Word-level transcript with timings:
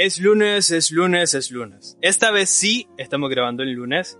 Es 0.00 0.20
lunes, 0.20 0.70
es 0.70 0.92
lunes, 0.92 1.34
es 1.34 1.50
lunes. 1.50 1.98
Esta 2.00 2.30
vez 2.30 2.50
sí 2.50 2.86
estamos 2.98 3.30
grabando 3.30 3.64
el 3.64 3.72
lunes. 3.72 4.16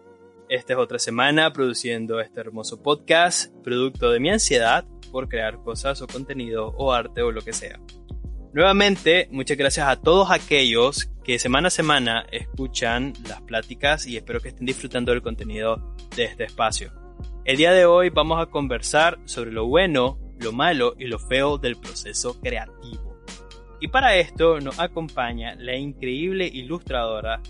Esta 0.48 0.72
es 0.72 0.78
otra 0.80 0.98
semana 0.98 1.52
produciendo 1.52 2.18
este 2.18 2.40
hermoso 2.40 2.82
podcast, 2.82 3.54
producto 3.62 4.10
de 4.10 4.18
mi 4.18 4.28
ansiedad 4.28 4.84
por 5.12 5.28
crear 5.28 5.62
cosas 5.62 6.02
o 6.02 6.08
contenido 6.08 6.74
o 6.76 6.92
arte 6.92 7.22
o 7.22 7.30
lo 7.30 7.42
que 7.42 7.52
sea. 7.52 7.78
Nuevamente, 8.52 9.28
muchas 9.30 9.56
gracias 9.56 9.86
a 9.86 9.94
todos 9.94 10.32
aquellos 10.32 11.12
que 11.22 11.38
semana 11.38 11.68
a 11.68 11.70
semana 11.70 12.26
escuchan 12.32 13.12
las 13.28 13.40
pláticas 13.42 14.04
y 14.04 14.16
espero 14.16 14.40
que 14.40 14.48
estén 14.48 14.66
disfrutando 14.66 15.12
del 15.12 15.22
contenido 15.22 15.94
de 16.16 16.24
este 16.24 16.42
espacio. 16.42 16.92
El 17.44 17.56
día 17.56 17.70
de 17.70 17.86
hoy 17.86 18.10
vamos 18.10 18.42
a 18.42 18.46
conversar 18.46 19.20
sobre 19.26 19.52
lo 19.52 19.68
bueno, 19.68 20.18
lo 20.40 20.50
malo 20.50 20.96
y 20.98 21.04
lo 21.04 21.20
feo 21.20 21.56
del 21.56 21.76
proceso 21.76 22.40
creativo. 22.40 23.07
Y 23.80 23.88
para 23.88 24.16
esto 24.16 24.58
nos 24.60 24.80
acompaña 24.80 25.54
la 25.56 25.76
increíble 25.76 26.46
ilustradora, 26.46 27.40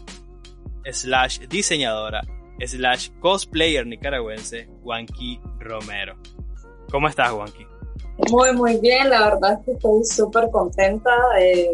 slash 0.84 1.40
diseñadora, 1.48 2.20
slash 2.60 3.10
cosplayer 3.20 3.86
nicaragüense, 3.86 4.68
Juanqui 4.82 5.40
Romero. 5.58 6.16
¿Cómo 6.90 7.08
estás, 7.08 7.30
Juanqui? 7.30 7.66
Muy, 8.30 8.52
muy 8.52 8.78
bien. 8.78 9.08
La 9.08 9.30
verdad 9.30 9.54
es 9.54 9.64
que 9.64 9.72
estoy 9.72 10.04
súper 10.04 10.50
contenta 10.50 11.10
de 11.36 11.70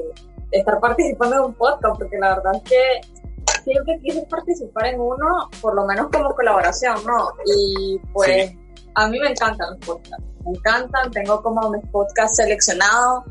estar 0.53 0.79
participando 0.79 1.37
en 1.37 1.43
un 1.43 1.55
podcast, 1.55 1.99
porque 1.99 2.17
la 2.19 2.37
verdad 2.37 2.53
es 2.57 2.71
que 2.71 3.61
siempre 3.65 3.99
quise 4.03 4.23
participar 4.27 4.87
en 4.87 5.01
uno, 5.01 5.49
por 5.61 5.75
lo 5.75 5.85
menos 5.85 6.09
como 6.13 6.33
colaboración, 6.35 6.97
¿no? 7.07 7.31
Y 7.45 7.99
pues 8.13 8.55
a 8.95 9.09
mí 9.09 9.19
me 9.19 9.31
encantan 9.31 9.71
los 9.71 9.87
podcasts. 9.87 10.25
Me 10.45 10.51
encantan, 10.53 11.11
tengo 11.11 11.43
como 11.43 11.71
mis 11.71 11.85
podcasts 11.91 12.37
seleccionados 12.37 13.25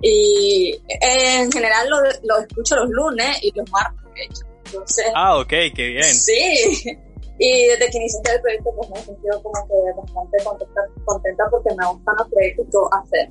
y 0.00 0.80
en 1.00 1.50
general 1.50 1.88
lo, 1.88 1.98
lo 2.24 2.38
escucho 2.40 2.76
los 2.76 2.88
lunes 2.90 3.38
y 3.42 3.52
los 3.54 3.70
martes, 3.70 4.14
de 4.14 4.24
hecho. 4.24 4.42
Entonces, 4.66 5.06
ah, 5.14 5.38
ok, 5.38 5.48
qué 5.74 5.86
bien. 5.88 6.04
Sí. 6.04 6.98
Y 7.40 7.68
desde 7.68 7.88
que 7.90 7.98
inicié 7.98 8.20
el 8.34 8.40
proyecto, 8.40 8.70
pues 8.76 8.90
me 8.90 8.98
he 8.98 9.02
sentido 9.02 9.42
como 9.42 9.68
que 9.68 9.74
bastante 9.96 10.44
contenta, 10.44 10.80
contenta 11.04 11.44
porque 11.50 11.74
me 11.76 11.86
gustan 11.86 12.16
los 12.18 12.28
proyectos 12.28 12.66
que 12.66 12.96
hacer. 12.98 13.30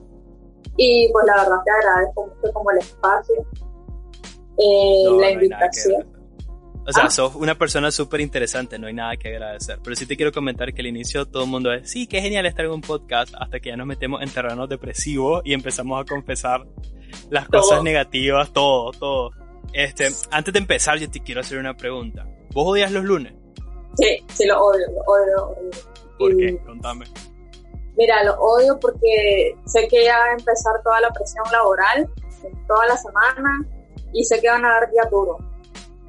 Y 0.77 1.11
pues 1.11 1.25
la 1.25 1.35
verdad 1.35 1.57
te 1.65 1.71
agradezco 1.71 2.27
mucho 2.27 2.53
como 2.53 2.71
el 2.71 2.77
espacio, 2.77 3.35
eh, 4.57 5.19
la 5.19 5.31
invitación. 5.31 6.16
O 6.87 6.93
sea, 6.93 7.03
ah. 7.03 7.09
sos 7.09 7.35
una 7.35 7.57
persona 7.57 7.91
súper 7.91 8.21
interesante, 8.21 8.79
no 8.79 8.87
hay 8.87 8.93
nada 8.93 9.17
que 9.17 9.27
agradecer. 9.27 9.77
Pero 9.83 9.93
sí 9.97 10.05
te 10.05 10.15
quiero 10.15 10.31
comentar 10.31 10.73
que 10.73 10.79
al 10.81 10.87
inicio 10.87 11.25
todo 11.25 11.43
el 11.43 11.49
mundo 11.49 11.73
es, 11.73 11.91
sí, 11.91 12.07
qué 12.07 12.21
genial 12.21 12.45
estar 12.45 12.63
en 12.63 12.71
un 12.71 12.81
podcast, 12.81 13.33
hasta 13.37 13.59
que 13.59 13.69
ya 13.69 13.75
nos 13.75 13.87
metemos 13.87 14.21
en 14.21 14.29
terreno 14.29 14.67
depresivo 14.67 15.41
y 15.43 15.53
empezamos 15.53 16.01
a 16.01 16.05
confesar 16.05 16.65
las 17.29 17.49
cosas 17.49 17.83
negativas, 17.83 18.53
todo, 18.53 18.91
todo. 18.91 19.31
Este, 19.73 20.07
antes 20.31 20.53
de 20.53 20.59
empezar, 20.59 20.97
yo 20.97 21.11
te 21.11 21.19
quiero 21.19 21.41
hacer 21.41 21.57
una 21.57 21.75
pregunta. 21.75 22.25
¿Vos 22.53 22.65
odias 22.67 22.89
los 22.93 23.03
lunes? 23.03 23.33
Sí, 23.97 24.23
sí, 24.29 24.45
lo 24.47 24.57
odio, 24.57 24.85
lo 24.87 25.01
odio, 25.01 25.47
odio. 25.49 25.71
¿Por 26.17 26.37
qué? 26.37 26.57
Contame. 26.65 27.05
Mira, 27.97 28.23
lo 28.23 28.39
odio 28.39 28.79
porque 28.79 29.57
sé 29.65 29.89
que 29.89 30.05
ya 30.05 30.17
va 30.17 30.25
a 30.25 30.31
empezar 30.31 30.81
toda 30.85 31.01
la 31.01 31.09
presión 31.11 31.43
laboral, 31.51 32.09
toda 32.65 32.85
la 32.87 32.95
semana, 32.95 33.65
y 34.13 34.23
sé 34.23 34.39
que 34.39 34.47
van 34.47 34.63
a 34.63 34.69
dar 34.69 34.89
días 34.89 35.09
duros 35.11 35.37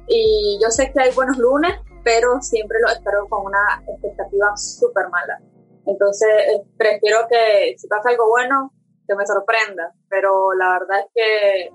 y 0.09 0.59
yo 0.61 0.69
sé 0.69 0.91
que 0.91 1.01
hay 1.01 1.13
buenos 1.13 1.37
lunes, 1.37 1.71
pero 2.03 2.41
siempre 2.41 2.79
lo 2.81 2.91
espero 2.91 3.27
con 3.29 3.45
una 3.45 3.83
expectativa 3.87 4.57
súper 4.57 5.07
mala. 5.09 5.39
Entonces, 5.85 6.29
eh, 6.29 6.61
prefiero 6.77 7.19
que 7.29 7.75
si 7.77 7.87
pasa 7.87 8.09
algo 8.09 8.27
bueno, 8.29 8.73
que 9.09 9.15
me 9.15 9.25
sorprenda. 9.25 9.93
Pero 10.09 10.53
la 10.53 10.79
verdad 10.79 10.99
es 10.99 11.05
que 11.13 11.69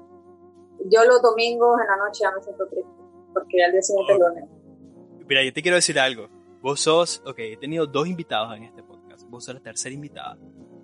yo 0.91 1.05
los 1.05 1.21
domingos 1.21 1.81
en 1.81 1.87
la 1.87 1.97
noche 1.97 2.21
ya 2.23 2.31
me 2.31 2.43
siento 2.43 2.67
triste, 2.69 2.91
porque 3.33 3.65
al 3.65 3.73
día 3.73 3.83
siguiente 3.83 4.13
es 4.13 4.19
lunes. 4.19 4.45
Mira, 5.27 5.45
yo 5.45 5.53
te 5.53 5.63
quiero 5.63 5.77
decir 5.77 5.99
algo. 5.99 6.29
Vos 6.61 6.81
sos, 6.81 7.23
ok, 7.27 7.39
he 7.39 7.57
tenido 7.57 7.87
dos 7.87 8.07
invitados 8.07 8.57
en 8.57 8.65
este 8.65 8.83
podcast. 8.83 9.29
Vos 9.29 9.45
sos 9.45 9.55
la 9.55 9.61
tercera 9.61 9.95
invitada. 9.95 10.39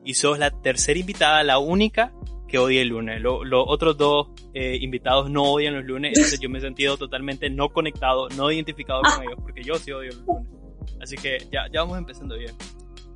Y 0.04 0.14
sos 0.14 0.38
la 0.38 0.50
tercera 0.50 0.98
invitada, 0.98 1.42
la 1.42 1.58
única 1.58 2.12
que 2.50 2.58
odie 2.58 2.82
el 2.82 2.88
lunes. 2.88 3.20
Los 3.20 3.64
otros 3.66 3.96
dos 3.96 4.28
eh, 4.52 4.76
invitados 4.80 5.30
no 5.30 5.44
odian 5.44 5.74
los 5.74 5.84
lunes, 5.84 6.12
entonces 6.14 6.40
yo 6.40 6.50
me 6.50 6.58
he 6.58 6.60
sentido 6.60 6.96
totalmente 6.96 7.48
no 7.48 7.70
conectado, 7.70 8.28
no 8.30 8.50
identificado 8.50 9.02
con 9.02 9.22
ellos, 9.22 9.38
porque 9.40 9.62
yo 9.62 9.76
sí 9.76 9.92
odio 9.92 10.10
los 10.12 10.26
lunes. 10.26 10.46
Así 11.00 11.16
que 11.16 11.38
ya, 11.50 11.66
ya 11.72 11.80
vamos 11.80 11.98
empezando 11.98 12.36
bien. 12.36 12.54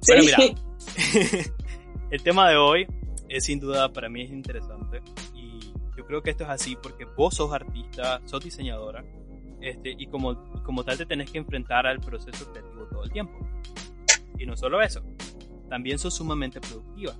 Bueno, 0.07 0.23
mira, 0.23 0.39
el 2.11 2.23
tema 2.23 2.49
de 2.49 2.57
hoy 2.57 2.87
es 3.29 3.45
sin 3.45 3.59
duda 3.59 3.93
para 3.93 4.09
mí 4.09 4.23
es 4.23 4.31
interesante 4.31 5.01
y 5.35 5.61
yo 5.97 6.07
creo 6.07 6.23
que 6.23 6.31
esto 6.31 6.45
es 6.45 6.51
así 6.51 6.77
porque 6.81 7.05
vos 7.05 7.35
sos 7.35 7.53
artista, 7.53 8.21
sos 8.27 8.45
diseñadora 8.45 9.05
este, 9.61 9.95
y 9.97 10.07
como, 10.07 10.63
como 10.63 10.85
tal 10.85 10.99
te 10.99 11.07
tenés 11.07 11.31
que 11.31 11.39
enfrentar 11.39 11.87
al 11.87 12.01
proceso 12.01 12.51
creativo 12.53 12.87
todo 12.87 13.05
el 13.05 13.11
tiempo. 13.11 13.35
Y 14.39 14.47
no 14.47 14.57
solo 14.57 14.83
eso, 14.83 15.03
también 15.71 15.99
sos 15.99 16.15
sumamente 16.15 16.61
productiva. 16.61 17.15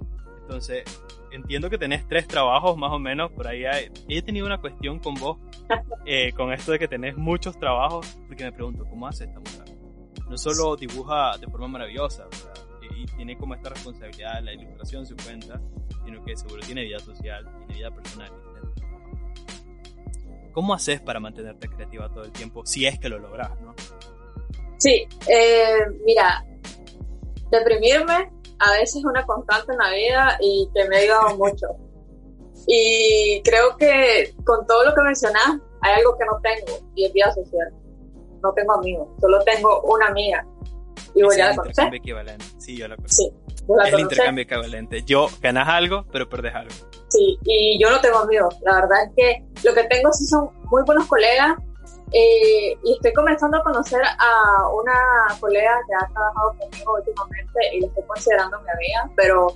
Entonces, 0.45 0.85
entiendo 1.33 1.71
que 1.71 1.79
tenés 1.79 2.07
tres 2.07 2.29
trabajos 2.29 2.77
más 2.77 2.93
o 2.93 2.99
menos, 2.99 3.33
por 3.33 3.49
ahí 3.49 3.65
he 4.09 4.23
tenido 4.23 4.45
una 4.45 4.59
cuestión 4.59 4.99
con 4.99 5.15
vos, 5.15 5.39
eh, 6.07 6.33
con 6.33 6.53
esto 6.53 6.73
de 6.73 6.79
que 6.79 6.87
tenés 6.87 7.17
muchos 7.17 7.59
trabajos, 7.59 8.19
porque 8.27 8.45
me 8.45 8.53
pregunto, 8.53 8.85
¿cómo 8.85 9.09
hace 9.09 9.25
esta 9.25 9.41
mujer? 9.41 9.75
No 10.29 10.37
solo 10.37 10.77
dibuja 10.77 11.37
de 11.39 11.47
forma 11.47 11.69
maravillosa, 11.69 12.27
y 12.95 13.07
tiene 13.07 13.39
como 13.39 13.55
esta 13.55 13.71
responsabilidad 13.71 14.43
la 14.43 14.53
ilustración, 14.53 15.07
su 15.07 15.17
cuenta, 15.17 15.61
sino 16.05 16.23
que 16.23 16.37
seguro 16.37 16.61
tiene 16.61 16.85
vida 16.85 16.99
social, 16.99 17.49
tiene 17.59 17.75
vida 17.75 17.91
personal. 17.91 18.31
¿Cómo 20.53 20.75
haces 20.75 21.01
para 21.01 21.21
mantenerte 21.21 21.69
creativa 21.69 22.09
todo 22.11 22.25
el 22.25 22.33
tiempo, 22.33 22.67
si 22.67 22.87
es 22.87 22.99
que 22.99 23.09
lo 23.09 23.19
logras, 23.19 23.59
no? 23.61 23.75
Sí, 24.77 25.07
eh, 25.27 25.79
mira, 26.05 26.45
deprimirme 27.51 28.34
a 28.59 28.73
veces 28.73 28.97
es 28.97 29.05
una 29.05 29.25
constante 29.27 29.73
en 29.73 29.79
la 29.79 29.91
vida 29.91 30.39
y 30.41 30.69
que 30.75 30.89
me 30.89 30.97
ha 30.97 31.01
ayudado 31.01 31.37
mucho. 31.37 31.67
Y 32.67 33.43
creo 33.45 33.77
que 33.77 34.35
con 34.45 34.67
todo 34.67 34.85
lo 34.85 34.95
que 34.95 35.03
mencionas, 35.03 35.59
hay 35.81 35.95
algo 35.99 36.17
que 36.17 36.25
no 36.25 36.41
tengo 36.43 36.79
y 36.95 37.05
es 37.05 37.13
vida 37.13 37.33
social. 37.33 37.73
No 38.43 38.53
tengo 38.53 38.75
amigos, 38.75 39.09
solo 39.21 39.39
tengo 39.45 39.83
una 39.83 40.07
amiga. 40.07 40.47
Y 41.15 41.23
voy 41.23 41.41
a 41.41 41.49
la 41.49 41.55
intercambio 41.55 41.99
equivalente. 41.99 42.45
Sí, 42.59 42.77
yo 42.77 42.89
la 42.89 42.97
conozco. 42.97 43.17
Sí, 43.17 43.33
es 43.87 43.93
el 43.93 44.01
intercambio 44.01 44.43
equivalente. 44.43 45.03
Yo 45.05 45.29
ganas 45.41 45.69
algo, 45.69 46.07
pero 46.11 46.29
perdes 46.29 46.55
algo. 46.55 46.75
Sí, 47.09 47.39
y 47.45 47.81
yo 47.81 47.91
no 47.91 48.01
tengo 48.01 48.19
amigos. 48.19 48.57
La 48.63 48.75
verdad 48.77 49.05
es 49.05 49.13
que 49.17 49.45
lo 49.69 49.75
que 49.75 49.85
tengo 49.85 50.13
sí 50.13 50.27
son 50.27 50.51
muy 50.65 50.83
buenos 50.85 51.07
colegas 51.07 51.57
eh, 52.13 52.79
y 52.85 52.93
estoy 52.95 53.13
comenzando 53.13 53.57
a 53.57 53.63
conocer 53.65 54.01
a 54.05 54.69
una 54.69 55.37
colega 55.41 55.81
que 55.89 55.95
ha 55.95 56.09
trabajado 56.13 56.55
conmigo 56.59 56.95
últimamente 56.95 57.61
y 57.73 57.81
la 57.81 57.87
estoy 57.89 58.05
considerando 58.05 58.61
mi 58.61 58.71
amiga, 58.71 59.11
pero 59.17 59.49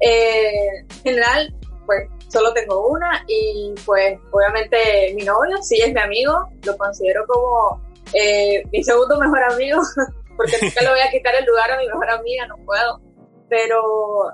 eh, 0.00 0.78
en 0.80 1.02
general, 1.04 1.54
pues 1.86 2.08
solo 2.28 2.52
tengo 2.54 2.88
una 2.88 3.24
y 3.28 3.72
pues 3.86 4.18
obviamente 4.32 5.12
mi 5.14 5.22
novio 5.22 5.56
sí 5.62 5.80
es 5.80 5.92
mi 5.92 6.00
amigo, 6.00 6.48
lo 6.64 6.76
considero 6.76 7.24
como 7.26 7.80
eh, 8.14 8.64
mi 8.72 8.82
segundo 8.82 9.16
mejor 9.20 9.44
amigo, 9.44 9.80
porque 10.36 10.56
nunca 10.60 10.82
le 10.82 10.90
voy 10.90 11.00
a 11.00 11.10
quitar 11.10 11.34
el 11.36 11.44
lugar 11.44 11.70
a 11.70 11.78
mi 11.78 11.86
mejor 11.86 12.10
amiga, 12.10 12.46
no 12.48 12.56
puedo, 12.64 13.00
pero 13.48 14.32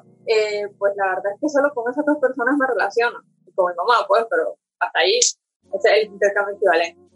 pues 0.78 0.92
la 0.96 1.06
verdad 1.08 1.32
es 1.34 1.40
que 1.40 1.48
solo 1.48 1.72
con 1.74 1.90
esas 1.90 2.04
dos 2.04 2.18
personas 2.18 2.54
me 2.58 2.66
relaciono, 2.66 3.18
con 3.54 3.70
mi 3.70 3.76
mamá 3.76 4.06
pues, 4.06 4.24
pero 4.30 4.56
hasta 4.78 5.00
ahí, 5.00 5.18
ese 5.18 5.36
es 5.72 5.84
el 5.84 6.06
intercambio 6.12 6.54
equivalente. 6.56 7.07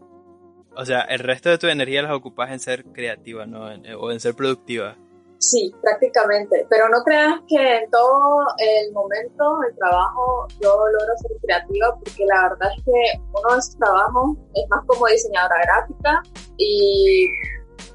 O 0.77 0.85
sea, 0.87 1.03
el 1.03 1.19
resto 1.19 1.51
de 1.51 1.59
tu 1.59 1.67
energía 1.67 2.03
las 2.03 2.13
ocupas 2.13 2.51
en 2.51 2.61
ser 2.61 2.85
creativa, 2.85 3.47
¿no? 3.47 3.67
o 3.99 4.11
en 4.11 4.21
ser 4.21 4.35
productiva. 4.35 4.97
Sí, 5.39 5.75
prácticamente. 5.83 6.67
Pero 6.71 6.89
no 6.89 7.03
creas 7.05 7.35
que 7.49 7.79
en 7.79 7.91
todo 7.91 8.47
el 8.59 8.93
momento 8.93 9.59
el 9.69 9.77
trabajo 9.77 10.47
yo 10.61 10.71
logro 10.71 11.17
ser 11.21 11.33
creativa 11.43 11.95
porque 11.97 12.25
la 12.27 12.49
verdad 12.49 12.71
es 12.77 12.85
que 12.85 13.21
uno 13.27 13.53
de 13.53 13.59
esos 13.59 13.77
trabajos 13.77 14.37
es 14.55 14.69
más 14.71 14.85
como 14.87 15.07
diseñadora 15.07 15.57
gráfica 15.63 16.23
y 16.59 17.29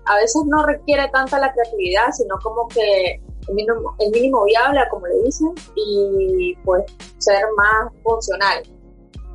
a 0.06 0.16
veces 0.18 0.44
no 0.46 0.66
requiere 0.66 1.08
tanta 1.14 1.40
la 1.40 1.54
creatividad, 1.54 2.12
sino 2.12 2.38
como 2.44 2.68
que 2.68 3.22
el 3.48 3.56
mínimo, 3.56 3.96
el 4.00 4.12
mínimo 4.12 4.44
viable, 4.44 4.82
como 4.90 5.08
le 5.08 5.24
dicen, 5.24 5.54
y 5.76 6.54
pues 6.66 6.84
ser 7.18 7.46
más 7.56 7.94
funcional. 8.04 8.64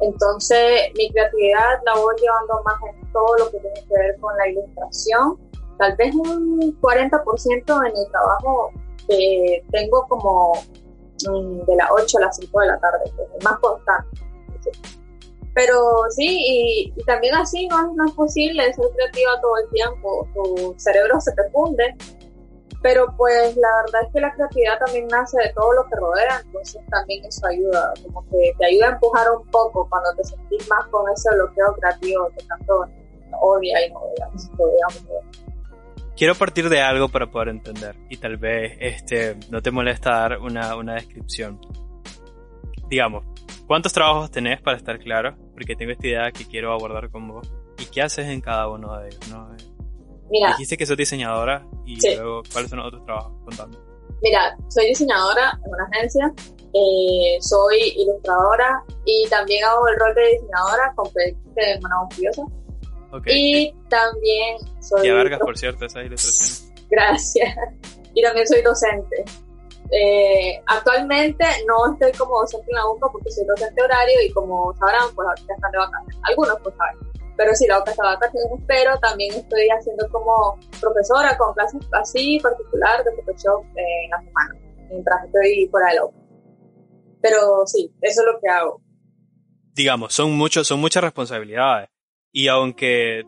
Entonces, 0.01 0.91
mi 0.97 1.11
creatividad 1.13 1.81
la 1.87 1.95
voy 1.95 2.15
llevando 2.21 2.63
más 2.65 2.75
en 2.91 3.02
todo 3.13 3.37
lo 3.39 3.51
que 3.51 3.59
tiene 3.59 3.81
que 3.89 3.95
ver 3.95 4.19
con 4.21 4.37
la 4.37 4.49
ilustración. 4.49 5.39
Tal 5.79 5.97
vez 5.97 6.15
un 6.15 6.79
40% 6.81 7.87
en 7.89 7.97
el 7.97 8.11
trabajo 8.11 8.71
que 9.09 9.65
tengo 9.71 10.07
como 10.09 10.53
mm, 11.29 11.65
de 11.65 11.77
las 11.77 11.89
8 11.91 12.19
a 12.19 12.21
las 12.23 12.37
5 12.37 12.61
de 12.61 12.67
la 12.67 12.79
tarde, 12.79 13.05
que 13.05 13.23
es 13.39 13.45
más 13.45 13.59
constante. 13.59 14.09
Pero 15.55 15.77
sí, 16.11 16.93
y, 16.97 17.05
también 17.05 17.35
así 17.35 17.67
no, 17.69 17.93
no, 17.95 18.07
es 18.07 18.13
posible 18.13 18.73
ser 18.73 18.87
creativa 18.95 19.41
todo 19.43 19.59
el 19.59 19.69
tiempo, 19.71 20.29
tu 20.35 20.75
cerebro 20.79 21.21
se 21.21 21.33
te 21.33 21.51
funde 21.51 21.95
pero 22.83 23.15
pues 23.17 23.57
la 23.57 23.69
verdad 23.85 24.03
es 24.07 24.13
que 24.13 24.21
la 24.21 24.35
creatividad 24.35 24.79
también 24.85 25.07
nace 25.07 25.39
de 25.41 25.53
todo 25.55 25.73
lo 25.73 25.85
que 25.87 25.97
rodea, 25.97 26.43
entonces 26.45 26.83
también 26.91 27.25
eso 27.25 27.47
ayuda, 27.47 27.95
como 28.03 28.29
que 28.29 28.53
te 28.59 28.67
ayuda 28.67 28.89
a 28.89 28.91
empujar 28.91 29.31
un 29.31 29.49
poco 29.51 29.89
cuando 29.89 30.13
te 30.17 30.25
sentís 30.25 30.69
más 30.69 30.85
con 30.89 31.09
ese 31.11 31.31
bloqueo 31.33 31.75
creativo 31.75 32.29
que 32.37 32.45
tanto 32.45 32.87
odia 33.41 33.87
y 33.87 33.91
no 33.91 34.01
odiamos, 34.01 34.51
Quiero 36.17 36.35
partir 36.35 36.69
de 36.69 36.81
algo 36.81 37.09
para 37.09 37.31
poder 37.31 37.49
entender 37.49 37.97
y 38.11 38.19
tal 38.19 38.37
vez 38.37 38.77
este, 38.81 39.37
no 39.51 39.63
te 39.63 39.71
molesta 39.71 40.11
dar 40.11 40.39
una, 40.39 40.77
una 40.77 40.95
descripción. 40.95 41.59
Digamos, 42.89 43.25
¿cuántos 43.67 43.93
trabajos 43.93 44.31
tenés 44.31 44.61
para 44.61 44.77
estar 44.77 44.99
claro? 44.99 45.37
Porque 45.53 45.75
tengo 45.75 45.93
esta 45.93 46.07
idea 46.07 46.31
que 46.31 46.47
quiero 46.47 46.73
abordar 46.73 47.11
con 47.11 47.29
vos. 47.29 47.51
¿Y 47.79 47.87
qué 47.87 48.03
haces 48.03 48.27
en 48.27 48.41
cada 48.41 48.69
uno 48.69 48.97
de 48.99 49.09
ellos? 49.09 49.29
¿no? 49.31 49.49
Mira, 50.31 50.49
Dijiste 50.49 50.77
que 50.77 50.87
sos 50.87 50.97
diseñadora 50.97 51.67
y 51.85 51.99
luego, 52.15 52.43
¿cuáles 52.53 52.71
son 52.71 52.79
los 52.79 52.89
otros 52.89 53.05
trabajos? 53.05 53.33
Contame. 53.45 53.77
Mira, 54.23 54.57
soy 54.69 54.87
diseñadora 54.87 55.59
en 55.65 55.75
una 55.75 55.85
agencia, 55.93 56.33
eh, 56.73 57.39
soy 57.41 57.93
ilustradora 57.97 58.83
y 59.05 59.29
también 59.29 59.65
hago 59.65 59.89
el 59.89 59.97
rol 59.99 60.15
de 60.15 60.29
diseñadora 60.29 60.93
con 60.95 61.13
proyectos 61.13 61.55
de 61.55 61.81
mano 61.81 62.09
Okay. 63.13 63.35
Y 63.35 63.75
también 63.89 64.57
soy... 64.81 65.07
Y 65.07 65.11
a 65.11 65.39
por 65.39 65.57
cierto, 65.57 65.85
esas 65.85 66.05
ilustraciones. 66.05 66.73
Gracias. 66.91 67.55
Y 68.15 68.23
también 68.23 68.47
soy 68.47 68.63
docente. 68.63 69.25
Eh, 69.91 70.63
actualmente 70.67 71.45
no 71.67 71.93
estoy 71.93 72.13
como 72.13 72.41
docente 72.41 72.67
en 72.71 72.77
la 72.77 72.89
UCA 72.89 73.09
porque 73.13 73.31
soy 73.31 73.45
docente 73.45 73.83
horario 73.83 74.23
y 74.25 74.31
como 74.33 74.75
sabrán, 74.79 75.15
pues 75.15 75.29
ya 75.47 75.55
están 75.55 75.71
de 75.71 75.79
vacaciones. 75.79 76.19
Algunos 76.25 76.59
pues 76.63 76.75
saben 76.77 77.13
pero 77.37 77.55
sí, 77.55 77.67
la 77.67 77.79
boca 77.79 77.91
está 77.91 78.05
vacaciones, 78.05 78.61
pero 78.67 78.99
también 78.99 79.35
estoy 79.35 79.69
haciendo 79.69 80.09
como 80.11 80.59
profesora 80.81 81.37
con 81.37 81.55
clases 81.55 81.81
así 81.93 82.39
particular 82.41 83.03
de 83.05 83.11
Photoshop 83.17 83.65
en 83.75 84.11
la 84.11 84.19
semana, 84.23 84.55
mientras 84.89 85.25
estoy 85.25 85.67
fuera 85.71 85.89
de 85.89 85.95
la 85.97 86.03
Pero 87.21 87.67
sí, 87.67 87.93
eso 88.01 88.21
es 88.21 88.27
lo 88.27 88.41
que 88.41 88.49
hago. 88.49 88.81
Digamos, 89.75 90.13
son, 90.13 90.33
muchos, 90.33 90.67
son 90.67 90.81
muchas 90.81 91.03
responsabilidades. 91.03 91.89
Y 92.33 92.49
aunque 92.49 93.25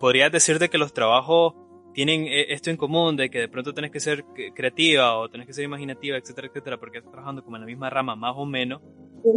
podrías 0.00 0.32
decirte 0.32 0.68
que 0.68 0.78
los 0.78 0.92
trabajos 0.92 1.54
tienen 1.92 2.26
eh, 2.26 2.52
esto 2.52 2.70
en 2.70 2.76
común, 2.76 3.16
de 3.16 3.30
que 3.30 3.40
de 3.40 3.48
pronto 3.48 3.74
tenés 3.74 3.90
que 3.90 4.00
ser 4.00 4.24
creativa 4.54 5.18
o 5.18 5.28
tenés 5.28 5.46
que 5.46 5.52
ser 5.52 5.64
imaginativa, 5.64 6.16
etcétera, 6.16 6.48
etcétera, 6.48 6.78
porque 6.78 6.98
estás 6.98 7.12
trabajando 7.12 7.42
como 7.42 7.56
en 7.56 7.62
la 7.62 7.66
misma 7.66 7.90
rama 7.90 8.16
más 8.16 8.34
o 8.36 8.46
menos, 8.46 8.80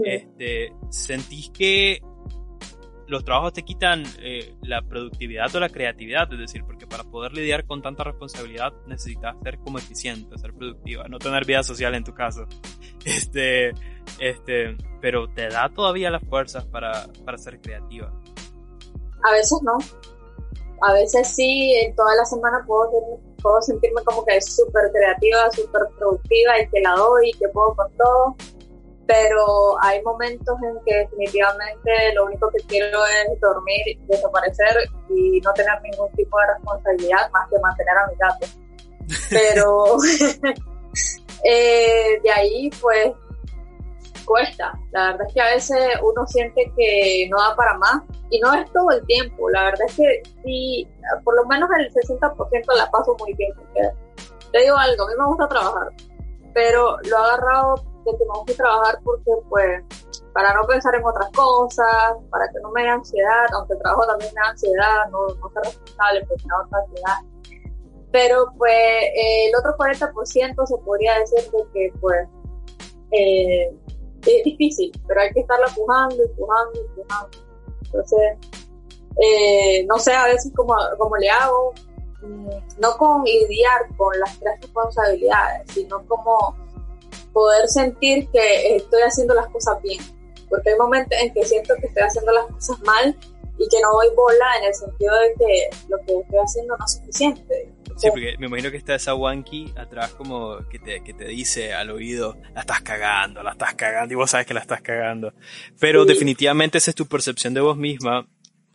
este, 0.06 0.74
¿sentís 0.90 1.50
que 1.50 2.02
los 3.12 3.26
trabajos 3.26 3.52
te 3.52 3.64
quitan 3.64 4.04
eh, 4.20 4.56
la 4.62 4.82
productividad 4.82 5.54
o 5.54 5.60
la 5.60 5.68
creatividad, 5.68 6.32
es 6.32 6.40
decir, 6.40 6.64
porque 6.64 6.88
para 6.88 7.04
poder 7.04 7.34
lidiar 7.34 7.66
con 7.66 7.82
tanta 7.82 8.06
responsabilidad 8.06 8.74
necesitas 8.88 9.36
ser 9.44 9.58
como 9.60 9.80
eficiente, 9.80 10.38
ser 10.38 10.54
productiva, 10.54 11.10
no 11.10 11.20
tener 11.20 11.46
vida 11.46 11.62
social 11.62 11.94
en 11.94 12.04
tu 12.04 12.14
caso. 12.14 12.48
Este, 13.04 13.72
este, 14.20 14.78
pero 15.02 15.28
te 15.28 15.48
da 15.50 15.70
todavía 15.70 16.12
las 16.12 16.24
fuerzas 16.24 16.68
para, 16.68 17.08
para 17.26 17.40
ser 17.40 17.60
creativa. 17.60 18.14
A 19.24 19.32
veces 19.32 19.60
no. 19.64 19.78
A 20.82 20.94
veces 20.94 21.28
sí, 21.28 21.74
en 21.76 21.96
toda 21.96 22.16
la 22.16 22.26
semana 22.26 22.64
puedo, 22.66 22.92
puedo 23.42 23.62
sentirme 23.62 24.04
como 24.04 24.26
que 24.26 24.38
es 24.38 24.56
súper 24.56 24.92
creativa, 24.92 25.52
súper 25.52 25.84
productiva 25.98 26.60
y 26.60 26.70
que 26.70 26.82
la 26.82 26.96
doy 26.96 27.30
y 27.30 27.34
que 27.38 27.48
puedo 27.50 27.76
con 27.76 27.92
todo 27.98 28.36
pero 29.12 29.76
hay 29.82 30.02
momentos 30.04 30.56
en 30.64 30.84
que 30.86 30.96
definitivamente 31.00 32.14
lo 32.16 32.28
único 32.28 32.50
que 32.50 32.64
quiero 32.66 33.06
es 33.06 33.40
dormir, 33.42 34.00
desaparecer 34.08 34.90
y 35.10 35.42
no 35.42 35.52
tener 35.52 35.82
ningún 35.82 36.10
tipo 36.14 36.40
de 36.40 36.48
responsabilidad 36.54 37.30
más 37.32 37.50
que 37.50 37.60
mantener 37.60 37.98
a 37.98 38.08
mi 38.08 38.16
gato. 38.16 38.48
Pero 39.30 39.98
eh, 41.44 42.22
de 42.24 42.32
ahí 42.32 42.70
pues 42.80 43.12
cuesta. 44.26 44.74
La 44.92 45.12
verdad 45.12 45.28
es 45.28 45.34
que 45.34 45.42
a 45.42 45.46
veces 45.46 45.78
uno 46.04 46.26
siente 46.28 46.72
que 46.78 47.28
no 47.30 47.38
da 47.38 47.56
para 47.56 47.78
más 47.78 48.02
y 48.30 48.40
no 48.40 48.54
es 48.54 48.72
todo 48.72 48.92
el 48.92 49.06
tiempo. 49.06 49.50
La 49.50 49.66
verdad 49.66 49.86
es 49.88 49.96
que 49.96 50.22
sí, 50.44 50.88
por 51.24 51.36
lo 51.36 51.46
menos 51.46 51.70
el 51.78 51.92
60% 51.94 52.76
la 52.76 52.90
paso 52.90 53.16
muy 53.20 53.34
bien. 53.34 53.54
Porque 53.56 53.90
te 54.52 54.60
digo 54.60 54.78
algo, 54.78 55.04
a 55.04 55.08
mí 55.08 55.14
me 55.18 55.26
gusta 55.26 55.48
trabajar, 55.48 55.88
pero 56.54 56.98
lo 57.04 57.18
he 57.18 57.22
agarrado 57.22 57.76
que 58.04 58.14
tenemos 58.18 58.46
que 58.46 58.54
trabajar 58.54 59.00
porque 59.04 59.32
pues 59.50 59.84
para 60.34 60.54
no 60.54 60.66
pensar 60.66 60.96
en 60.96 61.06
otras 61.06 61.30
cosas, 61.32 62.14
para 62.30 62.48
que 62.48 62.60
no 62.62 62.72
me 62.72 62.84
dé 62.84 62.90
ansiedad, 62.90 63.46
aunque 63.54 63.76
trabajo 63.76 64.08
también 64.08 64.32
me 64.34 64.42
da 64.42 64.50
ansiedad, 64.50 65.10
no, 65.12 65.28
no 65.28 65.50
ser 65.50 65.64
responsable, 65.64 66.26
pues 66.26 66.46
me 66.46 66.50
da 66.50 66.62
otra 66.66 66.80
ansiedad. 66.80 67.62
Pero 68.12 68.46
pues 68.58 68.74
el 69.16 69.56
otro 69.56 69.76
40% 69.78 70.66
se 70.66 70.78
podría 70.84 71.20
decir 71.20 71.52
de 71.52 71.64
que 71.74 71.94
pues 72.00 72.28
eh, 73.12 73.74
es 74.26 74.44
difícil, 74.44 74.92
pero 75.08 75.22
hay 75.22 75.32
que 75.32 75.42
estarlo 75.42 75.68
empujando, 75.68 76.24
empujando, 76.24 76.82
empujando. 76.82 77.38
Entonces, 77.86 78.38
eh, 79.18 79.86
no 79.86 79.98
sé 80.00 80.14
a 80.14 80.26
veces 80.26 80.52
cómo, 80.56 80.76
cómo 80.98 81.18
le 81.18 81.30
hago, 81.30 81.74
mm, 82.22 82.50
no 82.80 82.98
con 82.98 83.24
lidiar 83.24 83.96
con 83.98 84.18
las 84.20 84.40
tres 84.40 84.54
responsabilidades, 84.62 85.72
sino 85.74 86.06
como 86.08 86.56
poder 87.34 87.68
sentir 87.68 88.30
que 88.30 88.76
estoy 88.76 89.02
haciendo 89.02 89.34
las 89.34 89.48
cosas 89.48 89.82
bien. 89.82 90.02
Porque 90.50 90.72
hay 90.72 90.78
momentos 90.78 91.18
en 91.22 91.34
que 91.34 91.46
siento 91.46 91.74
que 91.80 91.88
estoy 91.88 92.04
haciendo 92.04 92.32
las 92.32 92.46
cosas 92.48 92.80
mal 92.82 93.18
y 93.58 93.68
que 93.68 93.82
no 93.82 93.92
doy 93.94 94.10
bola 94.16 94.58
en 94.60 94.66
el 94.66 94.74
sentido 94.74 95.16
de 95.16 95.34
que 95.36 95.70
lo 95.88 95.98
que 96.00 96.20
estoy 96.20 96.40
haciendo 96.40 96.78
no 96.78 96.86
es 96.86 96.94
suficiente. 96.94 97.74
Sí, 98.02 98.10
porque 98.10 98.36
me 98.40 98.48
imagino 98.48 98.72
que 98.72 98.78
está 98.78 98.96
esa 98.96 99.14
wanky 99.14 99.74
atrás 99.78 100.16
como 100.16 100.58
que 100.70 100.80
te, 100.80 101.04
que 101.04 101.14
te 101.14 101.26
dice 101.26 101.74
al 101.74 101.92
oído, 101.92 102.36
la 102.56 102.62
estás 102.62 102.82
cagando, 102.82 103.44
la 103.44 103.52
estás 103.52 103.76
cagando, 103.76 104.14
y 104.14 104.16
vos 104.16 104.32
sabes 104.32 104.48
que 104.48 104.56
la 104.56 104.62
estás 104.62 104.82
cagando. 104.82 105.34
Pero 105.80 106.04
definitivamente 106.04 106.80
esa 106.80 106.92
es 106.92 106.96
tu 106.96 107.06
percepción 107.06 107.54
de 107.54 107.62
vos 107.62 107.78
misma, 107.78 108.28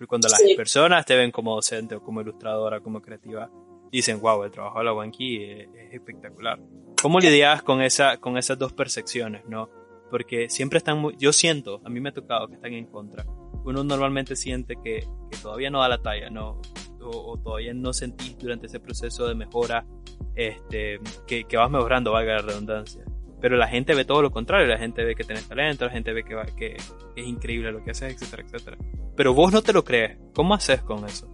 cuando 0.07 0.29
las 0.29 0.41
personas 0.57 1.05
te 1.07 1.17
ven 1.17 1.33
como 1.33 1.55
docente 1.55 1.97
o 1.97 2.03
como 2.03 2.21
ilustradora, 2.21 2.81
como 2.81 3.03
creativa, 3.03 3.51
dicen, 3.91 4.21
wow, 4.21 4.45
el 4.45 4.51
trabajo 4.51 4.79
de 4.79 4.85
la 4.85 4.93
wanky 4.93 5.43
es 5.43 5.69
espectacular. 5.93 6.61
¿Cómo 7.01 7.19
lidias 7.19 7.63
con, 7.63 7.83
esa, 7.83 8.19
con 8.19 8.37
esas 8.37 8.59
dos 8.59 8.73
percepciones, 8.73 9.45
no? 9.47 9.71
Porque 10.11 10.49
siempre 10.49 10.79
están 10.79 10.99
muy, 10.99 11.17
yo 11.19 11.33
siento, 11.33 11.81
a 11.85 11.89
mí 11.89 12.01
me 12.01 12.11
ha 12.11 12.13
tocado 12.13 12.49
que 12.49 12.55
están 12.55 12.75
en 12.75 12.87
contra. 12.87 13.25
Uno 13.65 13.83
normalmente 13.83 14.37
siente 14.37 14.77
que, 14.83 15.01
que 15.31 15.39
todavía 15.43 15.71
no 15.71 15.81
da 15.81 15.89
la 15.89 15.99
talla, 15.99 16.31
¿no? 16.31 16.61
O, 17.11 17.39
todavía 17.39 17.73
no 17.75 17.93
sentís 17.93 18.37
durante 18.39 18.67
ese 18.67 18.81
proceso 18.81 19.27
de 19.27 19.35
mejora 19.35 19.87
este, 20.35 21.01
que, 21.27 21.45
que, 21.45 21.57
vas 21.57 21.71
mejorando, 21.71 22.13
valga 22.13 22.35
la 22.35 22.43
redundancia. 22.43 23.05
Pero 23.41 23.57
la 23.57 23.69
gente 23.69 23.95
ve 23.95 24.05
todo 24.05 24.23
lo 24.23 24.31
contrario, 24.31 24.67
la 24.67 24.79
gente 24.79 25.05
ve 25.05 25.15
que 25.15 25.25
tenés 25.25 25.47
talento, 25.47 25.85
la 25.85 25.91
gente 25.91 26.13
ve 26.13 26.25
que, 26.25 26.35
que, 26.57 26.77
que 27.15 27.21
es 27.21 27.27
increíble 27.27 27.71
lo 27.73 27.85
que 27.85 27.91
haces, 27.91 28.15
etcétera, 28.15 28.43
etcétera. 28.43 28.77
Pero 29.15 29.35
vos 29.35 29.53
no 29.53 29.63
te 29.63 29.73
lo 29.73 29.85
crees. 29.85 30.19
¿Cómo 30.35 30.55
haces 30.55 30.83
con 30.83 31.05
eso? 31.05 31.27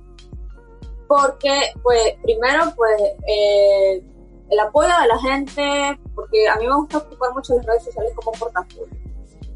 Porque, 1.09 1.73
pues, 1.83 2.14
primero, 2.23 2.73
pues, 2.76 3.00
eh, 3.29 4.02
el 4.50 4.61
apoyo 4.61 4.88
de 4.88 5.07
la 5.09 5.19
gente, 5.19 5.99
porque 6.14 6.49
a 6.49 6.57
mí 6.57 6.67
me 6.67 6.75
gusta 6.75 6.99
ocupar 6.99 7.33
mucho 7.33 7.55
las 7.57 7.67
redes 7.67 7.85
sociales 7.85 8.12
como 8.14 8.33
portafolio. 8.33 9.02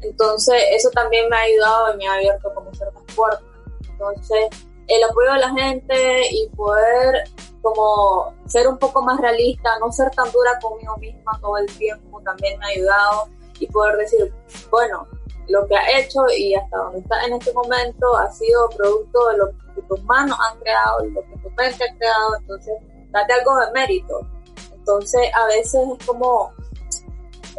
Entonces, 0.01 0.55
eso 0.71 0.89
también 0.91 1.29
me 1.29 1.35
ha 1.35 1.41
ayudado 1.41 1.93
y 1.93 1.97
me 1.97 2.07
ha 2.07 2.13
abierto 2.13 2.53
como 2.53 2.73
ciertas 2.73 3.03
puertas. 3.15 3.43
Entonces, 3.89 4.66
el 4.87 5.03
apoyo 5.03 5.33
de 5.33 5.39
la 5.39 5.49
gente 5.51 6.21
y 6.31 6.49
poder 6.55 7.23
como 7.61 8.33
ser 8.45 8.67
un 8.67 8.77
poco 8.77 9.01
más 9.01 9.19
realista, 9.19 9.77
no 9.79 9.91
ser 9.91 10.09
tan 10.11 10.31
dura 10.31 10.57
conmigo 10.59 10.95
misma 10.97 11.37
todo 11.41 11.57
el 11.57 11.65
tiempo, 11.77 12.21
también 12.21 12.57
me 12.59 12.65
ha 12.65 12.69
ayudado 12.69 13.29
y 13.59 13.67
poder 13.67 13.97
decir, 13.97 14.33
bueno, 14.69 15.05
lo 15.49 15.65
que 15.67 15.75
ha 15.75 15.99
hecho 15.99 16.19
y 16.37 16.55
hasta 16.55 16.77
donde 16.77 16.99
está 16.99 17.25
en 17.25 17.33
este 17.33 17.53
momento 17.53 18.15
ha 18.17 18.29
sido 18.31 18.69
producto 18.69 19.27
de 19.27 19.37
lo 19.37 19.49
que 19.75 19.81
tus 19.87 20.03
manos 20.03 20.37
han 20.39 20.59
creado 20.59 21.05
lo 21.05 21.21
que 21.21 21.37
tu 21.37 21.49
mente 21.51 21.83
ha 21.83 21.97
creado, 21.97 22.35
entonces 22.39 22.73
date 23.11 23.33
algo 23.33 23.59
de 23.59 23.71
mérito. 23.71 24.27
Entonces, 24.73 25.29
a 25.33 25.45
veces 25.47 25.81
es 25.99 26.05
como, 26.05 26.53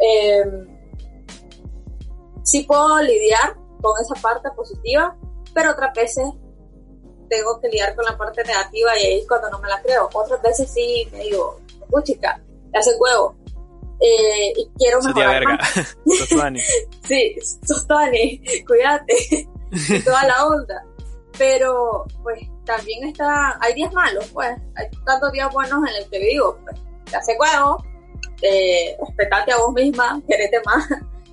eh, 0.01 0.43
sí 2.43 2.63
puedo 2.63 3.01
lidiar 3.01 3.55
con 3.81 3.93
esa 4.01 4.19
parte 4.21 4.49
positiva, 4.55 5.15
pero 5.53 5.71
otras 5.71 5.93
veces 5.93 6.25
tengo 7.29 7.59
que 7.61 7.69
lidiar 7.69 7.95
con 7.95 8.05
la 8.05 8.17
parte 8.17 8.43
negativa 8.43 8.97
y 8.99 9.05
ahí 9.05 9.19
es 9.19 9.27
cuando 9.27 9.49
no 9.49 9.59
me 9.59 9.69
la 9.69 9.81
creo. 9.81 10.09
Otras 10.13 10.41
veces 10.41 10.71
sí 10.71 11.07
me 11.11 11.19
digo, 11.19 11.59
chica, 12.03 12.41
le 12.71 12.79
hace 12.79 12.95
huevo. 12.97 13.35
eh, 14.01 14.53
y 14.55 14.69
quiero 14.77 15.01
mejorar 15.01 15.39
verga. 15.39 15.59
sí, 17.03 17.35
sos 17.65 17.85
cuídate, 18.67 19.47
toda 20.03 20.25
la 20.25 20.45
onda. 20.45 20.85
Pero, 21.37 22.05
pues, 22.21 22.39
también 22.65 23.07
está, 23.07 23.57
hay 23.61 23.73
días 23.73 23.93
malos, 23.93 24.27
pues, 24.33 24.49
hay 24.75 24.87
tantos 25.05 25.31
días 25.31 25.51
buenos 25.53 25.79
en 25.87 25.95
el 25.95 26.09
que 26.09 26.19
digo, 26.19 26.59
pues, 26.65 26.75
te 27.09 27.15
hace 27.15 27.37
huevo, 27.39 27.81
eh, 28.41 28.97
respetate 29.07 29.53
a 29.53 29.57
vos 29.57 29.73
misma, 29.73 30.21
querete 30.27 30.61
más. 30.65 30.85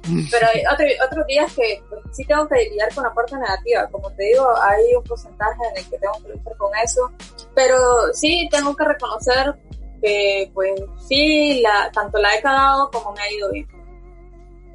Pero 0.31 0.47
hay 0.47 0.63
otros 1.05 1.27
días 1.27 1.53
que 1.55 1.83
sí 2.13 2.25
tengo 2.25 2.47
que 2.49 2.69
lidiar 2.69 2.95
con 2.95 3.05
la 3.05 3.15
parte 3.15 3.37
negativa. 3.37 3.89
Como 3.91 4.11
te 4.13 4.25
digo, 4.25 4.47
hay 4.61 4.95
un 4.95 5.05
porcentaje 5.05 5.61
en 5.71 5.79
el 5.79 5.91
que 5.91 5.99
tengo 5.99 6.15
que 6.23 6.29
luchar 6.29 6.57
con 6.57 6.71
eso. 6.83 7.11
Pero 7.55 7.77
sí 8.13 8.49
tengo 8.51 8.75
que 8.77 8.85
reconocer 8.85 9.55
que, 10.01 10.51
pues 10.55 10.81
sí, 11.09 11.61
la, 11.61 11.91
tanto 11.93 12.19
la 12.19 12.35
he 12.35 12.43
cagado 12.43 12.91
como 12.91 13.13
me 13.13 13.23
ha 13.23 13.33
ido 13.33 13.51
bien. 13.51 13.67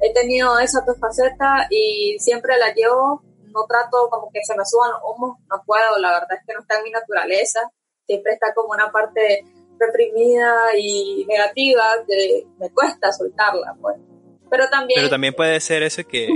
He 0.00 0.12
tenido 0.12 0.58
esas 0.58 0.84
dos 0.84 0.98
facetas 0.98 1.66
y 1.70 2.16
siempre 2.18 2.58
la 2.58 2.72
llevo. 2.74 3.22
No 3.52 3.66
trato 3.66 4.08
como 4.10 4.30
que 4.32 4.40
se 4.42 4.56
me 4.56 4.64
suban 4.64 4.90
los 4.92 5.00
humos, 5.04 5.38
no 5.48 5.62
puedo. 5.64 5.98
La 5.98 6.12
verdad 6.12 6.38
es 6.38 6.46
que 6.46 6.54
no 6.54 6.60
está 6.60 6.78
en 6.78 6.84
mi 6.84 6.90
naturaleza. 6.90 7.60
Siempre 8.06 8.32
está 8.32 8.52
como 8.54 8.70
una 8.70 8.90
parte 8.90 9.44
reprimida 9.78 10.76
y 10.76 11.24
negativa 11.28 11.84
que 12.06 12.46
me 12.58 12.70
cuesta 12.70 13.12
soltarla, 13.12 13.76
pues. 13.80 13.96
Pero 14.52 14.68
también... 14.68 14.98
Pero 14.98 15.08
también 15.08 15.32
puede 15.32 15.58
ser 15.60 15.82
eso 15.82 16.06
que, 16.06 16.28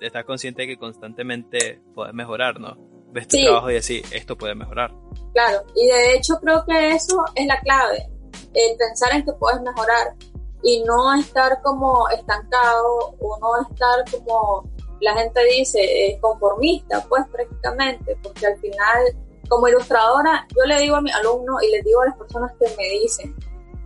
estás 0.00 0.24
consciente 0.24 0.62
de 0.62 0.68
que 0.68 0.78
constantemente 0.78 1.80
puedes 1.92 2.14
mejorar, 2.14 2.60
¿no? 2.60 2.76
Ves 3.10 3.26
tu 3.26 3.36
trabajo 3.36 3.68
y 3.68 3.74
decís, 3.74 4.04
esto 4.12 4.38
puede 4.38 4.54
mejorar. 4.54 4.94
Claro, 5.32 5.64
y 5.74 5.88
de 5.88 6.14
hecho 6.14 6.38
creo 6.40 6.64
que 6.64 6.92
eso 6.92 7.24
es 7.34 7.46
la 7.46 7.58
clave, 7.62 8.08
el 8.52 8.76
pensar 8.76 9.12
en 9.16 9.24
que 9.24 9.32
puedes 9.32 9.60
mejorar 9.60 10.14
y 10.62 10.84
no 10.84 11.14
estar 11.14 11.60
como 11.62 12.08
estancado 12.10 13.16
o 13.18 13.38
no 13.40 13.68
estar 13.68 14.04
como 14.12 14.70
la 15.00 15.14
gente 15.14 15.40
dice, 15.44 15.80
eh, 15.82 16.18
conformista, 16.20 17.04
pues 17.08 17.24
prácticamente, 17.32 18.16
porque 18.22 18.46
al 18.46 18.56
final 18.60 19.16
como 19.48 19.66
ilustradora, 19.66 20.46
yo 20.56 20.64
le 20.64 20.80
digo 20.80 20.94
a 20.94 21.00
mis 21.00 21.14
alumnos 21.16 21.60
y 21.64 21.72
les 21.72 21.84
digo 21.84 22.02
a 22.02 22.06
las 22.06 22.16
personas 22.16 22.52
que 22.52 22.66
me 22.76 22.88
dicen 23.00 23.34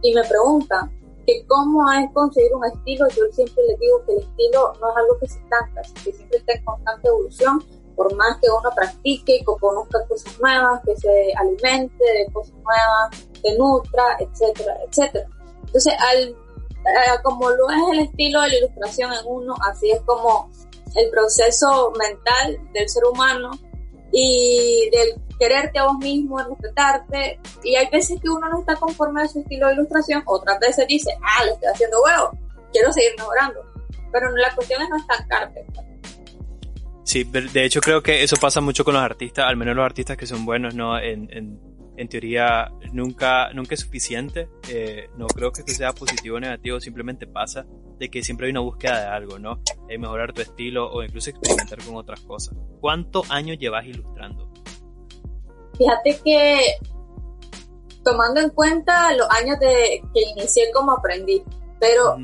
y 0.02 0.14
me 0.14 0.22
preguntan 0.24 0.97
que 1.28 1.44
cómo 1.46 1.92
es 1.92 2.10
conseguir 2.14 2.54
un 2.54 2.64
estilo, 2.64 3.06
yo 3.10 3.24
siempre 3.32 3.62
les 3.68 3.78
digo 3.78 4.02
que 4.06 4.12
el 4.14 4.20
estilo 4.20 4.72
no 4.80 4.90
es 4.90 4.96
algo 4.96 5.18
que 5.20 5.28
se 5.28 5.38
estanca, 5.38 5.82
que 6.02 6.10
siempre 6.10 6.38
está 6.38 6.54
en 6.54 6.64
constante 6.64 7.08
evolución, 7.08 7.64
por 7.94 8.14
más 8.16 8.38
que 8.38 8.48
uno 8.48 8.70
practique, 8.74 9.38
que 9.40 9.60
conozca 9.60 10.06
cosas 10.06 10.40
nuevas, 10.40 10.80
que 10.86 10.96
se 10.96 11.32
alimente 11.36 12.02
de 12.02 12.32
cosas 12.32 12.54
nuevas, 12.54 13.28
que 13.42 13.58
nutra, 13.58 14.16
etcétera, 14.20 14.74
etcétera. 14.88 15.28
Entonces, 15.66 15.92
al, 15.98 16.28
eh, 16.28 17.22
como 17.22 17.50
lo 17.50 17.68
es 17.68 17.82
el 17.92 17.98
estilo 18.06 18.40
de 18.40 18.48
la 18.48 18.56
ilustración 18.56 19.12
en 19.12 19.26
uno, 19.26 19.54
así 19.68 19.90
es 19.90 20.00
como 20.06 20.50
el 20.94 21.10
proceso 21.10 21.92
mental 21.98 22.58
del 22.72 22.88
ser 22.88 23.04
humano 23.04 23.50
y 24.12 24.88
del 24.90 25.20
quererte 25.38 25.78
a 25.78 25.84
vos 25.84 25.98
mismo, 25.98 26.38
respetarte. 26.38 27.38
Y 27.62 27.76
hay 27.76 27.88
veces 27.90 28.20
que 28.20 28.28
uno 28.28 28.48
no 28.48 28.60
está 28.60 28.76
conforme 28.76 29.22
a 29.22 29.28
su 29.28 29.40
estilo 29.40 29.68
de 29.68 29.74
ilustración, 29.74 30.22
otras 30.26 30.58
veces 30.60 30.86
dice, 30.88 31.10
ah, 31.22 31.44
le 31.44 31.52
estoy 31.52 31.68
haciendo 31.72 32.02
huevo, 32.02 32.38
quiero 32.72 32.92
seguir 32.92 33.12
mejorando. 33.16 33.60
Pero 34.12 34.36
la 34.36 34.54
cuestión 34.54 34.82
es 34.82 34.88
no 34.88 34.96
estancarte. 34.96 35.66
Sí, 37.04 37.24
de 37.24 37.64
hecho 37.64 37.80
creo 37.80 38.02
que 38.02 38.22
eso 38.22 38.36
pasa 38.36 38.60
mucho 38.60 38.84
con 38.84 38.92
los 38.92 39.02
artistas, 39.02 39.46
al 39.46 39.56
menos 39.56 39.74
los 39.74 39.84
artistas 39.84 40.16
que 40.18 40.26
son 40.26 40.44
buenos, 40.44 40.74
¿no? 40.74 40.98
En, 40.98 41.58
en 41.98 42.08
teoría 42.08 42.70
nunca, 42.92 43.52
nunca 43.52 43.74
es 43.74 43.80
suficiente. 43.80 44.48
Eh, 44.68 45.10
no 45.16 45.26
creo 45.26 45.50
que 45.50 45.60
esto 45.60 45.72
sea 45.72 45.92
positivo 45.92 46.36
o 46.36 46.40
negativo, 46.40 46.80
simplemente 46.80 47.26
pasa 47.26 47.66
de 47.98 48.08
que 48.08 48.22
siempre 48.22 48.46
hay 48.46 48.52
una 48.52 48.60
búsqueda 48.60 49.00
de 49.00 49.06
algo, 49.08 49.38
¿no? 49.40 49.60
De 49.88 49.98
mejorar 49.98 50.32
tu 50.32 50.40
estilo 50.40 50.88
o 50.90 51.02
incluso 51.02 51.30
experimentar 51.30 51.82
con 51.84 51.96
otras 51.96 52.20
cosas. 52.20 52.56
¿Cuántos 52.80 53.28
años 53.32 53.58
llevas 53.58 53.84
ilustrando? 53.84 54.48
Fíjate 55.76 56.20
que 56.24 56.60
tomando 58.04 58.40
en 58.40 58.50
cuenta 58.50 59.12
los 59.14 59.28
años 59.30 59.58
de 59.58 60.00
que 60.14 60.20
inicié 60.36 60.70
como 60.72 60.92
aprendí, 60.92 61.42
pero 61.80 62.16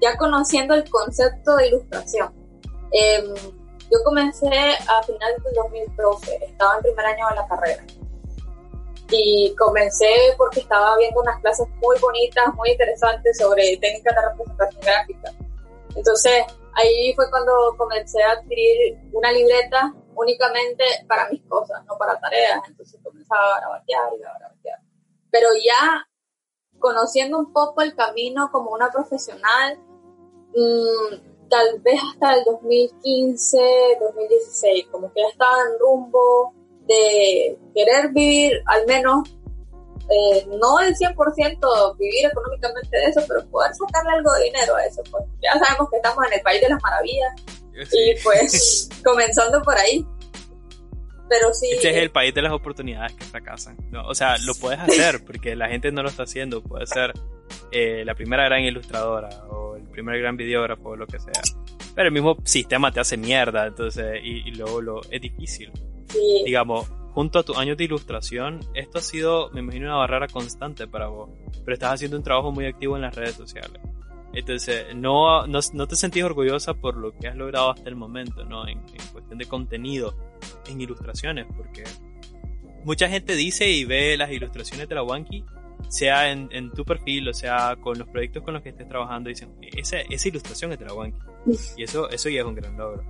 ya 0.00 0.16
conociendo 0.16 0.74
el 0.74 0.88
concepto 0.90 1.56
de 1.56 1.68
ilustración, 1.68 2.34
em, 2.90 3.34
yo 3.88 3.98
comencé 4.04 4.48
a 4.48 5.02
finales 5.04 5.44
del 5.44 5.54
2012, 5.54 6.38
estaba 6.44 6.76
en 6.76 6.82
primer 6.82 7.06
año 7.06 7.28
de 7.28 7.36
la 7.36 7.46
carrera. 7.46 7.84
Y 9.14 9.54
comencé 9.56 10.34
porque 10.38 10.60
estaba 10.60 10.96
viendo 10.96 11.20
unas 11.20 11.38
clases 11.40 11.68
muy 11.82 11.98
bonitas, 12.00 12.54
muy 12.54 12.70
interesantes 12.70 13.36
sobre 13.36 13.76
técnicas 13.76 14.14
de 14.16 14.22
representación 14.22 14.80
gráfica. 14.80 15.32
Entonces, 15.94 16.44
ahí 16.74 17.12
fue 17.14 17.28
cuando 17.30 17.74
comencé 17.76 18.22
a 18.22 18.32
adquirir 18.32 18.98
una 19.12 19.30
libreta 19.30 19.94
únicamente 20.14 20.84
para 21.06 21.28
mis 21.28 21.42
cosas, 21.42 21.84
no 21.86 21.96
para 21.98 22.18
tareas. 22.18 22.60
Entonces 22.66 22.98
comenzaba 23.02 23.56
a 23.56 23.60
grabatear 23.60 24.12
y 24.18 24.22
a 24.22 24.38
grabatear. 24.38 24.78
Pero 25.30 25.48
ya 25.62 26.06
conociendo 26.78 27.38
un 27.38 27.52
poco 27.52 27.82
el 27.82 27.94
camino 27.94 28.50
como 28.50 28.70
una 28.70 28.90
profesional, 28.90 29.78
mmm, 30.54 31.48
tal 31.48 31.80
vez 31.80 32.00
hasta 32.12 32.34
el 32.34 32.44
2015, 32.44 33.98
2016, 34.00 34.86
como 34.90 35.12
que 35.12 35.20
ya 35.20 35.28
estaba 35.28 35.58
en 35.60 35.78
rumbo 35.78 36.54
de 36.86 37.56
querer 37.74 38.10
vivir 38.12 38.62
al 38.66 38.86
menos 38.86 39.28
eh, 40.10 40.46
no 40.60 40.80
el 40.80 40.94
100% 40.94 41.96
vivir 41.98 42.26
económicamente 42.26 42.96
de 42.96 43.04
eso, 43.04 43.20
pero 43.26 43.46
poder 43.48 43.72
sacarle 43.74 44.12
algo 44.12 44.32
de 44.34 44.44
dinero 44.44 44.76
a 44.76 44.84
eso. 44.84 45.02
Pues 45.10 45.24
ya 45.40 45.52
sabemos 45.58 45.88
que 45.90 45.96
estamos 45.96 46.26
en 46.26 46.32
el 46.34 46.40
país 46.40 46.60
de 46.60 46.68
las 46.68 46.82
maravillas 46.82 47.32
y 47.92 48.22
pues 48.22 48.88
comenzando 49.04 49.62
por 49.62 49.76
ahí. 49.78 50.04
Pero 51.28 51.54
sí. 51.54 51.70
Este 51.72 51.90
es 51.90 51.96
el 51.96 52.10
país 52.10 52.34
de 52.34 52.42
las 52.42 52.52
oportunidades 52.52 53.14
que 53.14 53.24
fracasan. 53.24 53.76
No, 53.90 54.06
o 54.06 54.14
sea, 54.14 54.36
lo 54.38 54.54
puedes 54.54 54.80
hacer 54.80 55.24
porque 55.24 55.56
la 55.56 55.68
gente 55.68 55.90
no 55.90 56.02
lo 56.02 56.10
está 56.10 56.24
haciendo. 56.24 56.62
Puede 56.62 56.86
ser 56.86 57.12
eh, 57.70 58.04
la 58.04 58.14
primera 58.14 58.44
gran 58.44 58.60
ilustradora 58.60 59.30
o 59.48 59.76
el 59.76 59.84
primer 59.84 60.20
gran 60.20 60.36
videógrafo 60.36 60.90
o 60.90 60.96
lo 60.96 61.06
que 61.06 61.18
sea. 61.18 61.40
Pero 61.94 62.08
el 62.08 62.12
mismo 62.12 62.36
sistema 62.44 62.92
te 62.92 63.00
hace 63.00 63.16
mierda, 63.16 63.66
entonces, 63.66 64.20
y, 64.22 64.50
luego 64.52 64.80
lo, 64.80 65.00
es 65.10 65.20
difícil. 65.20 65.70
Digamos, 66.44 66.88
junto 67.12 67.38
a 67.38 67.42
tus 67.42 67.56
años 67.56 67.76
de 67.76 67.84
ilustración, 67.84 68.60
esto 68.74 68.98
ha 68.98 69.02
sido, 69.02 69.50
me 69.50 69.60
imagino, 69.60 69.86
una 69.86 69.96
barrera 69.96 70.28
constante 70.28 70.86
para 70.86 71.08
vos. 71.08 71.30
Pero 71.64 71.74
estás 71.74 71.94
haciendo 71.94 72.16
un 72.16 72.22
trabajo 72.22 72.50
muy 72.50 72.66
activo 72.66 72.96
en 72.96 73.02
las 73.02 73.14
redes 73.14 73.34
sociales. 73.34 73.80
Entonces, 74.34 74.86
no, 74.94 75.46
no, 75.46 75.60
no, 75.74 75.86
te 75.86 75.94
sentís 75.94 76.24
orgullosa 76.24 76.74
por 76.74 76.96
lo 76.96 77.12
que 77.12 77.28
has 77.28 77.36
logrado 77.36 77.70
hasta 77.70 77.88
el 77.88 77.96
momento, 77.96 78.44
¿no? 78.44 78.66
En, 78.66 78.80
cuestión 79.12 79.38
de 79.38 79.44
contenido, 79.44 80.16
en 80.68 80.80
ilustraciones, 80.80 81.46
porque 81.54 81.84
mucha 82.84 83.08
gente 83.08 83.36
dice 83.36 83.70
y 83.70 83.84
ve 83.84 84.16
las 84.16 84.30
ilustraciones 84.30 84.88
de 84.88 84.94
la 84.94 85.02
Wanky, 85.02 85.44
sea 85.88 86.30
en, 86.30 86.48
en, 86.50 86.70
tu 86.70 86.84
perfil, 86.84 87.28
o 87.28 87.34
sea, 87.34 87.76
con 87.76 87.98
los 87.98 88.08
proyectos 88.08 88.42
con 88.42 88.54
los 88.54 88.62
que 88.62 88.70
estés 88.70 88.88
trabajando, 88.88 89.28
dicen, 89.28 89.50
esa, 89.60 90.00
esa 90.00 90.28
ilustración 90.28 90.72
es 90.72 90.78
de 90.78 90.86
la 90.86 90.94
Wanky. 90.94 91.18
Y 91.76 91.82
eso, 91.82 92.08
eso 92.08 92.30
ya 92.30 92.40
es 92.40 92.46
un 92.46 92.54
gran 92.54 92.74
logro. 92.76 93.04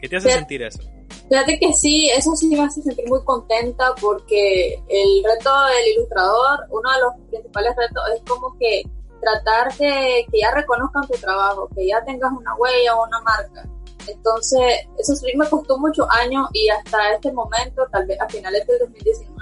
¿Qué 0.00 0.08
te 0.08 0.16
hace 0.16 0.30
sentir 0.30 0.62
eso? 0.62 0.80
Fíjate 1.28 1.58
que 1.58 1.72
sí, 1.72 2.08
eso 2.10 2.34
sí 2.36 2.48
me 2.48 2.60
hace 2.62 2.82
sentir 2.82 3.06
muy 3.08 3.22
contenta 3.24 3.94
porque 4.00 4.82
el 4.88 5.24
reto 5.24 5.50
del 5.66 5.88
ilustrador, 5.94 6.60
uno 6.70 6.90
de 6.92 7.00
los 7.00 7.28
principales 7.30 7.74
retos 7.76 8.02
es 8.14 8.22
como 8.28 8.56
que 8.58 8.82
tratar 9.20 9.76
de 9.76 10.26
que 10.30 10.40
ya 10.40 10.50
reconozcan 10.52 11.06
tu 11.06 11.14
trabajo, 11.14 11.68
que 11.74 11.86
ya 11.86 12.02
tengas 12.04 12.32
una 12.32 12.54
huella 12.54 12.96
o 12.96 13.06
una 13.06 13.20
marca. 13.20 13.68
Entonces, 14.06 14.86
eso 14.98 15.14
sí 15.16 15.36
me 15.36 15.46
costó 15.48 15.78
muchos 15.78 16.06
años 16.10 16.48
y 16.52 16.68
hasta 16.70 17.12
este 17.12 17.30
momento, 17.32 17.86
tal 17.92 18.06
vez 18.06 18.18
a 18.20 18.28
finales 18.28 18.66
del 18.66 18.78
2019, 18.78 19.34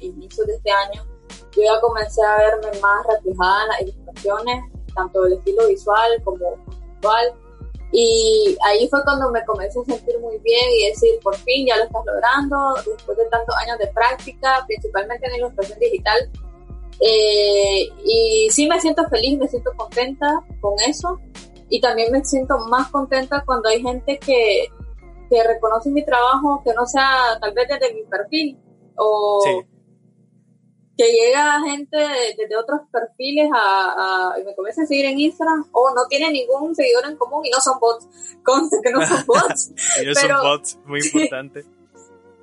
inicio 0.00 0.44
de 0.44 0.54
este 0.54 0.70
año, 0.70 1.04
yo 1.56 1.62
ya 1.62 1.80
comencé 1.80 2.22
a 2.24 2.36
verme 2.36 2.80
más 2.80 3.04
reflejada 3.06 3.62
en 3.62 3.68
las 3.68 3.80
ilustraciones, 3.80 4.64
tanto 4.94 5.22
del 5.22 5.32
estilo 5.34 5.66
visual 5.66 6.22
como 6.24 6.54
conceptual. 6.64 7.34
Y 7.92 8.56
ahí 8.64 8.88
fue 8.88 9.02
cuando 9.04 9.30
me 9.30 9.44
comencé 9.44 9.78
a 9.78 9.84
sentir 9.84 10.18
muy 10.18 10.38
bien 10.38 10.64
y 10.78 10.88
decir, 10.88 11.10
por 11.22 11.36
fin 11.36 11.66
ya 11.66 11.76
lo 11.76 11.84
estás 11.84 12.02
logrando, 12.06 12.74
después 12.90 13.18
de 13.18 13.26
tantos 13.26 13.54
años 13.56 13.78
de 13.78 13.88
práctica, 13.88 14.64
principalmente 14.66 15.26
en 15.26 15.36
ilustración 15.36 15.78
digital, 15.78 16.30
eh, 17.00 17.88
y 18.04 18.48
sí 18.50 18.66
me 18.68 18.80
siento 18.80 19.06
feliz, 19.08 19.38
me 19.38 19.48
siento 19.48 19.72
contenta 19.76 20.42
con 20.60 20.74
eso. 20.86 21.20
Y 21.68 21.80
también 21.80 22.12
me 22.12 22.24
siento 22.24 22.58
más 22.68 22.88
contenta 22.90 23.42
cuando 23.46 23.68
hay 23.68 23.82
gente 23.82 24.18
que, 24.18 24.66
que 25.30 25.42
reconoce 25.42 25.90
mi 25.90 26.04
trabajo, 26.04 26.62
que 26.64 26.72
no 26.74 26.86
sea 26.86 27.38
tal 27.40 27.52
vez 27.54 27.66
desde 27.68 27.94
mi 27.94 28.02
perfil, 28.04 28.58
o 28.96 29.64
que 30.96 31.10
llega 31.10 31.60
gente 31.62 31.96
desde 32.36 32.56
otros 32.56 32.80
perfiles 32.90 33.48
a, 33.54 34.34
y 34.40 34.44
me 34.44 34.54
comienza 34.54 34.82
a 34.82 34.86
seguir 34.86 35.06
en 35.06 35.18
Instagram, 35.18 35.66
o 35.72 35.94
no 35.94 36.06
tiene 36.08 36.30
ningún 36.30 36.74
seguidor 36.74 37.06
en 37.06 37.16
común 37.16 37.44
y 37.44 37.50
no 37.50 37.60
son 37.60 37.78
bots. 37.80 38.08
Conste 38.44 38.76
que 38.82 38.90
no 38.90 39.06
son 39.06 39.24
bots. 39.26 39.72
y 40.00 40.06
no 40.06 40.14
son 40.14 40.30
bots, 40.42 40.78
muy 40.84 41.00
importante. 41.00 41.64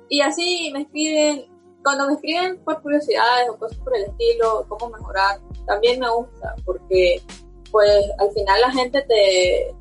y 0.08 0.20
así 0.20 0.70
me 0.72 0.84
piden 0.86 1.46
cuando 1.82 2.06
me 2.06 2.14
escriben 2.14 2.58
por 2.58 2.82
curiosidades 2.82 3.48
o 3.48 3.56
cosas 3.56 3.78
por 3.78 3.96
el 3.96 4.04
estilo, 4.04 4.66
cómo 4.68 4.90
mejorar, 4.90 5.40
también 5.66 6.00
me 6.00 6.10
gusta, 6.10 6.54
porque 6.64 7.22
pues 7.70 8.04
al 8.18 8.30
final 8.32 8.60
la 8.60 8.72
gente 8.72 9.02
te, 9.02 9.74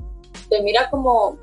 te 0.49 0.61
mira 0.61 0.89
como, 0.89 1.37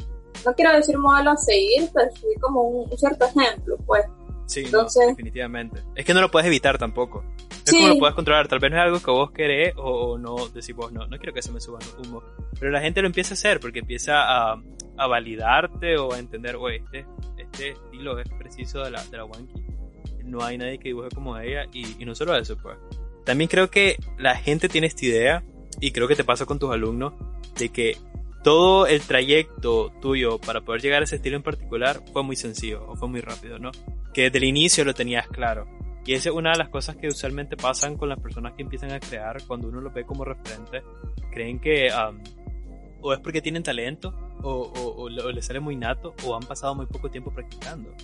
no 0.45 0.54
quiero 0.54 0.73
decir 0.73 0.97
modelo 0.99 1.33
a 1.33 1.37
seguir, 1.37 1.90
pero 1.92 2.11
sí 2.14 2.26
como 2.40 2.62
un, 2.62 2.99
cierto 2.99 3.26
ejemplo, 3.26 3.76
pues. 3.87 4.04
Sí, 4.46 4.64
definitivamente. 5.08 5.82
Es 5.94 6.04
que 6.04 6.14
no 6.14 6.20
lo 6.20 6.30
puedes 6.30 6.46
evitar 6.46 6.78
tampoco. 6.78 7.22
No 7.22 7.62
es 7.64 7.72
como 7.72 7.88
lo 7.88 7.98
puedes 7.98 8.14
controlar. 8.14 8.48
Tal 8.48 8.60
vez 8.60 8.70
no 8.70 8.76
es 8.76 8.82
algo 8.82 9.00
que 9.00 9.10
vos 9.10 9.30
querés 9.32 9.74
o, 9.76 10.16
no 10.18 10.48
decís 10.48 10.74
vos, 10.74 10.92
no, 10.92 11.06
no 11.06 11.18
quiero 11.18 11.34
que 11.34 11.42
se 11.42 11.50
me 11.52 11.60
suba 11.60 11.78
el 11.80 12.06
humo. 12.06 12.22
Pero 12.58 12.70
la 12.70 12.80
gente 12.80 13.00
lo 13.02 13.08
empieza 13.08 13.32
a 13.32 13.34
hacer 13.34 13.60
porque 13.60 13.80
empieza 13.80 14.22
a, 14.22 14.62
a 14.96 15.06
validarte 15.06 15.98
o 15.98 16.12
a 16.12 16.18
entender, 16.18 16.56
oye, 16.56 16.76
este, 16.76 17.06
este 17.38 17.70
estilo 17.70 18.18
es 18.18 18.28
preciso 18.38 18.82
de 18.82 18.90
la, 18.90 19.04
de 19.04 19.16
la 19.16 19.24
Wanky. 19.24 19.64
No 20.24 20.42
hay 20.42 20.58
nadie 20.58 20.78
que 20.78 20.88
dibuje 20.88 21.08
como 21.14 21.36
ella 21.38 21.66
y, 21.72 22.00
y 22.00 22.04
no 22.04 22.14
solo 22.14 22.36
eso, 22.36 22.56
pues. 22.56 22.78
También 23.24 23.48
creo 23.48 23.70
que 23.70 23.96
la 24.18 24.36
gente 24.36 24.68
tiene 24.68 24.86
esta 24.86 25.04
idea 25.04 25.44
y 25.80 25.90
creo 25.90 26.06
que 26.06 26.16
te 26.16 26.24
pasa 26.24 26.46
con 26.46 26.58
tus 26.58 26.70
alumnos 26.70 27.14
de 27.58 27.70
que 27.70 27.96
todo 28.44 28.86
el 28.86 29.00
trayecto 29.00 29.92
tuyo 30.00 30.38
para 30.38 30.60
poder 30.60 30.80
llegar 30.80 31.00
a 31.02 31.04
ese 31.04 31.16
estilo 31.16 31.36
en 31.36 31.42
particular 31.42 32.00
fue 32.12 32.22
muy 32.22 32.36
sencillo 32.36 32.86
o 32.86 32.94
fue 32.94 33.08
muy 33.08 33.20
rápido, 33.20 33.58
¿no? 33.58 33.72
Que 34.16 34.23
desde 34.23 34.38
el 34.38 34.44
inicio 34.44 34.85
lo 34.85 34.94
tenías 34.94 35.28
claro. 35.28 35.66
Y 36.06 36.14
esa 36.14 36.30
es 36.30 36.35
una 36.35 36.52
de 36.52 36.58
las 36.58 36.70
cosas 36.70 36.96
que 36.96 37.08
usualmente 37.08 37.56
pasan 37.56 37.96
con 37.96 38.08
las 38.08 38.18
personas 38.18 38.54
que 38.54 38.62
empiezan 38.62 38.92
a 38.92 39.00
crear 39.00 39.42
cuando 39.46 39.68
uno 39.68 39.80
los 39.80 39.92
ve 39.92 40.06
como 40.06 40.25
referente. 40.25 40.82
Creen 41.32 41.61
que 41.61 41.90
um, 41.92 42.18
o 43.02 43.12
es 43.12 43.20
porque 43.20 43.42
tienen 43.42 43.62
talento 43.62 44.14
o, 44.42 44.50
o, 44.50 45.02
o, 45.02 45.08
les 45.08 45.44
sale 45.44 45.61
muy 45.61 45.76
nato 45.76 46.14
o 46.25 46.35
han 46.35 46.44
pasado 46.44 46.75
muy 46.75 46.87
poco 46.87 47.11
tiempo 47.11 47.30
practicando 47.30 47.94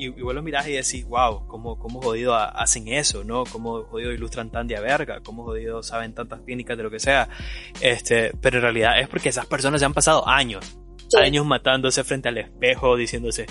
y, 0.00 0.08
vos 0.08 0.34
lo 0.34 0.42
mirás 0.42 0.66
y 0.66 0.72
decís, 0.72 1.04
wow, 1.04 1.46
¿cómo, 1.46 1.78
cómo 1.78 2.00
jodido 2.00 2.34
hacen 2.34 2.88
eso, 2.88 3.22
¿no? 3.22 3.44
¿Cómo 3.44 3.82
jodido 3.84 4.12
ilustran 4.12 4.50
tan 4.50 4.66
de 4.66 4.80
verga? 4.80 5.20
¿Cómo 5.20 5.44
jodido 5.44 5.82
saben 5.82 6.14
tantas 6.14 6.44
técnicas 6.44 6.76
de 6.76 6.82
lo 6.82 6.90
que 6.90 6.98
sea? 6.98 7.28
Este, 7.82 8.32
pero 8.40 8.56
en 8.56 8.62
realidad 8.62 8.98
es 8.98 9.08
porque 9.08 9.28
esas 9.28 9.44
personas 9.44 9.80
se 9.80 9.84
han 9.84 9.92
pasado 9.92 10.26
años, 10.26 10.78
años 11.18 11.44
matándose 11.44 12.02
frente 12.02 12.30
al 12.30 12.38
espejo, 12.38 12.96
diciéndose, 12.96 13.46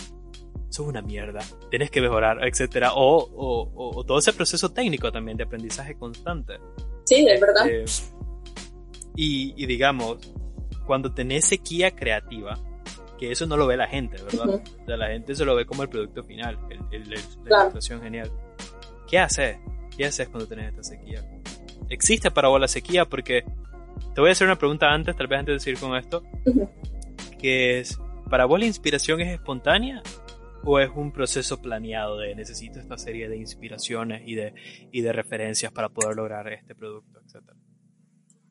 eso 0.79 0.83
es 0.83 0.89
una 0.89 1.01
mierda, 1.01 1.41
tienes 1.69 1.91
que 1.91 1.99
mejorar, 1.99 2.47
etcétera, 2.47 2.93
o, 2.93 3.17
o, 3.17 3.97
o, 3.97 4.03
todo 4.05 4.19
ese 4.19 4.31
proceso 4.31 4.71
técnico 4.71 5.11
también 5.11 5.35
de 5.35 5.43
aprendizaje 5.43 5.95
constante. 5.95 6.53
Sí, 7.03 7.25
es 7.27 7.41
verdad. 7.41 7.67
Este, 7.67 8.15
y, 9.15 9.53
y 9.61 9.65
digamos, 9.65 10.17
cuando 10.85 11.13
tenés 11.13 11.45
sequía 11.45 11.91
creativa, 11.91 12.57
que 13.17 13.29
eso 13.29 13.45
no 13.45 13.57
lo 13.57 13.67
ve 13.67 13.75
la 13.75 13.87
gente, 13.87 14.21
¿verdad? 14.23 14.61
O 14.61 14.85
sea, 14.85 14.95
la 14.95 15.07
gente 15.09 15.35
se 15.35 15.43
lo 15.43 15.53
ve 15.53 15.65
como 15.65 15.83
el 15.83 15.89
producto 15.89 16.23
final, 16.23 16.57
el, 16.91 17.09
la 17.43 17.65
situación 17.65 18.01
genial. 18.01 18.31
¿Qué 19.09 19.19
haces? 19.19 19.57
¿Qué 19.97 20.05
haces 20.05 20.29
cuando 20.29 20.47
tenés 20.47 20.69
esta 20.69 20.83
sequía? 20.83 21.25
¿Existe 21.89 22.31
para 22.31 22.47
vos 22.47 22.61
la 22.61 22.69
sequía? 22.69 23.03
Porque 23.03 23.43
te 24.15 24.21
voy 24.21 24.29
a 24.29 24.31
hacer 24.31 24.47
una 24.47 24.57
pregunta 24.57 24.89
antes, 24.93 25.13
tal 25.17 25.27
vez 25.27 25.39
antes 25.39 25.55
de 25.55 25.59
seguir 25.59 25.79
con 25.81 25.97
esto, 25.97 26.23
que 27.37 27.79
es, 27.79 27.99
¿para 28.29 28.45
vos 28.45 28.57
la 28.57 28.65
inspiración 28.65 29.19
es 29.19 29.33
espontánea 29.33 30.01
o 30.65 30.79
es 30.79 30.89
un 30.95 31.11
proceso 31.11 31.61
planeado 31.61 32.17
de 32.17 32.35
necesito 32.35 32.79
esta 32.79 32.97
serie 32.97 33.29
de 33.29 33.37
inspiraciones 33.37 34.21
y 34.25 34.35
de, 34.35 34.53
y 34.91 35.01
de 35.01 35.13
referencias 35.13 35.71
para 35.71 35.89
poder 35.89 36.15
lograr 36.15 36.47
este 36.51 36.75
producto, 36.75 37.19
etcétera? 37.25 37.57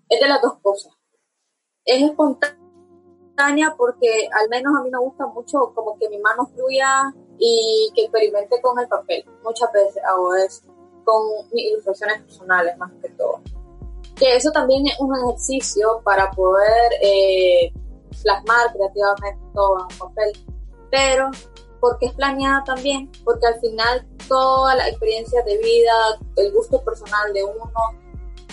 Es 0.08 0.20
de 0.20 0.28
las 0.28 0.40
dos 0.40 0.58
cosas. 0.60 0.92
Es 1.84 2.02
espontáneo 2.02 2.56
porque 3.76 4.28
al 4.32 4.48
menos 4.48 4.74
a 4.76 4.82
mí 4.82 4.90
me 4.90 4.98
gusta 4.98 5.26
mucho 5.26 5.72
como 5.74 5.98
que 5.98 6.08
mi 6.08 6.18
mano 6.18 6.46
fluya 6.46 7.12
y 7.38 7.90
que 7.94 8.02
experimente 8.02 8.60
con 8.60 8.78
el 8.78 8.88
papel. 8.88 9.24
Muchas 9.44 9.72
veces 9.72 10.02
hago 10.04 10.34
eso 10.34 10.62
con 11.04 11.48
mis 11.52 11.70
ilustraciones 11.70 12.22
personales 12.22 12.76
más 12.78 12.90
que 13.00 13.08
todo. 13.10 13.40
Que 14.16 14.36
eso 14.36 14.50
también 14.50 14.86
es 14.86 14.98
un 14.98 15.14
ejercicio 15.16 16.02
para 16.04 16.30
poder 16.32 16.92
eh, 17.00 17.72
plasmar 18.22 18.72
creativamente 18.72 19.40
todo 19.54 19.86
en 19.88 19.98
papel. 19.98 20.32
Pero, 20.90 21.30
porque 21.80 22.06
es 22.06 22.14
planeada 22.14 22.62
también? 22.64 23.10
Porque 23.24 23.46
al 23.46 23.60
final 23.60 24.06
toda 24.28 24.74
la 24.74 24.88
experiencia 24.88 25.42
de 25.42 25.58
vida, 25.58 25.92
el 26.36 26.52
gusto 26.52 26.82
personal 26.82 27.32
de 27.32 27.44
uno, 27.44 27.72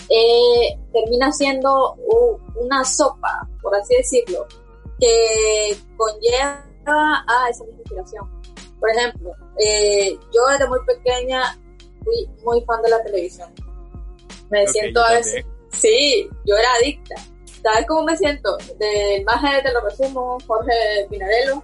eh, 0.08 0.78
termina 0.92 1.32
siendo 1.32 1.96
una 2.56 2.84
sopa, 2.84 3.48
por 3.60 3.74
así 3.74 3.96
decirlo, 3.96 4.46
que 5.00 5.76
conlleva 5.96 6.64
a 7.26 7.48
esa 7.50 7.64
misma 7.64 7.80
inspiración. 7.80 8.42
Por 8.78 8.90
ejemplo, 8.90 9.32
eh, 9.58 10.18
yo 10.32 10.46
desde 10.50 10.68
muy 10.68 10.78
pequeña 10.86 11.58
fui 12.04 12.28
muy 12.44 12.60
fan 12.62 12.82
de 12.82 12.90
la 12.90 13.02
televisión. 13.02 13.52
Me 14.50 14.66
siento 14.68 15.02
a 15.02 15.12
veces, 15.12 15.44
sí, 15.72 16.28
yo 16.44 16.56
era 16.56 16.72
adicta. 16.74 17.16
¿Sabes 17.62 17.86
cómo 17.88 18.04
me 18.04 18.16
siento? 18.16 18.56
De 18.78 19.16
imagen 19.16 19.64
de 19.64 19.72
lo 19.72 19.80
resumo, 19.80 20.38
Jorge 20.46 21.06
Pinarello. 21.10 21.62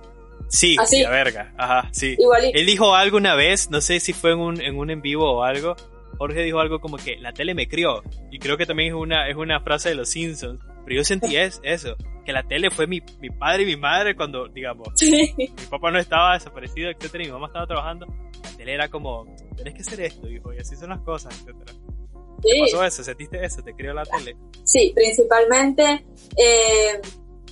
Sí, 0.52 0.76
así. 0.78 1.02
La 1.02 1.10
verga, 1.10 1.52
ajá, 1.56 1.88
sí. 1.92 2.14
Igualito. 2.18 2.58
Él 2.58 2.66
dijo 2.66 2.94
algo 2.94 3.16
una 3.16 3.34
vez, 3.34 3.70
no 3.70 3.80
sé 3.80 4.00
si 4.00 4.12
fue 4.12 4.32
en 4.32 4.38
un, 4.38 4.60
en 4.60 4.78
un 4.78 4.90
en 4.90 5.00
vivo 5.02 5.38
o 5.38 5.42
algo. 5.42 5.74
Jorge 6.18 6.42
dijo 6.42 6.60
algo 6.60 6.78
como 6.78 6.98
que 6.98 7.16
la 7.16 7.32
tele 7.32 7.54
me 7.54 7.66
crió. 7.66 8.02
Y 8.30 8.38
creo 8.38 8.56
que 8.56 8.66
también 8.66 8.90
es 8.90 8.94
una, 8.94 9.28
es 9.28 9.36
una 9.36 9.60
frase 9.60 9.88
de 9.88 9.94
los 9.94 10.10
Simpsons 10.10 10.60
pero 10.84 10.96
yo 10.96 11.04
sentí 11.04 11.36
eso, 11.36 11.96
que 12.24 12.32
la 12.32 12.42
tele 12.42 12.70
fue 12.70 12.86
mi, 12.86 13.00
mi 13.20 13.30
padre 13.30 13.62
y 13.62 13.66
mi 13.66 13.76
madre 13.76 14.16
cuando, 14.16 14.48
digamos, 14.48 14.88
mi 15.36 15.48
papá 15.70 15.90
no 15.90 15.98
estaba 15.98 16.34
desaparecido, 16.34 16.90
etcétera, 16.90 17.24
y 17.24 17.26
mi 17.26 17.32
mamá 17.32 17.46
estaba 17.46 17.66
trabajando. 17.66 18.06
La 18.42 18.56
tele 18.56 18.74
era 18.74 18.88
como, 18.88 19.24
tenés 19.56 19.74
que 19.74 19.80
hacer 19.82 20.00
esto, 20.00 20.28
hijo, 20.28 20.52
y 20.52 20.58
así 20.58 20.76
son 20.76 20.90
las 20.90 21.00
cosas, 21.00 21.34
etcétera. 21.34 21.72
¿Te 22.42 22.60
pasó 22.60 22.84
eso? 22.84 23.04
¿Sentiste 23.04 23.44
eso? 23.44 23.62
¿Te 23.62 23.72
crió 23.74 23.94
la 23.94 24.04
tele? 24.04 24.36
Sí, 24.64 24.92
principalmente 24.94 26.04
eh, 26.36 27.00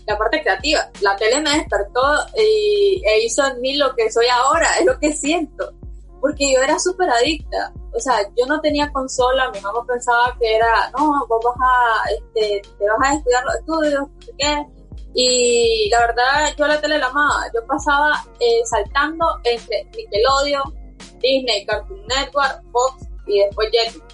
la 0.07 0.19
parte 0.19 0.43
creativa. 0.43 0.91
La 1.01 1.17
tele 1.17 1.41
me 1.41 1.51
despertó 1.51 2.01
y, 2.37 3.03
e 3.05 3.25
hizo 3.25 3.47
en 3.47 3.61
mí 3.61 3.77
lo 3.77 3.95
que 3.95 4.11
soy 4.11 4.27
ahora, 4.27 4.69
es 4.79 4.87
lo 4.87 4.99
que 4.99 5.13
siento 5.13 5.73
porque 6.21 6.53
yo 6.53 6.61
era 6.61 6.79
súper 6.79 7.09
adicta. 7.11 7.73
O 7.93 7.99
sea, 7.99 8.21
yo 8.37 8.47
no 8.47 8.61
tenía 8.61 8.93
consola, 8.93 9.51
mi 9.51 9.61
mamá 9.61 9.85
pensaba 9.87 10.37
que 10.39 10.55
era, 10.55 10.91
no, 10.97 11.27
vos 11.27 11.41
vas 11.45 11.57
a, 11.61 12.11
este, 12.11 12.63
te 12.79 12.85
vas 12.85 13.11
a 13.11 13.15
estudiar 13.15 13.45
los 13.45 13.55
estudios, 13.57 13.95
no 13.95 14.11
qué. 14.39 14.67
Y 15.13 15.91
la 15.91 16.01
verdad, 16.01 16.55
yo 16.57 16.67
la 16.67 16.81
tele 16.81 16.99
la 16.99 17.07
amaba. 17.07 17.47
Yo 17.53 17.67
pasaba 17.67 18.25
eh, 18.39 18.61
saltando 18.65 19.27
entre 19.43 19.85
Nickelodeon, 19.97 20.97
Disney, 21.21 21.67
Cartoon 21.67 22.07
Network, 22.07 22.63
Fox 22.71 23.09
y 23.27 23.41
después 23.41 23.71
Jetix, 23.73 24.05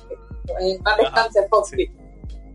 en 0.60 0.82
paz 0.82 0.96
descanse 0.96 1.46
Fox. 1.48 1.70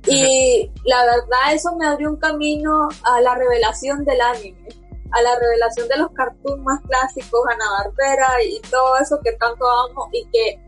Y 0.07 0.71
la 0.85 1.05
verdad, 1.05 1.53
eso 1.53 1.75
me 1.75 1.87
abrió 1.87 2.09
un 2.09 2.17
camino 2.17 2.89
a 3.03 3.21
la 3.21 3.35
revelación 3.35 4.03
del 4.05 4.21
anime 4.21 4.81
a 5.11 5.21
la 5.21 5.37
revelación 5.37 5.87
de 5.87 5.97
los 5.97 6.11
cartoons 6.11 6.63
más 6.63 6.81
clásicos, 6.81 7.41
Ana 7.45 7.65
Barbera 7.83 8.43
y 8.43 8.59
todo 8.69 8.97
eso 8.97 9.19
que 9.23 9.33
tanto 9.33 9.69
amo 9.69 10.09
y 10.11 10.25
que 10.31 10.59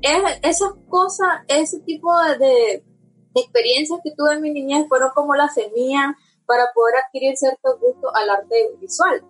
es, 0.00 0.22
esas 0.42 0.70
cosas, 0.88 1.28
ese 1.48 1.80
tipo 1.80 2.10
de, 2.38 2.82
experiencias 3.34 4.00
que 4.02 4.12
tuve 4.16 4.34
en 4.34 4.40
mi 4.40 4.50
niñez 4.50 4.88
fueron 4.88 5.10
como 5.14 5.34
la 5.36 5.48
semilla 5.48 6.16
para 6.46 6.72
poder 6.74 6.96
adquirir 6.96 7.36
cierto 7.36 7.78
gusto 7.78 8.12
al 8.14 8.30
arte 8.30 8.70
visual 8.80 9.22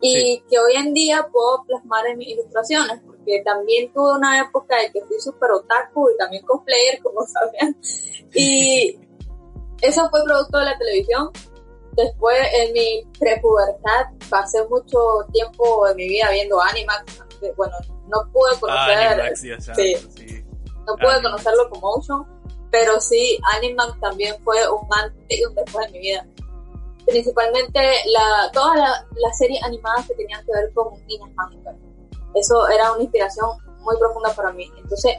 y 0.00 0.40
que 0.48 0.58
hoy 0.58 0.74
en 0.76 0.92
día 0.92 1.26
puedo 1.32 1.64
plasmar 1.64 2.06
en 2.06 2.18
mis 2.18 2.28
ilustraciones 2.28 3.00
porque 3.06 3.42
también 3.44 3.92
tuve 3.92 4.16
una 4.16 4.40
época 4.40 4.76
de 4.76 4.92
que 4.92 5.04
fui 5.06 5.18
súper 5.18 5.50
otaku 5.52 6.10
y 6.10 6.16
también 6.16 6.44
cosplayer 6.44 7.00
como 7.02 7.22
saben 7.26 7.76
y 8.34 8.98
eso 9.80 10.08
fue 10.10 10.24
producto 10.24 10.58
de 10.58 10.64
la 10.66 10.78
televisión 10.78 11.30
Después, 11.96 12.36
en 12.52 12.74
mi 12.74 13.06
prepubertad, 13.18 14.06
pasé 14.28 14.62
mucho 14.68 14.98
tiempo 15.32 15.86
de 15.88 15.94
mi 15.94 16.08
vida 16.08 16.30
viendo 16.30 16.60
Animax. 16.60 17.22
Bueno, 17.56 17.74
no 18.08 18.30
pude 18.32 18.50
ah, 18.68 18.86
conocer. 18.94 19.36
sí, 19.36 20.44
No 20.86 20.94
pude 20.96 21.22
conocer 21.22 21.54
Locomotion, 21.54 22.26
pero 22.70 23.00
sí, 23.00 23.38
Animax 23.54 23.98
también 23.98 24.36
fue 24.44 24.58
un 24.70 24.86
antes 24.90 25.38
y 25.40 25.44
un 25.46 25.54
después 25.54 25.86
de 25.86 25.92
mi 25.92 25.98
vida. 26.00 26.26
Principalmente 27.06 27.80
la, 28.12 28.50
todas 28.52 28.76
las 29.14 29.38
series 29.38 29.62
animadas 29.62 30.06
que 30.06 30.14
tenían 30.14 30.44
que 30.44 30.52
ver 30.52 30.72
con 30.74 30.92
niñas 31.06 31.30
mágicas. 31.34 31.74
Eso 32.34 32.68
era 32.68 32.92
una 32.92 33.02
inspiración 33.02 33.50
muy 33.80 33.96
profunda 33.98 34.34
para 34.34 34.52
mí. 34.52 34.70
Entonces, 34.76 35.16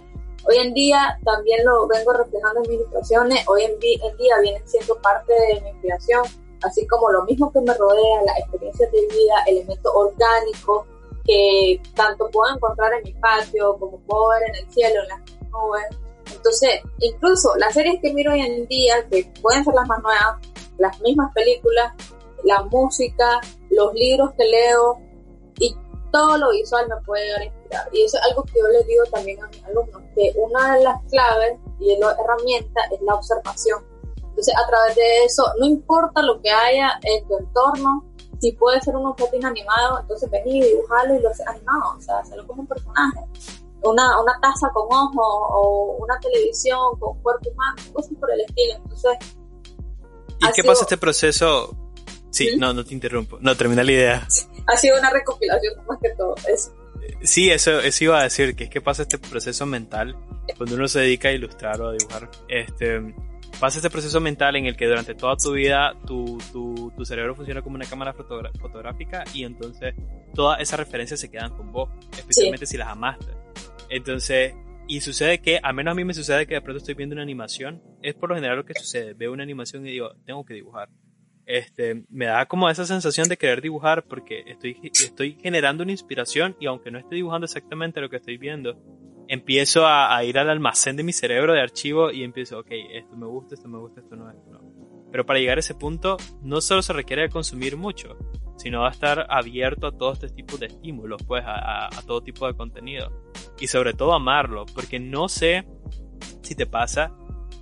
hoy 0.48 0.58
en 0.58 0.74
día 0.74 1.18
también 1.24 1.66
lo 1.66 1.88
vengo 1.88 2.14
reflejando 2.14 2.62
en 2.64 2.70
mis 2.70 2.80
ilustraciones. 2.80 3.48
Hoy 3.48 3.64
en, 3.64 3.72
en 3.72 4.18
día 4.18 4.40
vienen 4.42 4.68
siendo 4.68 4.96
parte 5.02 5.34
de 5.34 5.62
mi 5.62 5.70
inspiración 5.70 6.24
así 6.64 6.88
como 6.88 7.12
lo 7.12 7.24
mismo 7.26 7.52
que 7.52 7.62
me 7.62 7.74
rodea, 7.74 8.24
las 8.26 8.40
experiencias 8.40 8.92
de 8.92 9.02
vida, 9.02 9.36
elementos 9.48 9.92
orgánicos 9.94 10.86
que 11.26 11.82
tanto 11.94 12.30
puedo 12.32 12.56
encontrar 12.56 12.94
en 12.94 13.04
mi 13.04 13.14
patio, 13.14 13.78
como 13.78 14.00
puedo 14.00 14.30
ver 14.30 14.44
en 14.50 14.56
el 14.56 14.72
cielo, 14.72 15.02
en 15.04 15.10
las 15.10 15.20
nubes. 15.52 15.84
Entonces, 16.34 16.82
incluso 17.00 17.56
las 17.58 17.74
series 17.74 18.02
que 18.02 18.14
miro 18.14 18.32
hoy 18.32 18.42
en 18.42 18.66
día, 18.68 19.06
que 19.10 19.32
pueden 19.42 19.64
ser 19.64 19.74
las 19.74 19.88
más 19.88 20.02
nuevas, 20.02 20.38
las 20.78 21.00
mismas 21.02 21.34
películas, 21.34 21.94
la 22.44 22.64
música, 22.64 23.40
los 23.70 23.94
libros 23.94 24.32
que 24.38 24.46
leo 24.46 25.00
y 25.60 25.76
todo 26.12 26.38
lo 26.38 26.52
visual 26.52 26.88
me 26.88 26.96
puede 27.06 27.26
llegar 27.26 27.42
a 27.42 27.46
inspirar. 27.46 27.90
Y 27.92 28.04
eso 28.04 28.18
es 28.18 28.24
algo 28.24 28.44
que 28.44 28.60
yo 28.60 28.68
les 28.68 28.88
digo 28.88 29.04
también 29.12 29.44
a 29.44 29.48
mis 29.48 29.64
alumnos, 29.66 30.02
que 30.16 30.34
una 30.38 30.76
de 30.76 30.84
las 30.84 31.02
claves 31.10 31.60
y 31.80 31.98
la 31.98 32.12
herramienta 32.12 32.82
es 32.92 33.02
la 33.02 33.16
observación 33.16 33.84
Entonces, 34.16 34.54
a 34.56 34.68
través 34.68 34.96
de 34.96 35.26
eso, 35.26 35.44
no 35.60 35.66
importa 35.66 36.22
lo 36.22 36.42
que 36.42 36.50
haya 36.50 36.92
en 37.04 37.28
tu 37.28 37.38
entorno, 37.38 38.06
si 38.40 38.52
puede 38.54 38.80
ser 38.82 38.96
un 38.96 39.08
objeto 39.08 39.36
inanimado, 39.36 40.00
entonces 40.00 40.30
vení, 40.30 40.62
dibujalo 40.62 41.16
y 41.16 41.20
lo 41.20 41.30
haces 41.30 41.48
animado, 41.48 41.96
o 41.98 42.02
sea, 42.02 42.20
hacerlo 42.20 42.46
como 42.46 42.62
un 42.62 42.68
personaje. 42.68 43.20
Una, 43.84 44.22
una 44.22 44.40
taza 44.42 44.70
con 44.74 44.86
ojos 44.92 45.16
o 45.52 45.98
una 46.00 46.20
televisión 46.20 47.00
con 47.00 47.20
cuerpo 47.22 47.50
humano, 47.50 47.76
cosas 47.94 48.14
por 48.20 48.32
el 48.32 48.42
estilo. 48.42 48.76
Entonces, 48.76 49.18
¿y 50.40 50.52
qué 50.54 50.64
pasa 50.64 50.84
este 50.84 50.98
proceso? 50.98 51.76
Sí, 52.30 52.52
¿Mm? 52.56 52.60
no, 52.60 52.74
no 52.74 52.86
te 52.86 52.94
interrumpo. 52.94 53.38
No, 53.42 53.56
termina 53.56 53.84
la 53.84 53.92
idea. 53.92 54.28
Ha 54.68 54.78
sido 54.78 54.98
una 54.98 55.10
recopilación 55.10 55.74
más 55.88 55.98
que 56.02 56.10
todo 56.12 56.36
eso. 56.54 56.74
Sí, 57.22 57.50
eso, 57.50 57.80
eso 57.80 58.04
iba 58.04 58.20
a 58.20 58.24
decir, 58.24 58.56
que 58.56 58.66
es 58.66 58.70
que 58.70 58.82
pasa 58.82 59.04
este 59.04 59.18
proceso 59.18 59.66
mental 59.66 60.16
cuando 60.56 60.76
uno 60.76 60.88
se 60.88 61.00
dedica 61.00 61.30
a 61.30 61.32
ilustrar 61.32 61.82
o 61.82 61.90
a 61.90 61.94
dibujar. 61.94 62.30
Este, 62.48 63.02
pasa 63.60 63.80
este 63.80 63.90
proceso 63.90 64.20
mental 64.20 64.56
en 64.56 64.66
el 64.66 64.76
que 64.76 64.86
durante 64.86 65.16
toda 65.16 65.36
tu 65.36 65.54
vida 65.54 65.94
tu, 66.06 66.38
tu, 66.52 66.92
tu 66.96 67.06
cerebro 67.06 67.36
funciona 67.36 67.62
como 67.62 67.76
una 67.76 67.86
cámara 67.86 68.14
fotográfica 68.14 69.24
y 69.34 69.44
entonces 69.44 69.96
todas 70.34 70.60
esas 70.62 70.80
referencias 70.80 71.20
se 71.20 71.30
quedan 71.30 71.56
con 71.56 71.72
vos, 71.72 71.90
especialmente 72.18 72.66
si 72.66 72.78
las 72.78 72.90
amaste. 72.90 73.32
Entonces, 73.90 74.54
y 74.88 75.02
sucede 75.02 75.40
que, 75.40 75.60
a 75.62 75.74
menos 75.74 75.92
a 75.92 75.96
mí 75.96 76.04
me 76.06 76.14
sucede 76.14 76.48
que 76.48 76.56
de 76.56 76.62
pronto 76.62 76.80
estoy 76.80 76.96
viendo 76.96 77.14
una 77.14 77.24
animación, 77.24 77.82
es 78.02 78.16
por 78.16 78.30
lo 78.30 78.36
general 78.36 78.58
lo 78.58 78.66
que 78.66 78.74
sucede, 78.74 79.14
veo 79.14 79.32
una 79.34 79.44
animación 79.44 79.86
y 79.86 79.92
digo, 79.92 80.14
tengo 80.26 80.46
que 80.46 80.54
dibujar. 80.54 80.90
Este, 81.46 82.04
me 82.10 82.26
da 82.26 82.46
como 82.46 82.70
esa 82.70 82.86
sensación 82.86 83.30
de 83.30 83.38
querer 83.38 83.62
dibujar 83.62 84.04
porque 84.04 84.44
estoy, 84.48 84.78
estoy 84.94 85.38
generando 85.42 85.84
una 85.84 85.94
inspiración 85.94 86.58
y 86.60 86.66
aunque 86.66 86.92
no 86.92 87.00
esté 87.00 87.16
dibujando 87.16 87.46
exactamente 87.46 88.02
lo 88.02 88.10
que 88.10 88.18
estoy 88.18 88.38
viendo, 88.38 88.78
empiezo 89.28 89.88
a, 89.88 90.24
ir 90.24 90.38
al 90.38 90.50
almacén 90.50 90.96
de 90.96 91.04
mi 91.04 91.14
cerebro 91.14 91.54
de 91.54 91.62
archivo 91.62 92.12
y 92.12 92.24
empiezo, 92.24 92.60
ok, 92.60 92.72
esto 92.94 93.16
me 93.16 93.28
gusta, 93.28 93.56
esto 93.56 93.68
me 93.68 93.78
gusta, 93.78 94.02
esto 94.02 94.16
no, 94.16 94.30
esto 94.30 94.50
no. 94.50 94.62
Pero 95.12 95.26
para 95.26 95.40
llegar 95.40 95.58
a 95.58 95.62
ese 95.62 95.76
punto, 95.76 96.18
no 96.42 96.62
solo 96.62 96.82
se 96.82 96.94
requiere 96.94 97.24
de 97.24 97.30
consumir 97.30 97.78
mucho, 97.78 98.18
sino 98.58 98.86
a 98.86 98.90
estar 98.90 99.26
abierto 99.30 99.88
a 99.88 99.92
todo 99.92 100.14
este 100.14 100.30
tipo 100.30 100.58
de 100.58 100.68
estímulos, 100.68 101.22
pues 101.26 101.44
a, 101.46 101.90
todo 102.06 102.22
tipo 102.22 102.48
de 102.48 102.56
contenido. 102.56 103.27
Y 103.60 103.68
sobre 103.68 103.94
todo 103.94 104.14
amarlo, 104.14 104.66
porque 104.68 105.00
no 105.00 105.30
sé 105.30 105.68
si 106.42 106.56
te 106.56 106.66
pasa 106.66 107.12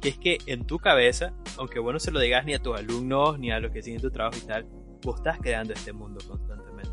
que 0.01 0.09
es 0.09 0.17
que 0.17 0.37
en 0.45 0.65
tu 0.65 0.77
cabeza, 0.77 1.33
aunque 1.57 1.79
bueno 1.79 1.99
se 1.99 2.11
lo 2.11 2.19
digas 2.19 2.45
ni 2.45 2.53
a 2.53 2.59
tus 2.59 2.77
alumnos, 2.77 3.39
ni 3.39 3.51
a 3.51 3.59
los 3.59 3.71
que 3.71 3.81
siguen 3.81 4.01
tu 4.01 4.11
trabajo 4.11 4.37
y 4.37 4.45
tal, 4.45 4.65
vos 5.01 5.15
estás 5.17 5.39
creando 5.39 5.73
este 5.73 5.93
mundo 5.93 6.19
constantemente. 6.27 6.91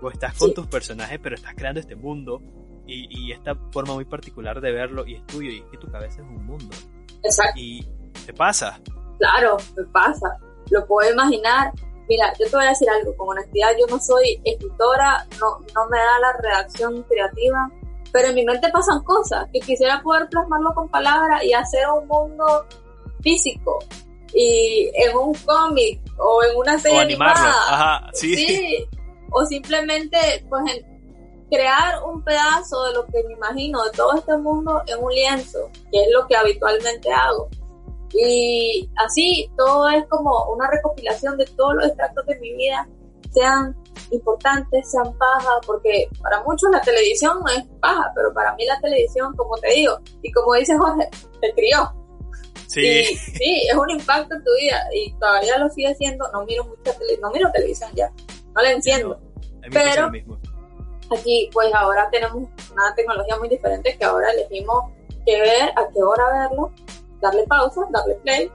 Vos 0.00 0.14
estás 0.14 0.36
con 0.36 0.52
tus 0.52 0.66
personajes, 0.66 1.20
pero 1.22 1.36
estás 1.36 1.54
creando 1.54 1.80
este 1.80 1.94
mundo 1.94 2.42
y, 2.86 3.32
esta 3.32 3.54
forma 3.70 3.94
muy 3.94 4.04
particular 4.04 4.60
de 4.60 4.72
verlo 4.72 5.06
y 5.06 5.14
es 5.14 5.26
tuyo 5.26 5.50
y 5.50 5.58
es 5.58 5.64
que 5.66 5.78
tu 5.78 5.90
cabeza 5.90 6.22
es 6.22 6.28
un 6.28 6.44
mundo. 6.44 6.74
Exacto. 7.22 7.52
Y 7.56 7.86
te 8.26 8.32
pasa. 8.32 8.80
Claro, 9.18 9.56
me 9.76 9.84
pasa. 9.84 10.36
Lo 10.70 10.84
puedo 10.86 11.10
imaginar. 11.10 11.72
Mira, 12.08 12.32
yo 12.38 12.46
te 12.46 12.56
voy 12.56 12.66
a 12.66 12.70
decir 12.70 12.90
algo, 12.90 13.16
con 13.16 13.28
honestidad, 13.28 13.70
yo 13.78 13.86
no 13.86 14.00
soy 14.00 14.40
escritora, 14.44 15.24
no, 15.40 15.60
no 15.74 15.88
me 15.88 15.98
da 15.98 16.18
la 16.18 16.32
redacción 16.42 17.02
creativa, 17.04 17.70
pero 18.12 18.28
en 18.28 18.34
mi 18.34 18.44
mente 18.44 18.68
pasan 18.70 19.02
cosas 19.04 19.48
que 19.52 19.60
quisiera 19.60 20.02
poder 20.02 20.28
plasmarlo 20.28 20.74
con 20.74 20.88
palabras 20.88 21.42
y 21.44 21.52
hacer 21.52 21.86
un 21.88 22.06
mundo 22.06 22.66
físico 23.22 23.78
y 24.34 24.90
en 24.94 25.16
un 25.16 25.34
cómic 25.34 26.00
o 26.18 26.42
en 26.42 26.56
una 26.56 26.78
serie 26.78 27.00
animada. 27.00 27.50
Ajá, 27.68 28.10
sí. 28.12 28.36
sí. 28.36 28.88
O 29.30 29.44
simplemente, 29.46 30.18
pues, 30.48 30.62
en, 30.74 30.92
crear 31.50 32.02
un 32.04 32.22
pedazo 32.24 32.84
de 32.84 32.94
lo 32.94 33.06
que 33.06 33.22
me 33.24 33.34
imagino 33.34 33.84
de 33.84 33.90
todo 33.90 34.14
este 34.14 34.36
mundo 34.38 34.82
en 34.86 35.02
un 35.02 35.12
lienzo, 35.12 35.70
que 35.90 36.02
es 36.02 36.08
lo 36.12 36.26
que 36.26 36.36
habitualmente 36.36 37.12
hago. 37.12 37.48
Y 38.14 38.88
así 39.04 39.50
todo 39.56 39.88
es 39.90 40.04
como 40.08 40.50
una 40.52 40.70
recopilación 40.70 41.36
de 41.36 41.44
todos 41.44 41.74
los 41.74 41.86
extractos 41.86 42.26
de 42.26 42.38
mi 42.40 42.54
vida, 42.54 42.88
sean 43.30 43.76
importantes, 44.12 44.90
sean 44.90 45.16
paja, 45.18 45.60
porque 45.66 46.08
para 46.22 46.42
muchos 46.42 46.70
la 46.70 46.80
televisión 46.80 47.38
no 47.40 47.48
es 47.50 47.64
paja, 47.80 48.12
pero 48.14 48.32
para 48.32 48.54
mí 48.54 48.64
la 48.66 48.80
televisión, 48.80 49.34
como 49.36 49.56
te 49.56 49.72
digo, 49.72 49.98
y 50.22 50.30
como 50.32 50.54
dice 50.54 50.76
Jorge, 50.76 51.08
te 51.40 51.52
crió. 51.54 51.92
Sí. 52.68 53.04
sí, 53.04 53.68
es 53.70 53.76
un 53.76 53.90
impacto 53.90 54.34
en 54.34 54.44
tu 54.44 54.50
vida 54.58 54.82
y 54.94 55.12
todavía 55.14 55.58
lo 55.58 55.68
sigue 55.68 55.94
siendo. 55.94 56.26
No 56.32 56.44
miro 56.46 56.64
mucha 56.64 56.96
tele, 56.98 57.18
no 57.20 57.30
miro 57.30 57.50
televisión 57.52 57.90
ya, 57.94 58.10
no 58.54 58.62
la 58.62 58.72
enciendo. 58.72 59.20
pero 59.70 60.10
Aquí, 61.10 61.50
pues 61.52 61.68
ahora 61.74 62.08
tenemos 62.10 62.48
una 62.72 62.94
tecnología 62.96 63.36
muy 63.36 63.48
diferente 63.48 63.96
que 63.98 64.04
ahora 64.04 64.30
elegimos 64.30 64.84
qué 65.26 65.40
ver, 65.40 65.68
a 65.76 65.86
qué 65.92 66.02
hora 66.02 66.48
verlo, 66.48 66.72
darle 67.20 67.44
pausa, 67.46 67.82
darle 67.90 68.14
play. 68.16 68.50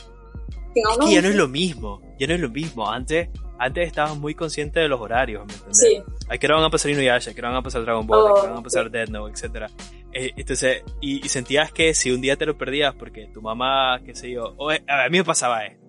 es 0.73 0.97
que 0.97 1.13
ya 1.13 1.21
no 1.21 1.27
es 1.29 1.35
lo 1.35 1.47
mismo, 1.47 2.01
ya 2.17 2.25
no 2.25 2.33
es 2.33 2.39
lo 2.39 2.49
mismo. 2.49 2.89
Antes, 2.89 3.29
antes 3.59 3.87
estabas 3.87 4.17
muy 4.17 4.35
consciente 4.35 4.79
de 4.79 4.87
los 4.87 4.99
horarios, 4.99 5.45
¿me 5.45 5.53
entiendes? 5.53 5.79
Sí. 5.79 6.03
¿A 6.29 6.37
qué 6.37 6.47
hora 6.47 6.55
van 6.55 6.65
a 6.65 6.69
pasar 6.69 6.91
Inuyasha? 6.91 7.31
¿A 7.31 7.33
qué 7.33 7.41
hora 7.41 7.49
van 7.49 7.57
a 7.57 7.63
pasar 7.63 7.83
Dragon 7.83 8.05
Ball? 8.05 8.27
¿A 8.27 8.33
qué 8.33 8.39
hora 8.39 8.49
van 8.49 8.59
a 8.59 8.63
pasar 8.63 8.91
Dead 8.91 9.07
Note? 9.09 9.33
Etcétera. 9.33 9.69
Eh, 10.11 10.33
entonces, 10.35 10.83
y, 11.01 11.27
sentías 11.27 11.71
que 11.71 11.93
si 11.93 12.11
un 12.11 12.21
día 12.21 12.35
te 12.35 12.45
lo 12.45 12.57
perdías 12.57 12.95
porque 12.95 13.27
tu 13.33 13.41
mamá, 13.41 13.99
qué 14.05 14.15
sé 14.15 14.31
yo, 14.31 14.53
o, 14.57 14.69
a 14.71 15.09
mí 15.09 15.17
me 15.17 15.23
pasaba 15.23 15.65
esto. 15.65 15.85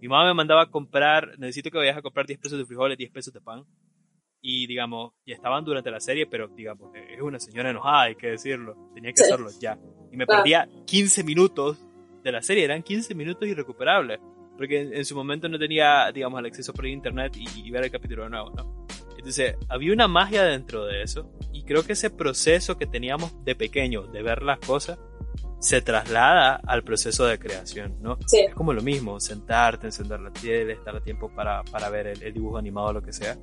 Mi 0.00 0.08
mamá 0.08 0.26
me 0.26 0.34
mandaba 0.34 0.62
a 0.62 0.70
comprar, 0.70 1.38
necesito 1.38 1.70
que 1.70 1.78
vayas 1.78 1.96
a 1.96 2.02
comprar 2.02 2.26
10 2.26 2.38
pesos 2.38 2.58
de 2.58 2.64
frijoles, 2.64 2.96
10 2.96 3.10
pesos 3.10 3.34
de 3.34 3.40
pan 3.40 3.64
y 4.40 4.66
digamos, 4.66 5.12
y 5.24 5.32
estaban 5.32 5.64
durante 5.64 5.90
la 5.90 6.00
serie, 6.00 6.26
pero 6.26 6.48
digamos, 6.48 6.92
es 6.94 7.20
una 7.20 7.40
señora 7.40 7.70
enojada, 7.70 8.02
hay 8.02 8.14
que 8.14 8.28
decirlo, 8.28 8.90
tenía 8.94 9.12
que 9.12 9.22
hacerlo 9.22 9.50
ya. 9.60 9.78
Y 10.12 10.16
me 10.16 10.26
perdía 10.26 10.68
15 10.86 11.24
minutos 11.24 11.84
de 12.22 12.32
la 12.32 12.42
serie, 12.42 12.64
eran 12.64 12.82
15 12.82 13.14
minutos 13.14 13.48
irrecuperables, 13.48 14.20
porque 14.58 14.80
en, 14.80 15.04
su 15.04 15.14
momento 15.14 15.48
no 15.48 15.58
tenía, 15.58 16.10
digamos, 16.12 16.40
el 16.40 16.46
acceso 16.46 16.74
por 16.74 16.84
internet 16.86 17.34
y, 17.36 17.70
ver 17.70 17.84
el 17.84 17.90
capítulo 17.90 18.24
de 18.24 18.30
nuevo, 18.30 18.50
¿no? 18.50 18.86
Entonces, 19.16 19.56
había 19.68 19.92
una 19.92 20.08
magia 20.08 20.44
dentro 20.44 20.84
de 20.84 21.02
eso, 21.02 21.32
y 21.52 21.64
creo 21.64 21.84
que 21.84 21.92
ese 21.92 22.10
proceso 22.10 22.76
que 22.76 22.86
teníamos 22.86 23.32
de 23.44 23.54
pequeño, 23.54 24.08
de 24.08 24.22
ver 24.22 24.42
las 24.42 24.58
cosas, 24.58 24.98
se 25.60 25.80
traslada 25.80 26.60
al 26.66 26.84
proceso 26.84 27.24
de 27.26 27.38
creación, 27.38 27.96
¿no? 28.02 28.18
Es 28.32 28.54
como 28.54 28.72
lo 28.72 28.82
mismo, 28.82 29.18
sentarte, 29.20 29.86
encender 29.86 30.20
la 30.20 30.32
tele, 30.32 30.72
estar 30.72 30.94
a 30.94 31.00
tiempo 31.00 31.32
para, 31.34 31.62
para 31.64 31.88
ver 31.88 32.08
el, 32.08 32.22
el 32.22 32.34
dibujo 32.34 32.58
animado 32.58 32.88
o 32.88 32.92
lo 32.92 33.02
que 33.02 33.12
sea 33.12 33.38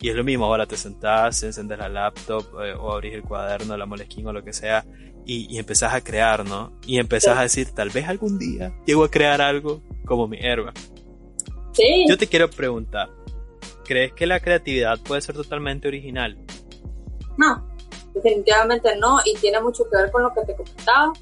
y 0.00 0.10
es 0.10 0.14
lo 0.14 0.24
mismo, 0.24 0.44
ahora 0.44 0.66
te 0.66 0.76
sentás, 0.76 1.42
encender 1.42 1.78
la 1.78 1.88
laptop 1.88 2.44
eh, 2.62 2.74
o 2.74 2.92
abrís 2.92 3.14
el 3.14 3.22
cuaderno, 3.22 3.76
la 3.76 3.86
molesquín 3.86 4.26
o 4.26 4.32
lo 4.32 4.44
que 4.44 4.52
sea 4.52 4.84
y, 5.26 5.52
y 5.54 5.58
empezás 5.58 5.92
a 5.92 6.00
crear, 6.00 6.48
¿no? 6.48 6.72
Y 6.86 6.98
empezás 6.98 7.36
a 7.36 7.42
decir, 7.42 7.72
tal 7.74 7.90
vez 7.90 8.08
algún 8.08 8.38
día 8.38 8.72
llego 8.86 9.04
a 9.04 9.10
crear 9.10 9.42
algo 9.42 9.82
como 10.06 10.28
mi 10.28 10.38
herba. 10.40 10.72
Sí. 11.72 12.06
Yo 12.08 12.16
te 12.16 12.26
quiero 12.26 12.48
preguntar, 12.48 13.10
¿crees 13.84 14.12
que 14.12 14.26
la 14.26 14.40
creatividad 14.40 14.98
puede 15.00 15.20
ser 15.20 15.34
totalmente 15.34 15.88
original? 15.88 16.38
No, 17.36 17.66
definitivamente 18.14 18.96
no 18.96 19.18
y 19.24 19.34
tiene 19.34 19.60
mucho 19.60 19.84
que 19.90 19.96
ver 19.96 20.10
con 20.10 20.22
lo 20.22 20.32
que 20.32 20.42
te 20.42 20.54
comentaba. 20.54 21.12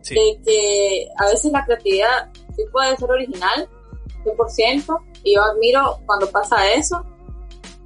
Sí. 0.00 0.14
De 0.14 0.40
que 0.44 1.08
a 1.18 1.26
veces 1.26 1.52
la 1.52 1.64
creatividad 1.64 2.32
sí 2.56 2.62
puede 2.72 2.96
ser 2.96 3.10
original, 3.10 3.68
100%, 4.24 4.98
y 5.22 5.36
yo 5.36 5.42
admiro 5.42 6.00
cuando 6.06 6.28
pasa 6.30 6.72
eso, 6.72 7.04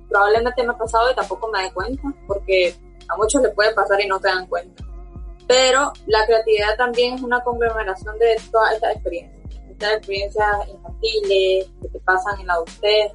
probablemente 0.09 0.63
me 0.63 0.73
ha 0.73 0.79
pasado 0.79 1.11
y 1.11 1.15
tampoco 1.15 1.49
me 1.49 1.63
da 1.63 1.73
cuenta, 1.75 2.03
porque 2.27 2.75
a 3.09 3.17
muchos 3.17 3.43
le 3.43 3.51
puede 3.51 3.75
pasar 3.75 4.01
y 4.01 4.07
no 4.07 4.19
se 4.19 4.29
dan 4.29 4.47
cuenta. 4.47 4.85
Pero 5.47 5.93
la 6.07 6.27
creatividad 6.27 6.77
también 6.77 7.15
es 7.15 7.23
una 7.23 7.43
conglomeración 7.43 8.19
de 8.19 8.37
todas 8.51 8.75
estas 8.75 8.95
experiencias. 8.95 9.37
Estas 9.71 9.93
experiencias 9.93 10.69
infantiles 10.69 11.71
que 11.83 11.89
te 11.89 12.01
pasan 12.01 12.41
en 12.41 12.47
la 12.47 12.55
adultez, 12.55 13.13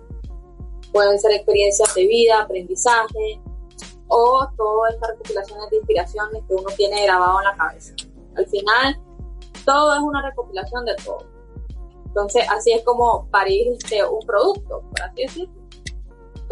pueden 0.94 1.20
ser 1.20 1.34
experiencias 1.34 1.94
de 1.96 2.06
vida, 2.06 2.42
aprendizaje, 2.42 3.42
o 4.08 4.48
todas 4.58 4.94
estas 4.94 5.10
recopilaciones 5.12 5.70
de 5.70 5.78
inspiraciones 5.78 6.44
que 6.48 6.54
uno 6.54 6.70
tiene 6.76 7.04
grabado 7.04 7.40
en 7.40 7.46
la 7.46 7.56
cabeza. 7.56 7.94
Al 8.36 8.46
final, 8.48 9.00
todo 9.66 9.94
es 9.94 10.00
una 10.02 10.22
recopilación 10.30 10.86
de 10.86 10.96
todo. 11.04 11.26
Entonces, 12.06 12.46
así 12.50 12.74
es 12.74 12.84
como 12.84 13.28
parir 13.32 13.72
este, 13.72 14.04
un 14.06 14.20
producto, 14.26 14.82
por 14.90 15.02
así 15.02 15.24
decirlo 15.24 15.62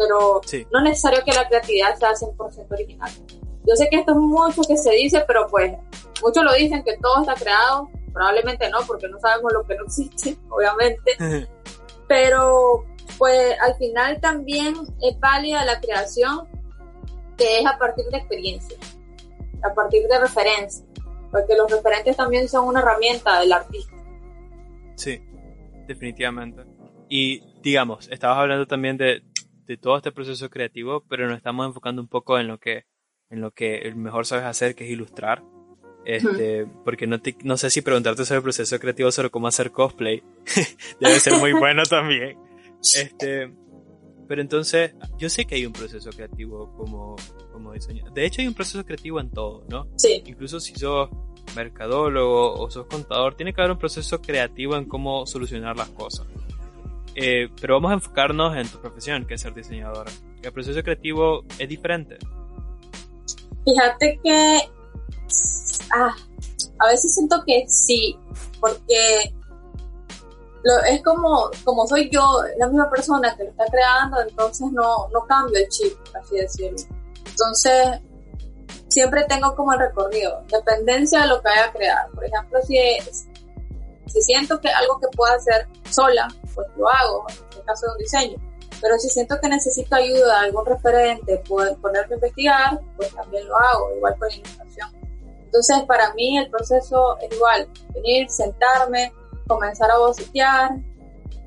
pero 0.00 0.40
no 0.70 0.78
es 0.78 0.84
necesario 0.84 1.22
que 1.24 1.32
la 1.32 1.46
creatividad 1.46 1.94
sea 1.96 2.12
100% 2.12 2.66
original. 2.70 3.10
Yo 3.70 3.76
sé 3.76 3.88
que 3.88 4.00
esto 4.00 4.10
es 4.10 4.18
mucho 4.18 4.62
que 4.62 4.76
se 4.76 4.90
dice, 4.90 5.22
pero 5.28 5.46
pues 5.46 5.72
muchos 6.20 6.42
lo 6.42 6.52
dicen 6.54 6.82
que 6.82 6.96
todo 6.96 7.20
está 7.20 7.34
creado, 7.34 7.88
probablemente 8.12 8.68
no, 8.68 8.78
porque 8.84 9.06
no 9.06 9.20
sabemos 9.20 9.52
lo 9.52 9.62
que 9.62 9.76
no 9.76 9.84
existe, 9.84 10.36
obviamente, 10.48 11.12
pero 12.08 12.84
pues 13.16 13.54
al 13.60 13.76
final 13.76 14.20
también 14.20 14.74
es 15.00 15.20
válida 15.20 15.64
la 15.64 15.80
creación 15.80 16.48
que 17.36 17.60
es 17.60 17.66
a 17.66 17.78
partir 17.78 18.06
de 18.06 18.18
experiencia, 18.18 18.76
a 19.62 19.72
partir 19.72 20.02
de 20.08 20.18
referencia, 20.18 20.84
porque 21.30 21.54
los 21.54 21.70
referentes 21.70 22.16
también 22.16 22.48
son 22.48 22.66
una 22.66 22.80
herramienta 22.80 23.38
del 23.38 23.52
artista. 23.52 23.94
Sí, 24.96 25.22
definitivamente. 25.86 26.64
Y 27.08 27.40
digamos, 27.62 28.08
estabas 28.10 28.38
hablando 28.38 28.66
también 28.66 28.96
de, 28.96 29.22
de 29.66 29.76
todo 29.76 29.96
este 29.96 30.10
proceso 30.10 30.50
creativo, 30.50 31.04
pero 31.08 31.28
nos 31.28 31.36
estamos 31.36 31.66
enfocando 31.68 32.02
un 32.02 32.08
poco 32.08 32.36
en 32.36 32.48
lo 32.48 32.58
que, 32.58 32.89
en 33.30 33.40
lo 33.40 33.52
que 33.52 33.92
mejor 33.96 34.26
sabes 34.26 34.44
hacer, 34.44 34.74
que 34.74 34.84
es 34.84 34.90
ilustrar. 34.90 35.42
Este, 36.04 36.66
porque 36.84 37.06
no, 37.06 37.20
te, 37.20 37.36
no 37.44 37.56
sé 37.56 37.70
si 37.70 37.82
preguntarte 37.82 38.24
sobre 38.24 38.38
el 38.38 38.42
proceso 38.42 38.78
creativo, 38.78 39.12
sobre 39.12 39.30
cómo 39.30 39.48
hacer 39.48 39.70
cosplay, 39.70 40.22
debe 41.00 41.20
ser 41.20 41.34
muy 41.38 41.52
bueno 41.52 41.82
también. 41.84 42.38
Este, 42.82 43.52
pero 44.26 44.40
entonces, 44.40 44.94
yo 45.18 45.28
sé 45.28 45.44
que 45.44 45.56
hay 45.56 45.66
un 45.66 45.72
proceso 45.72 46.10
creativo 46.10 46.72
como, 46.76 47.16
como 47.52 47.72
diseñador. 47.72 48.12
De 48.12 48.24
hecho, 48.24 48.40
hay 48.40 48.48
un 48.48 48.54
proceso 48.54 48.84
creativo 48.84 49.20
en 49.20 49.30
todo, 49.30 49.64
¿no? 49.68 49.88
Sí. 49.96 50.22
Incluso 50.26 50.58
si 50.58 50.74
sos 50.74 51.10
mercadólogo 51.54 52.54
o 52.54 52.70
sos 52.70 52.86
contador, 52.86 53.34
tiene 53.34 53.52
que 53.52 53.60
haber 53.60 53.72
un 53.72 53.78
proceso 53.78 54.20
creativo 54.22 54.76
en 54.76 54.86
cómo 54.86 55.26
solucionar 55.26 55.76
las 55.76 55.90
cosas. 55.90 56.26
Eh, 57.14 57.48
pero 57.60 57.74
vamos 57.74 57.90
a 57.90 57.94
enfocarnos 57.94 58.56
en 58.56 58.68
tu 58.68 58.80
profesión, 58.80 59.26
que 59.26 59.34
es 59.34 59.40
ser 59.40 59.52
diseñadora. 59.52 60.10
El 60.42 60.52
proceso 60.52 60.82
creativo 60.82 61.44
es 61.58 61.68
diferente. 61.68 62.18
Fíjate 63.64 64.20
que 64.22 64.70
ah, 65.94 66.14
a 66.78 66.86
veces 66.86 67.14
siento 67.14 67.42
que 67.46 67.64
sí, 67.68 68.18
porque 68.60 69.34
lo, 70.62 70.78
es 70.84 71.02
como, 71.02 71.50
como 71.64 71.86
soy 71.86 72.10
yo, 72.10 72.42
la 72.58 72.66
misma 72.66 72.90
persona 72.90 73.34
que 73.36 73.44
lo 73.44 73.50
está 73.50 73.64
creando, 73.66 74.20
entonces 74.20 74.70
no, 74.72 75.08
no 75.08 75.26
cambio 75.26 75.58
el 75.58 75.68
chip, 75.68 75.96
así 76.14 76.36
decirlo. 76.36 76.78
Entonces, 77.26 78.00
siempre 78.88 79.24
tengo 79.24 79.54
como 79.54 79.72
el 79.72 79.78
recorrido, 79.78 80.42
dependencia 80.50 81.22
de 81.22 81.28
lo 81.28 81.40
que 81.40 81.48
vaya 81.48 81.66
a 81.66 81.72
crear. 81.72 82.10
Por 82.10 82.24
ejemplo, 82.24 82.58
si, 82.66 82.76
si 84.06 84.22
siento 84.22 84.60
que 84.60 84.68
algo 84.68 84.98
que 85.00 85.08
puedo 85.16 85.32
hacer 85.34 85.66
sola, 85.90 86.28
pues 86.54 86.66
lo 86.76 86.88
hago, 86.88 87.26
en 87.28 87.58
el 87.58 87.64
caso 87.64 87.86
de 87.86 87.92
un 87.92 87.98
diseño. 87.98 88.49
Pero 88.80 88.98
si 88.98 89.08
siento 89.08 89.38
que 89.40 89.48
necesito 89.48 89.94
ayuda, 89.94 90.40
algún 90.40 90.64
referente, 90.64 91.42
poder 91.48 91.76
ponerme 91.76 92.14
a 92.14 92.16
investigar, 92.16 92.80
pues 92.96 93.14
también 93.14 93.46
lo 93.46 93.56
hago, 93.56 93.94
igual 93.96 94.16
con 94.18 94.28
la 94.28 94.34
ilustración. 94.34 94.88
Entonces, 95.44 95.82
para 95.86 96.14
mí 96.14 96.38
el 96.38 96.48
proceso 96.48 97.18
es 97.18 97.34
igual, 97.34 97.68
venir, 97.92 98.30
sentarme, 98.30 99.12
comenzar 99.46 99.90
a 99.90 99.98
bocetear, 99.98 100.70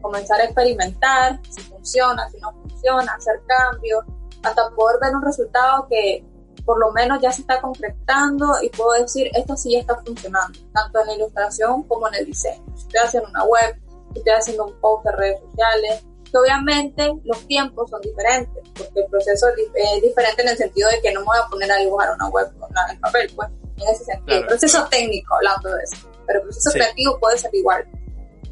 comenzar 0.01 0.41
a 0.41 0.43
experimentar, 0.43 1.39
si 1.49 1.61
funciona, 1.61 2.29
si 2.29 2.37
no 2.39 2.51
funciona, 2.51 3.13
hacer 3.13 3.41
cambios, 3.47 4.03
hasta 4.43 4.69
poder 4.71 4.99
ver 5.01 5.15
un 5.15 5.23
resultado 5.23 5.87
que 5.89 6.25
por 6.65 6.79
lo 6.79 6.91
menos 6.91 7.21
ya 7.21 7.31
se 7.31 7.41
está 7.41 7.61
concretando 7.61 8.61
y 8.61 8.69
puedo 8.69 8.91
decir, 9.01 9.29
esto 9.33 9.55
sí 9.55 9.75
está 9.75 9.95
funcionando, 10.05 10.59
tanto 10.73 10.99
en 11.01 11.07
la 11.07 11.13
ilustración 11.15 11.83
como 11.83 12.07
en 12.09 12.15
el 12.15 12.25
diseño. 12.25 12.63
Si 12.75 12.87
estoy 12.87 12.99
haciendo 13.03 13.29
una 13.29 13.43
web, 13.45 13.75
si 14.13 14.19
estoy 14.19 14.33
haciendo 14.33 14.65
un 14.65 14.79
post 14.79 15.05
de 15.05 15.11
redes 15.13 15.39
sociales, 15.41 16.05
que 16.33 16.39
obviamente 16.39 17.13
los 17.25 17.47
tiempos 17.47 17.91
son 17.91 18.01
diferentes, 18.01 18.63
porque 18.75 19.01
el 19.01 19.05
proceso 19.05 19.47
es 19.49 20.01
diferente 20.01 20.41
en 20.41 20.49
el 20.49 20.57
sentido 20.57 20.89
de 20.89 20.99
que 21.01 21.13
no 21.13 21.19
me 21.19 21.27
voy 21.27 21.37
a 21.37 21.47
poner 21.47 21.71
a 21.71 21.77
dibujar 21.77 22.13
una 22.15 22.27
web 22.29 22.47
con 22.59 22.69
el 22.89 22.99
papel, 22.99 23.31
pues, 23.35 23.49
en 23.77 23.87
ese 23.87 24.03
sentido. 24.05 24.39
el 24.39 24.47
proceso 24.47 24.87
técnico, 24.89 25.35
hablando 25.35 25.69
de 25.69 25.83
eso, 25.83 26.09
pero 26.25 26.39
el 26.39 26.45
proceso 26.45 26.71
creativo 26.71 27.19
puede 27.19 27.37
ser 27.37 27.53
igual. 27.53 27.85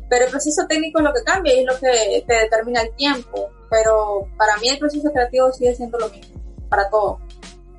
Pero 0.09 0.25
el 0.25 0.31
proceso 0.31 0.61
técnico 0.67 0.99
es 0.99 1.05
lo 1.05 1.13
que 1.13 1.23
cambia 1.23 1.55
y 1.55 1.59
es 1.61 1.65
lo 1.65 1.79
que 1.79 2.23
te 2.27 2.33
determina 2.33 2.81
el 2.81 2.93
tiempo, 2.95 3.49
pero 3.69 4.27
para 4.37 4.57
mí 4.57 4.69
el 4.69 4.77
proceso 4.77 5.11
creativo 5.11 5.51
sigue 5.51 5.73
siendo 5.73 5.97
lo 5.97 6.09
mismo, 6.09 6.39
para 6.69 6.87
todo 6.89 7.19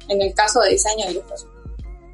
en 0.09 0.21
el 0.21 0.35
caso 0.35 0.61
de 0.61 0.71
diseño 0.71 1.05
y 1.07 1.13
ilustración. 1.13 1.53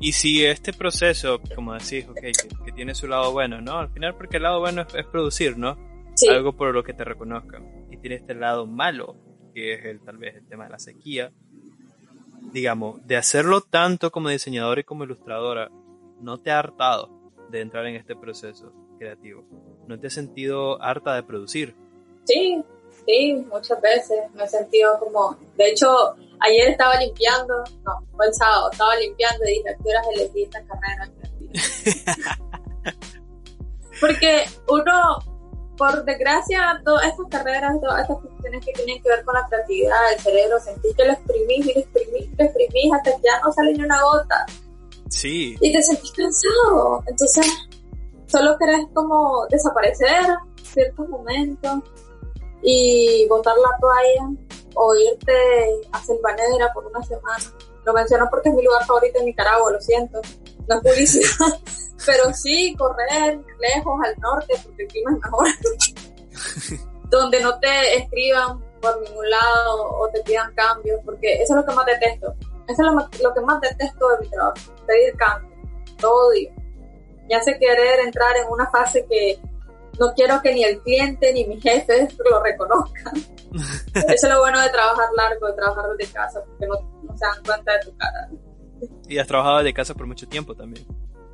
Y 0.01 0.13
si 0.13 0.45
este 0.45 0.73
proceso, 0.73 1.41
como 1.55 1.73
decís, 1.73 2.07
okay, 2.09 2.33
que, 2.33 2.73
tiene 2.73 2.95
su 2.95 3.09
lado 3.09 3.33
bueno, 3.33 3.61
¿no? 3.61 3.79
Al 3.79 3.91
final, 3.91 4.15
porque 4.15 4.37
el 4.37 4.45
lado 4.45 4.61
bueno 4.61 4.83
es, 4.83 5.07
producir, 5.07 5.59
¿no? 5.59 5.77
Sí. 6.15 6.29
Algo 6.29 6.53
por 6.53 6.73
lo 6.73 6.85
que 6.85 6.93
te 6.93 7.05
reconozcan. 7.05 7.78
Y 7.99 8.01
tiene 8.01 8.17
este 8.17 8.35
lado 8.35 8.67
malo, 8.67 9.17
que 9.55 9.75
es 9.75 9.85
el, 9.85 10.01
tal 10.01 10.19
vez 10.19 10.37
el 10.37 10.47
tema 10.47 10.65
de 10.65 10.71
la 10.71 10.79
sequía. 10.79 11.33
Digamos, 12.53 13.05
de 13.07 13.17
hacerlo 13.17 13.61
tanto 13.61 14.11
como 14.11 14.29
diseñadora 14.29 14.81
y 14.81 14.85
como 14.85 15.05
ilustradora, 15.05 15.71
¿no 16.21 16.39
te 16.39 16.51
ha 16.51 16.61
hartado 16.61 17.11
de 17.51 17.61
entrar 17.61 17.87
en 17.87 17.97
este 17.97 18.15
proceso 18.15 18.73
creativo? 18.99 19.45
¿No 19.87 19.99
te 19.99 20.07
has 20.07 20.13
sentido 20.13 20.81
harta 20.83 21.15
de 21.15 21.23
producir? 21.23 21.75
Sí, 22.25 22.63
sí, 23.07 23.47
muchas 23.51 23.81
veces 23.81 24.19
me 24.35 24.45
he 24.45 24.49
sentido 24.49 24.99
como, 25.01 25.37
de 25.57 25.71
hecho, 25.71 25.89
ayer 26.41 26.69
estaba 26.69 26.99
limpiando, 27.01 27.65
no, 27.85 28.07
fue 28.15 28.27
el 28.27 28.35
sábado, 28.35 28.71
estaba 28.71 28.97
limpiando 28.97 29.45
y 29.47 29.51
dije, 29.55 29.71
¿a 29.71 29.77
qué 29.77 29.89
horas 29.91 30.07
elegí 30.15 30.43
esta 30.45 30.63
carrera 30.65 31.11
Porque 34.01 34.45
uno, 34.69 35.19
por 35.79 36.05
desgracia, 36.05 36.83
todas 36.85 37.07
estas 37.07 37.27
carreras, 37.31 37.81
todas 37.81 38.03
estas 38.03 38.19
cuestiones 38.19 38.67
que 38.67 38.73
tienen 38.73 39.03
que 39.03 39.09
ver 39.09 39.25
con 39.25 39.35
la 39.35 39.47
creatividad, 39.49 40.13
el 40.13 40.21
cerebro, 40.21 40.61
sentís 40.61 40.95
que 40.97 41.05
lo 41.05 41.13
exprimís 41.13 41.67
y 41.67 41.75
lo 41.75 41.81
exprimís, 41.81 42.31
lo 42.37 42.45
exprimís 42.45 42.93
hasta 42.93 43.11
que 43.13 43.23
ya 43.23 43.41
no 43.43 43.53
sale 43.53 43.73
ni 43.73 43.85
una 43.85 44.03
gota. 44.03 44.47
Sí. 45.09 45.57
Y 45.61 45.73
te 45.73 45.83
sentís 45.83 46.11
cansado. 46.11 47.03
Entonces, 47.07 47.47
solo 48.27 48.59
querés 48.59 48.87
como 48.93 49.47
desaparecer 49.49 50.25
ciertos 50.63 51.09
momentos 51.09 51.79
y 52.63 53.27
botar 53.29 53.55
la 53.57 53.79
toalla 53.81 54.37
o 54.75 54.95
irte 54.97 55.33
a 55.93 56.03
Selvanera 56.03 56.73
por 56.75 56.87
una 56.87 57.03
semana. 57.05 57.45
Lo 57.85 57.93
menciono 57.93 58.27
porque 58.29 58.51
es 58.51 58.55
mi 58.55 58.65
lugar 58.65 58.85
favorito 58.85 59.21
en 59.21 59.27
Nicaragua, 59.27 59.73
lo 59.73 59.81
siento. 59.81 60.21
No 60.69 60.75
es 60.77 60.83
publicidad. 60.83 61.61
Pero 62.07 62.33
sí, 62.33 62.75
correr 62.77 63.41
lejos 63.61 64.01
al 64.05 64.15
norte 64.21 64.55
porque 64.65 64.83
el 64.83 64.89
clima 64.89 65.11
es 65.13 65.19
mejor. 65.23 65.49
Donde 67.11 67.41
no 67.41 67.59
te 67.59 67.97
escriban 67.97 68.61
por 68.81 69.01
ningún 69.01 69.29
lado 69.29 69.99
o 69.99 70.09
te 70.11 70.23
pidan 70.23 70.55
cambios, 70.55 71.01
porque 71.05 71.43
eso 71.43 71.55
es 71.55 71.61
lo 71.61 71.67
que 71.67 71.75
más 71.75 71.87
detesto. 71.87 72.35
Eso 72.69 72.83
es 72.83 73.21
lo, 73.23 73.35
que 73.35 73.41
más 73.41 73.61
detesto 73.61 74.09
de 74.11 74.19
mi 74.21 74.29
trabajo, 74.29 74.57
pedir 74.87 75.17
cambios. 75.17 75.53
Todo 75.99 76.29
odio. 76.29 76.51
Me 77.29 77.35
hace 77.35 77.59
querer 77.59 78.01
entrar 78.01 78.37
en 78.37 78.47
una 78.49 78.71
fase 78.71 79.07
que 79.09 79.39
no 79.99 80.13
quiero 80.15 80.41
que 80.43 80.55
ni 80.55 80.65
el 80.65 80.81
cliente 80.83 81.33
ni 81.33 81.45
mi 81.47 81.61
jefe 81.61 82.09
lo 82.31 82.43
reconozcan. 82.43 83.15
Eso 83.95 84.27
es 84.27 84.33
lo 84.33 84.41
bueno 84.41 84.61
de 84.61 84.69
trabajar 84.69 85.09
largo, 85.17 85.47
de 85.47 85.53
trabajar 85.55 85.85
desde 85.97 86.13
casa, 86.13 86.45
porque 86.45 86.67
no, 86.67 87.17
se 87.17 87.27
dan 87.27 87.45
cuenta 87.45 87.73
de 87.73 87.79
tu 87.81 87.97
cara. 87.97 88.29
Y 89.09 89.19
has 89.19 89.27
trabajado 89.27 89.59
desde 89.59 89.75
casa 89.75 89.95
por 89.95 90.07
mucho 90.07 90.29
tiempo 90.29 90.55
también, 90.55 90.87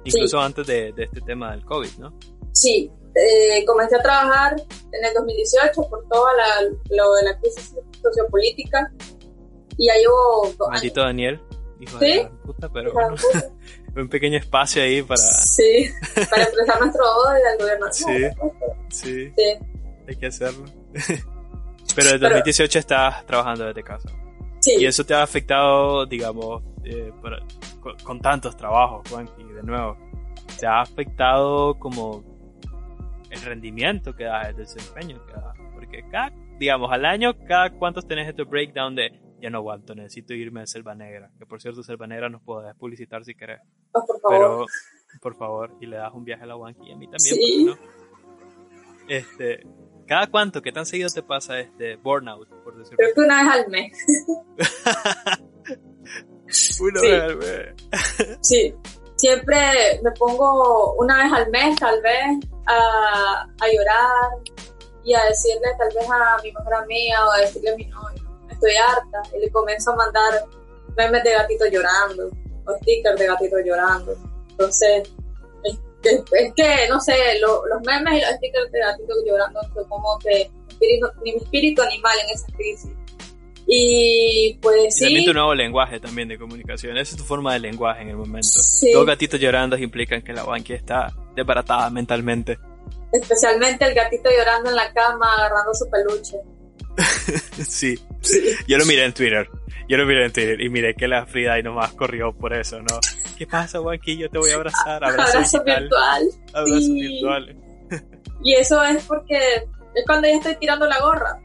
incluso 0.05 0.40
antes 0.40 0.67
de, 0.67 0.95
este 0.97 1.21
tema 1.21 1.53
del 1.53 1.64
COVID, 1.64 1.99
¿no? 1.99 2.19
Sí, 2.53 2.90
eh, 3.14 3.64
comencé 3.64 3.97
a 3.97 4.03
trabajar 4.03 4.57
en 4.93 5.05
el 5.05 5.14
2018 5.14 5.88
por 5.88 6.07
toda 6.09 6.33
la, 6.35 6.62
lo 6.90 7.14
de 7.14 7.23
la 7.25 7.38
crisis 7.38 7.75
sociopolítica 8.03 8.93
y 9.77 9.87
ya 9.88 9.95
llevo 9.95 10.53
Maldito 10.71 11.01
Daniel, 11.01 11.40
hijo 11.81 11.99
¿Sí? 11.99 12.07
de 12.07 12.31
puta, 12.45 12.69
pero 12.73 12.93
un 13.97 14.09
pequeño 14.09 14.38
espacio 14.38 14.83
ahí 14.83 15.03
para... 15.03 15.21
Sí, 15.21 15.90
para 16.31 16.45
expresar 16.45 16.81
nuestro 16.81 17.05
odio 17.05 17.49
al 17.53 17.59
gobierno. 17.59 17.87
Sí, 17.93 18.05
sí, 18.90 19.33
sí, 19.37 19.43
hay 20.09 20.17
que 20.17 20.27
hacerlo. 20.27 20.64
Pero 21.95 22.11
en 22.11 22.21
2018 22.21 22.79
estás 22.79 23.25
trabajando 23.27 23.67
desde 23.67 23.83
casa. 23.85 24.09
Sí. 24.61 24.77
Y 24.79 24.87
eso 24.87 25.05
te 25.05 25.14
ha 25.14 25.23
afectado, 25.23 26.07
digamos, 26.07 26.62
eh, 26.85 27.12
con, 28.05 28.20
tantos 28.20 28.57
trabajos, 28.57 29.09
Juanqui, 29.11 29.44
de 29.44 29.62
nuevo. 29.62 29.97
¿Te 30.59 30.66
ha 30.66 30.81
afectado 30.81 31.79
como 31.79 32.25
el 33.31 33.40
rendimiento 33.42 34.14
que 34.14 34.25
das, 34.25 34.49
el 34.49 34.57
desempeño 34.57 35.25
que 35.27 35.33
das? 35.33 35.57
Porque 35.75 36.05
cada, 36.11 36.33
digamos, 36.59 36.92
al 36.92 37.05
año, 37.05 37.35
cada 37.47 37.70
cuántos 37.70 38.07
tenés 38.07 38.29
este 38.29 38.44
breakdown 38.44 38.94
de 38.94 39.20
ya 39.40 39.51
no 39.51 39.59
aguanto, 39.59 39.94
necesito 39.94 40.33
irme 40.33 40.62
a 40.62 40.66
Selva 40.66 40.94
Negra. 40.94 41.31
Que 41.38 41.44
por 41.44 41.61
cierto, 41.61 41.83
Selva 41.83 42.07
Negra 42.07 42.31
nos 42.31 42.42
puedes 42.42 42.75
publicitar 42.77 43.25
si 43.25 43.35
querés. 43.35 43.61
Oh, 43.92 44.07
por 44.07 44.20
favor. 44.20 44.38
Pero, 44.38 44.66
por 45.20 45.37
favor, 45.37 45.77
y 45.81 45.87
le 45.87 45.97
das 45.97 46.14
un 46.14 46.25
viaje 46.25 46.44
a 46.44 46.47
la 46.47 46.57
Wanky 46.57 46.88
y 46.88 46.92
a 46.92 46.97
mí 46.97 47.07
también. 47.07 47.37
Sí. 47.37 47.64
¿no? 47.66 47.77
Este, 49.07 49.66
¿Cada 50.07 50.29
cuánto, 50.29 50.62
qué 50.62 50.73
tan 50.73 50.87
seguido 50.87 51.09
te 51.11 51.23
pasa 51.23 51.61
este 51.61 51.97
burnout, 51.97 52.49
por 52.62 52.77
decirlo 52.77 52.97
Creo 52.97 53.14
que 53.14 53.20
una 53.20 53.42
vez 53.42 53.53
al 53.53 53.70
mes. 53.70 54.07
una 56.81 57.01
sí. 57.01 57.11
vez 57.11 57.23
al 57.23 57.37
mes. 57.37 58.39
sí, 58.43 58.75
siempre 59.17 60.01
me 60.03 60.11
pongo 60.13 60.95
una 60.95 61.25
vez 61.25 61.33
al 61.33 61.51
mes, 61.51 61.77
tal 61.77 62.01
vez, 62.03 62.49
a, 62.67 63.47
a 63.61 63.69
llorar 63.69 64.31
y 65.05 65.15
a 65.15 65.25
decirle 65.25 65.69
tal 65.79 65.89
vez 65.95 66.09
a 66.11 66.37
mi 66.43 66.53
mejor 66.53 66.75
amiga 66.75 67.27
o 67.27 67.31
a 67.33 67.41
decirle 67.41 67.71
a 67.71 67.77
mi 67.77 67.85
novio, 67.87 68.23
estoy 68.51 68.73
harta, 68.77 69.23
y 69.37 69.41
le 69.41 69.51
comienzo 69.51 69.93
a 69.93 69.97
mandar 69.97 70.45
memes 70.97 71.23
de 71.25 71.33
gatito 71.33 71.67
llorando 71.67 72.31
o 72.67 72.77
stickers 72.79 73.19
de 73.19 73.27
gatito 73.27 73.59
llorando. 73.65 74.17
Entonces, 74.51 75.09
es, 75.65 76.53
que, 76.55 76.89
no 76.89 77.01
sé, 77.01 77.17
los 77.41 77.81
memes 77.87 78.15
y 78.15 78.21
los 78.21 78.31
stickers 78.37 78.71
de 78.73 78.81
gatito 78.81 79.15
llorando 79.27 79.61
son 79.75 79.85
como 79.89 80.19
que 80.19 80.51
ni 80.81 81.33
mi 81.33 81.39
espíritu 81.39 81.83
animal 81.83 82.17
en 82.25 82.31
esa 82.31 82.47
crisis. 82.57 82.91
Y 83.77 84.59
pues 84.63 84.97
sí. 84.97 85.05
También 85.05 85.25
tu 85.25 85.33
nuevo 85.35 85.55
lenguaje 85.55 85.99
también 86.01 86.29
de 86.29 86.39
comunicación. 86.39 86.97
Esa 86.97 87.13
es 87.13 87.17
tu 87.17 87.25
forma 87.25 87.53
de 87.55 87.61
lenguaje 87.61 88.03
en 88.03 88.11
el 88.11 88.17
momento. 88.17 88.47
Sí. 88.49 88.93
Dos 88.93 89.05
gatitos 89.05 89.41
llorando 89.41 89.77
implican 89.77 90.23
que 90.23 90.33
la 90.33 90.45
banqui 90.45 90.73
está 90.75 91.13
desbaratada 91.35 91.91
mentalmente. 91.91 92.59
Especialmente 93.13 93.85
el 93.85 93.95
gatito 93.95 94.29
llorando 94.31 94.71
en 94.71 94.77
la 94.77 94.93
cama, 94.93 95.35
agarrando 95.35 95.73
su 95.75 95.89
peluche. 95.91 96.37
sí, 97.65 97.99
yo 98.69 98.79
lo 98.79 98.85
miré 98.87 99.05
en 99.05 99.13
Twitter. 99.13 99.49
Yo 99.89 99.97
lo 99.97 100.07
miré 100.07 100.27
en 100.27 100.33
Twitter 100.33 100.61
y 100.61 100.69
miré 100.71 100.95
que 100.95 101.09
la 101.09 101.27
Frida 101.27 101.59
y 101.59 101.63
nomás 101.63 101.93
corrió 101.93 102.33
por 102.33 102.55
eso, 102.55 102.79
¿no? 102.81 102.99
¿Qué 103.37 103.47
pasa, 103.47 103.81
Juanqui? 103.81 104.17
Yo 104.17 104.31
te 104.31 104.39
voy 104.39 104.51
a 104.51 104.55
abrazar. 104.55 105.05
Abrazo, 105.05 105.39
Abrazo 105.39 105.63
virtual. 105.65 106.29
Abrazo 106.53 106.81
Sí. 106.81 106.93
virtual. 106.95 107.57
Y 108.43 108.55
eso 108.55 108.83
es 108.85 109.05
porque 109.05 109.37
es 109.95 110.05
cuando 110.07 110.29
ya 110.29 110.35
estoy 110.35 110.57
tirando 110.57 110.87
la 110.87 110.99
gorra, 111.01 111.39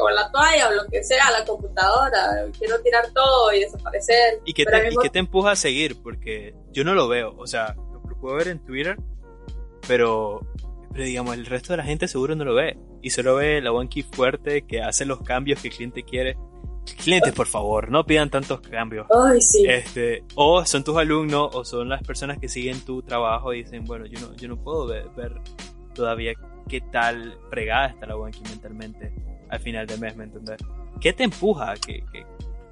o 0.00 0.10
la 0.10 0.30
toalla, 0.30 0.68
o 0.68 0.72
lo 0.72 0.86
que 0.90 1.02
sea, 1.04 1.30
la 1.30 1.44
computadora. 1.44 2.46
Quiero 2.58 2.80
tirar 2.80 3.04
todo 3.12 3.52
y 3.52 3.60
desaparecer. 3.60 4.40
¿Y 4.44 4.52
qué, 4.52 4.64
te, 4.64 4.78
¿Y 4.78 4.86
mismo- 4.86 5.02
qué 5.02 5.10
te 5.10 5.18
empuja 5.18 5.52
a 5.52 5.56
seguir? 5.56 6.00
Porque 6.02 6.54
yo 6.72 6.84
no 6.84 6.94
lo 6.94 7.08
veo. 7.08 7.34
O 7.36 7.46
sea, 7.46 7.74
lo, 7.74 8.00
puedo 8.20 8.36
ver 8.36 8.48
en 8.48 8.58
Twitter, 8.64 8.96
pero, 9.88 10.40
pero 10.92 11.04
digamos, 11.04 11.34
el 11.34 11.46
resto 11.46 11.72
de 11.72 11.78
la 11.78 11.84
gente 11.84 12.06
seguro 12.08 12.34
no 12.34 12.44
lo 12.44 12.54
ve. 12.54 12.76
Y 13.02 13.10
solo 13.10 13.36
ve 13.36 13.62
la 13.62 13.72
Wanky 13.72 14.02
fuerte 14.02 14.66
que 14.66 14.82
hace 14.82 15.06
los 15.06 15.22
cambios 15.22 15.60
que 15.60 15.68
el 15.68 15.74
cliente 15.74 16.02
quiere. 16.02 16.36
Clientes, 17.02 17.32
por 17.32 17.46
favor, 17.46 17.90
no 17.90 18.04
pidan 18.04 18.30
tantos 18.30 18.60
cambios. 18.60 19.06
Ay, 19.10 19.40
sí. 19.40 19.64
Este, 19.66 20.24
o 20.34 20.64
son 20.66 20.82
tus 20.84 20.96
alumnos 20.96 21.54
o 21.54 21.64
son 21.64 21.88
las 21.88 22.02
personas 22.02 22.38
que 22.38 22.48
siguen 22.48 22.80
tu 22.84 23.02
trabajo 23.02 23.54
y 23.54 23.62
dicen, 23.62 23.84
bueno, 23.84 24.06
yo 24.06 24.20
no, 24.20 24.34
yo 24.34 24.48
no 24.48 24.56
puedo 24.56 24.86
ver, 24.86 25.08
ver 25.16 25.32
todavía 25.94 26.32
qué 26.68 26.80
tal 26.80 27.38
fregada 27.48 27.88
está 27.88 28.06
la 28.06 28.16
Wanky 28.16 28.42
mentalmente 28.48 29.12
al 29.50 29.60
final 29.60 29.86
del 29.86 30.00
mes, 30.00 30.16
¿me 30.16 30.24
entiendes? 30.24 30.58
¿Qué 31.00 31.12
te 31.12 31.24
empuja? 31.24 31.74
¿Qué, 31.84 32.04
qué, 32.12 32.24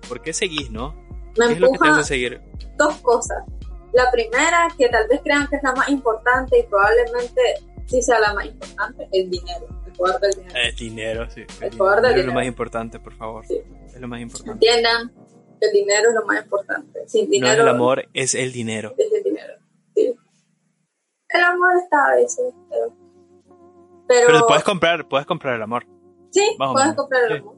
por 0.09 0.21
qué 0.23 0.33
seguís, 0.33 0.71
no? 0.71 0.95
Me 1.38 1.47
¿Qué 1.49 1.53
es 1.55 1.61
lo 1.61 1.71
que 1.73 1.79
te 1.79 1.88
hace 1.88 2.05
seguir? 2.05 2.41
dos 2.77 2.97
cosas. 2.99 3.45
La 3.93 4.11
primera, 4.11 4.69
que 4.77 4.88
tal 4.88 5.09
vez 5.09 5.21
crean 5.25 5.47
que 5.49 5.57
es 5.57 5.62
la 5.62 5.73
más 5.73 5.88
importante 5.88 6.59
y 6.59 6.62
probablemente 6.64 7.41
sí 7.87 8.03
sea 8.03 8.21
la 8.21 8.35
más 8.35 8.45
importante, 8.47 9.09
el 9.12 9.31
dinero, 9.31 9.67
el 9.87 9.93
poder 9.95 10.21
del 10.21 10.31
dinero. 10.33 10.55
El 10.62 10.77
dinero, 10.77 11.31
sí. 11.31 11.41
El, 11.61 11.73
El 11.73 11.77
poder 11.79 12.01
del 12.03 12.11
dinero 12.11 12.21
es 12.21 12.27
lo 12.27 12.33
más 12.35 12.47
importante, 12.47 13.01
por 13.01 13.14
favor. 13.14 13.47
Sí. 13.47 13.61
Es 13.87 14.01
lo 14.01 14.09
más 14.09 14.21
importante. 14.21 14.53
Entiendan, 14.53 15.11
el 15.61 15.73
dinero 15.73 16.09
es 16.11 16.14
lo 16.14 16.27
más 16.27 16.45
importante. 16.45 17.01
Sin 17.09 17.25
No 17.25 17.31
dinero 17.31 17.53
es 17.55 17.59
el 17.61 17.69
amor, 17.69 18.09
es 18.14 18.35
el 18.35 18.53
dinero. 18.53 18.95
es 18.99 19.12
el 19.12 19.23
dinero. 19.23 19.55
Sí. 19.95 20.14
El 21.31 21.41
amor 21.43 21.71
está 21.83 22.12
a 22.12 22.17
veces, 22.17 22.55
pero... 22.71 22.95
Pero, 24.07 24.27
Pero 24.27 24.47
puedes 24.47 24.64
comprar, 24.64 25.07
puedes 25.09 25.27
comprar 25.27 25.55
el 25.57 25.62
amor. 25.62 25.85
Sí, 26.31 26.57
más 26.59 26.73
puedes 26.73 26.95
comprar 26.95 27.23
el 27.31 27.43
sí. 27.43 27.49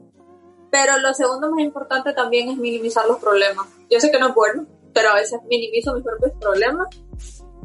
Pero 0.71 0.97
lo 0.99 1.13
segundo 1.13 1.51
más 1.51 1.59
importante 1.59 2.13
también 2.13 2.49
es 2.49 2.57
minimizar 2.57 3.05
los 3.05 3.17
problemas. 3.19 3.67
Yo 3.89 3.99
sé 3.99 4.09
que 4.09 4.17
no 4.17 4.29
es 4.29 4.35
bueno, 4.35 4.65
pero 4.93 5.09
a 5.09 5.15
veces 5.15 5.39
minimizo 5.49 5.93
mis 5.93 6.03
propios 6.03 6.31
problemas. 6.39 6.87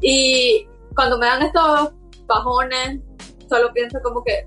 Y 0.01 0.67
cuando 0.95 1.17
me 1.17 1.27
dan 1.27 1.43
estos 1.43 1.93
bajones, 2.27 3.01
solo 3.49 3.73
pienso 3.73 4.01
como 4.03 4.25
que, 4.25 4.47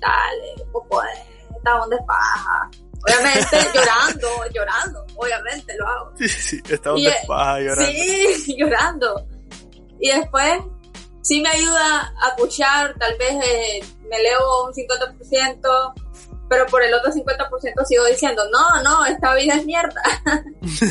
dale, 0.00 0.66
vos 0.72 0.84
podés, 0.88 1.18
esta 1.54 1.82
onda 1.82 1.96
es 1.96 2.06
paja. 2.06 2.70
Obviamente 3.04 3.56
llorando, 3.74 4.28
llorando, 4.54 5.04
obviamente 5.16 5.76
lo 5.76 5.86
hago. 5.86 6.12
Sí, 6.16 6.28
sí, 6.28 6.60
estamos 6.70 6.98
Y, 6.98 7.04
de 7.04 7.10
eh, 7.10 7.16
paja 7.26 7.60
llorando. 7.60 7.92
Sí, 7.92 8.56
llorando. 8.58 9.26
Y 10.00 10.08
después 10.10 10.62
sí 11.22 11.40
me 11.40 11.48
ayuda 11.48 12.14
a 12.20 12.36
pushar, 12.36 12.94
tal 12.98 13.16
vez 13.18 13.32
eh, 13.44 13.80
me 14.10 14.22
leo 14.22 14.66
un 14.66 14.72
50%, 14.72 15.92
pero 16.50 16.66
por 16.66 16.82
el 16.82 16.92
otro 16.92 17.10
50% 17.10 17.84
sigo 17.86 18.04
diciendo, 18.06 18.42
no, 18.52 18.82
no, 18.82 19.06
esta 19.06 19.34
vida 19.34 19.54
es 19.54 19.64
mierda. 19.64 20.02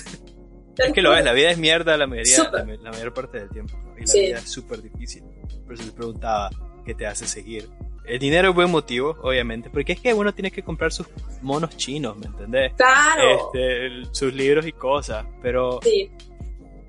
Es 0.78 0.94
que 0.94 1.02
lo 1.02 1.16
es, 1.16 1.24
la 1.24 1.34
vida 1.34 1.52
es 1.52 1.58
mierda 1.60 1.96
la 1.98 2.08
mayoría, 2.08 2.50
la, 2.52 2.64
la 2.64 2.92
mayor 2.92 3.14
parte 3.14 3.40
del 3.40 3.50
tiempo. 3.50 3.78
¿no? 3.78 3.94
Y 3.98 4.02
la 4.02 4.08
Sí. 4.08 4.20
vida 4.22 4.38
es 4.40 4.50
súper 4.50 4.82
difícil. 4.82 5.22
Por 5.66 5.76
eso 5.76 5.84
te 5.84 5.92
preguntaba 5.92 6.50
qué 6.86 6.96
te 6.96 7.06
hace 7.06 7.28
seguir. 7.28 7.70
El 8.06 8.18
dinero 8.18 8.50
es 8.50 8.56
buen 8.56 8.72
motivo, 8.72 9.16
obviamente, 9.22 9.70
porque 9.70 9.92
es 9.94 10.00
que 10.00 10.12
uno 10.14 10.34
tiene 10.34 10.50
que 10.50 10.64
comprar 10.64 10.92
sus 10.92 11.06
monos 11.42 11.76
chinos, 11.78 12.18
¿me 12.18 12.26
entendés? 12.26 12.74
Claro. 12.78 13.52
Este, 13.54 14.06
sus 14.12 14.34
libros 14.34 14.66
y 14.66 14.72
cosas, 14.72 15.26
pero, 15.42 15.80
Sí, 15.84 16.10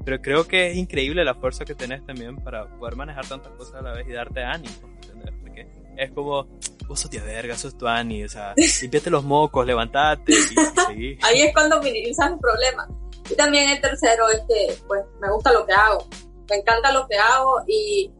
pero 0.04 0.20
creo 0.20 0.46
que 0.46 0.70
es 0.70 0.76
increíble 0.76 1.24
la 1.24 1.34
fuerza 1.34 1.64
que 1.64 1.74
tenés 1.74 2.04
también 2.04 2.36
para 2.36 2.66
poder 2.78 2.96
manejar 2.96 3.26
tantas 3.26 3.52
cosas 3.52 3.76
a 3.76 3.82
la 3.82 3.92
vez 3.92 4.08
y 4.08 4.12
darte 4.12 4.42
ánimo, 4.42 4.74
¿me 4.82 4.94
entendés? 4.94 5.34
Porque 5.40 5.68
es 5.96 6.10
como, 6.12 6.46
vos 6.88 7.00
sos 7.00 7.10
tía 7.10 7.22
verga, 7.22 7.56
sos 7.56 7.76
tu 7.76 7.86
Ani, 7.86 8.24
o 8.24 8.28
sea, 8.28 8.54
limpiate 8.82 9.10
los 9.10 9.24
mocos, 9.24 9.66
levantate 9.66 10.32
y, 10.32 11.00
y 11.00 11.18
ahí 11.22 11.42
es 11.42 11.54
cuando 11.54 11.80
minimizas 11.80 12.32
el 12.32 12.38
problema. 12.38 12.88
Y 13.30 13.36
también 13.36 13.70
el 13.70 13.80
tercero 13.80 14.28
es 14.30 14.40
que, 14.48 14.76
pues, 14.86 15.04
me 15.20 15.30
gusta 15.30 15.52
lo 15.52 15.64
que 15.64 15.72
hago. 15.72 16.06
Me 16.50 16.56
encanta 16.56 16.92
lo 16.92 17.06
que 17.06 17.16
hago 17.16 17.62
y 17.66 18.10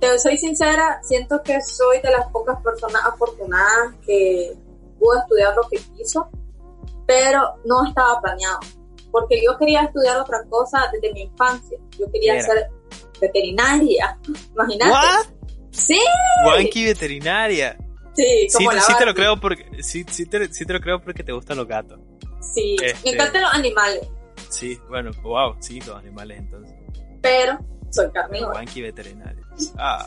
te 0.00 0.18
soy 0.18 0.36
sincera, 0.36 1.00
siento 1.02 1.42
que 1.42 1.60
soy 1.62 2.00
de 2.00 2.10
las 2.10 2.26
pocas 2.30 2.60
personas 2.62 3.02
afortunadas 3.06 3.94
que 4.04 4.52
pudo 4.98 5.18
estudiar 5.20 5.54
lo 5.54 5.62
que 5.68 5.78
quiso, 5.78 6.28
pero 7.06 7.54
no 7.64 7.86
estaba 7.86 8.20
planeado. 8.20 8.60
Porque 9.18 9.40
yo 9.42 9.56
quería 9.58 9.82
estudiar 9.84 10.18
otra 10.18 10.44
cosa 10.50 10.78
desde 10.92 11.10
mi 11.14 11.22
infancia. 11.22 11.78
Yo 11.98 12.10
quería 12.12 12.38
ser 12.42 12.68
veterinaria. 13.20 14.18
Imagínate. 14.54 14.92
Sí, 15.70 15.98
Wanky 16.46 16.84
veterinaria. 16.84 17.76
sí, 18.14 18.46
Sí, 18.48 18.56
como 18.58 18.72
la 18.72 18.80
sí 18.82 18.92
te 18.98 19.06
lo 19.06 19.14
creo 19.14 19.38
porque 19.40 19.82
sí, 19.82 20.04
sí, 20.10 20.26
te, 20.26 20.52
sí 20.52 20.64
te 20.66 20.72
lo 20.74 20.80
creo 20.80 21.00
porque 21.00 21.22
te 21.22 21.32
gustan 21.32 21.56
los 21.56 21.66
gatos. 21.66 21.98
Sí, 22.40 22.76
Este- 22.82 22.98
me 23.10 23.14
encantan 23.14 23.42
los 23.42 23.54
animales, 23.54 24.08
Sí, 24.50 24.78
bueno, 24.88 25.10
wow, 25.22 25.56
sí, 25.60 25.80
los 25.80 25.96
animales 25.96 26.38
entonces. 26.38 26.74
pero 27.22 27.58
soy 27.90 28.10
carnívora. 28.12 28.54
Wanky 28.54 28.82
veterinaria. 28.82 29.42
Ah. 29.78 30.04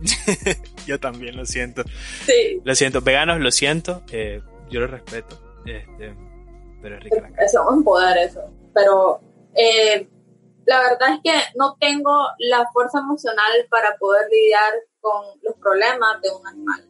yo 0.86 0.98
también 0.98 1.36
lo 1.36 1.44
siento. 1.44 1.82
Sí, 2.24 2.60
Lo 2.64 2.74
siento, 2.74 3.00
veganos 3.02 3.38
lo 3.40 3.50
siento, 3.50 4.02
eh, 4.10 4.40
yo 4.70 4.80
lo 4.80 4.86
respeto. 4.86 5.38
Este, 5.66 6.14
pero 6.80 6.96
es 6.96 7.04
rica 7.04 7.16
la 7.16 7.22
carne. 7.22 7.44
eso 7.44 7.60
es 7.62 7.76
un 7.76 7.84
poder 7.84 8.18
eso. 8.18 8.40
Pero 8.74 9.20
eh, 9.54 10.08
la 10.66 10.80
verdad 10.80 11.14
es 11.14 11.20
que 11.22 11.38
no 11.56 11.76
tengo 11.80 12.12
la 12.38 12.68
fuerza 12.72 12.98
emocional 12.98 13.52
para 13.68 13.96
poder 13.96 14.28
lidiar 14.30 14.72
con 15.00 15.24
los 15.42 15.54
problemas 15.56 16.20
de 16.22 16.30
un 16.30 16.46
animal. 16.46 16.86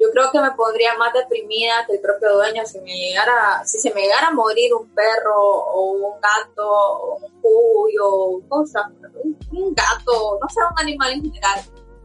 Yo 0.00 0.10
creo 0.10 0.32
que 0.32 0.40
me 0.40 0.50
pondría 0.52 0.96
más 0.96 1.12
deprimida 1.12 1.84
que 1.86 1.94
el 1.94 2.00
propio 2.00 2.34
dueño 2.34 2.64
si 2.66 2.80
me 2.80 2.92
llegara, 2.92 3.62
si 3.64 3.78
se 3.78 3.94
me 3.94 4.02
llegara 4.02 4.28
a 4.28 4.32
morir 4.32 4.74
un 4.74 4.88
perro 4.94 5.36
o 5.36 5.92
un 5.92 6.20
gato 6.20 6.68
o 6.68 7.16
un 7.18 7.40
cuyo, 7.40 8.48
cosas, 8.48 8.84
un, 9.22 9.38
un 9.52 9.74
gato, 9.74 10.38
no 10.40 10.48
sé, 10.48 10.60
un 10.60 10.80
animal 10.80 11.12
en 11.12 11.22
general. 11.22 11.60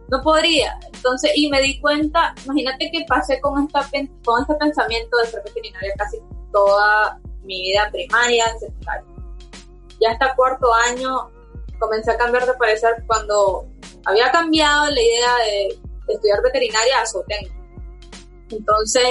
No 0.10 0.22
podría. 0.22 0.78
Entonces, 0.94 1.32
y 1.36 1.50
me 1.50 1.62
di 1.62 1.80
cuenta, 1.82 2.36
imagínate 2.46 2.92
que 2.92 3.06
pasé 3.08 3.42
con, 3.42 3.66
esta, 3.66 3.90
con 4.24 4.42
este 4.42 4.56
pensamiento 4.56 5.18
de 5.18 5.26
ser 5.26 5.44
veterinaria 5.44 5.94
casi 5.98 6.18
toda 6.58 7.20
mi 7.44 7.62
vida 7.62 7.90
primaria, 7.92 8.46
secundaria. 8.60 9.06
Ya 10.02 10.12
hasta 10.12 10.36
cuarto 10.36 10.74
año 10.74 11.30
comencé 11.80 12.12
a 12.12 12.18
cambiar 12.18 12.46
de 12.46 12.54
parecer 12.54 13.04
cuando 13.06 13.68
había 14.06 14.32
cambiado 14.32 14.88
la 14.88 15.02
idea 15.02 15.36
de, 15.46 15.80
de 16.08 16.14
estudiar 16.14 16.42
veterinaria 16.42 17.02
a 17.02 17.06
zootecnia. 17.06 17.54
Entonces, 18.50 19.04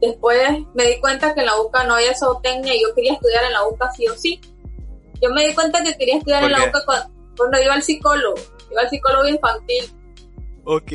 después 0.00 0.40
me 0.74 0.84
di 0.84 1.00
cuenta 1.00 1.34
que 1.34 1.40
en 1.40 1.46
la 1.46 1.60
UCA 1.60 1.84
no 1.84 1.94
había 1.94 2.14
zootecnia 2.14 2.74
y 2.74 2.82
yo 2.82 2.94
quería 2.94 3.14
estudiar 3.14 3.44
en 3.44 3.52
la 3.52 3.66
UCA 3.66 3.90
sí 3.92 4.06
o 4.06 4.14
sí. 4.14 4.40
Yo 5.20 5.30
me 5.30 5.46
di 5.46 5.54
cuenta 5.54 5.82
que 5.82 5.96
quería 5.96 6.18
estudiar 6.18 6.42
¿Por 6.42 6.52
en 6.52 6.58
la? 6.58 6.68
UCA 6.68 6.84
cuando, 6.84 7.10
cuando 7.36 7.60
iba 7.60 7.74
al 7.74 7.82
psicólogo. 7.82 8.36
Iba 8.70 8.82
al 8.82 8.90
psicólogo 8.90 9.26
infantil. 9.28 9.97
Ok, 10.70 10.90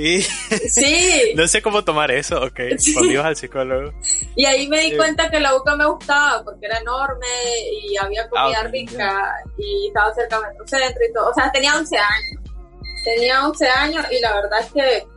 Sí. 0.69 1.33
no 1.35 1.47
sé 1.47 1.61
cómo 1.63 1.83
tomar 1.83 2.11
eso, 2.11 2.39
ok. 2.43 2.59
Sí. 2.77 2.93
Cuando 2.93 3.11
ibas 3.11 3.25
al 3.25 3.35
psicólogo. 3.35 3.91
Y 4.35 4.45
ahí 4.45 4.67
me 4.67 4.79
di 4.81 4.91
Sí. 4.91 4.97
cuenta 4.97 5.31
que 5.31 5.39
la 5.39 5.55
UCA 5.55 5.75
me 5.75 5.85
gustaba 5.87 6.43
porque 6.43 6.67
era 6.67 6.77
enorme 6.77 7.25
y 7.81 7.97
había 7.97 8.29
comida 8.29 8.59
Ah, 8.61 8.65
ok, 8.67 8.71
rica 8.71 9.33
y 9.57 9.87
estaba 9.87 10.13
cerca 10.13 10.39
del 10.39 10.49
metrocentro 10.49 11.03
y 11.09 11.13
todo. 11.13 11.29
O 11.29 11.33
sea, 11.33 11.51
tenía 11.51 11.75
11 11.75 11.97
años. 11.97 12.43
Tenía 13.03 13.47
11 13.47 13.67
años 13.67 14.05
y 14.11 14.19
la 14.21 14.33
verdad 14.35 14.59
es 14.61 14.71
que 14.71 15.07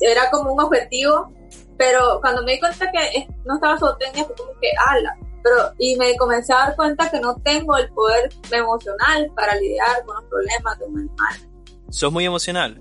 era 0.00 0.28
como 0.30 0.52
un 0.52 0.60
objetivo, 0.60 1.32
pero 1.78 2.18
cuando 2.20 2.42
me 2.42 2.52
di 2.54 2.58
cuenta 2.60 2.90
que 2.90 3.26
no 3.44 3.54
estaba 3.54 3.78
zootecnia 3.78 4.24
fue 4.24 4.34
como 4.34 4.50
que, 4.60 4.68
ala. 4.88 5.16
Pero, 5.44 5.72
y 5.78 5.94
me 5.96 6.16
comencé 6.16 6.52
a 6.52 6.56
dar 6.58 6.76
cuenta 6.76 7.08
que 7.10 7.20
no 7.20 7.36
tengo 7.44 7.76
el 7.76 7.88
poder 7.90 8.30
emocional 8.50 9.30
para 9.36 9.54
lidiar 9.56 10.04
con 10.06 10.16
los 10.16 10.24
problemas 10.24 10.78
de 10.78 10.84
un 10.86 10.98
animal. 10.98 11.50
¿Sos 11.90 12.10
muy 12.10 12.24
emocional? 12.24 12.80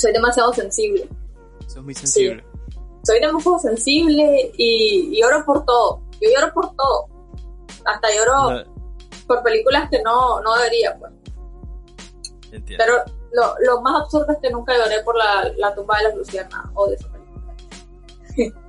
Soy 0.00 0.12
demasiado 0.12 0.52
sensible. 0.54 1.08
¿Sos 1.66 1.82
muy 1.84 1.94
sensible? 1.94 2.44
soy 3.02 3.18
demasiado 3.20 3.58
sensible 3.58 4.50
y, 4.58 5.10
y 5.12 5.20
lloro 5.20 5.44
por 5.46 5.64
todo. 5.64 6.02
Yo 6.20 6.28
lloro 6.34 6.52
por 6.52 6.74
todo. 6.76 7.08
Hasta 7.84 8.08
lloro 8.14 8.50
No, 8.50 8.64
por 9.26 9.42
películas 9.42 9.88
que 9.90 10.02
no, 10.02 10.40
no 10.42 10.54
debería, 10.56 10.98
pues. 10.98 11.12
entiendo. 12.52 12.84
Pero 12.84 12.94
lo, 13.32 13.54
lo 13.66 13.80
más 13.80 14.02
absurdo 14.02 14.32
es 14.32 14.38
que 14.42 14.50
nunca 14.50 14.76
lloré 14.76 15.02
por 15.02 15.16
la, 15.16 15.50
la 15.56 15.74
tumba 15.74 15.96
de 15.98 16.04
las 16.04 16.14
lucianas. 16.14 16.52
Odio 16.74 16.94
esa 16.94 17.08
película. 17.10 17.54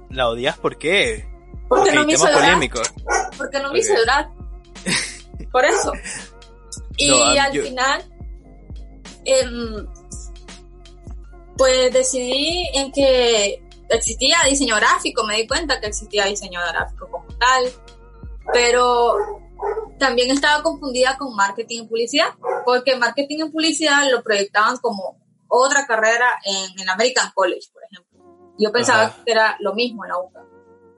¿La 0.09 0.29
odias 0.29 0.57
por 0.57 0.77
qué? 0.77 1.27
Porque 1.67 1.91
no 1.93 2.05
me 2.05 2.13
hizo 2.13 2.25
llorar. 2.27 2.41
polémico. 2.41 2.81
Porque 3.37 3.59
no 3.59 3.71
me 3.73 3.79
hizo 3.79 3.93
Ok. 3.93 3.99
llorar. 3.99 4.29
Por 5.51 5.65
eso. 5.65 5.91
Y 6.97 7.09
No, 7.09 7.15
ah, 7.23 7.43
al 7.45 7.53
yo- 7.53 7.63
final, 7.63 8.03
em, 9.25 9.87
pues 11.57 11.93
decidí 11.93 12.67
en 12.73 12.91
que 12.91 13.63
existía 13.89 14.37
diseño 14.47 14.75
gráfico, 14.75 15.23
me 15.23 15.37
di 15.37 15.47
cuenta 15.47 15.79
que 15.79 15.87
existía 15.87 16.25
diseño 16.25 16.59
gráfico 16.61 17.09
como 17.09 17.27
tal, 17.37 17.71
pero 18.53 19.15
también 19.99 20.31
estaba 20.31 20.63
confundida 20.63 21.17
con 21.17 21.35
marketing 21.35 21.83
y 21.83 21.87
publicidad, 21.87 22.33
porque 22.65 22.95
marketing 22.95 23.45
y 23.45 23.49
publicidad 23.49 24.09
lo 24.09 24.23
proyectaban 24.23 24.77
como 24.77 25.19
otra 25.47 25.85
carrera 25.85 26.27
en 26.45 26.79
el 26.79 26.89
American 26.89 27.31
College, 27.35 27.69
por 27.73 27.83
ejemplo. 27.83 28.11
Yo 28.57 28.71
pensaba 28.71 29.15
que 29.25 29.31
era 29.31 29.57
lo 29.59 29.73
mismo 29.73 30.05
en 30.05 30.09
la 30.09 30.19
UCA, 30.19 30.45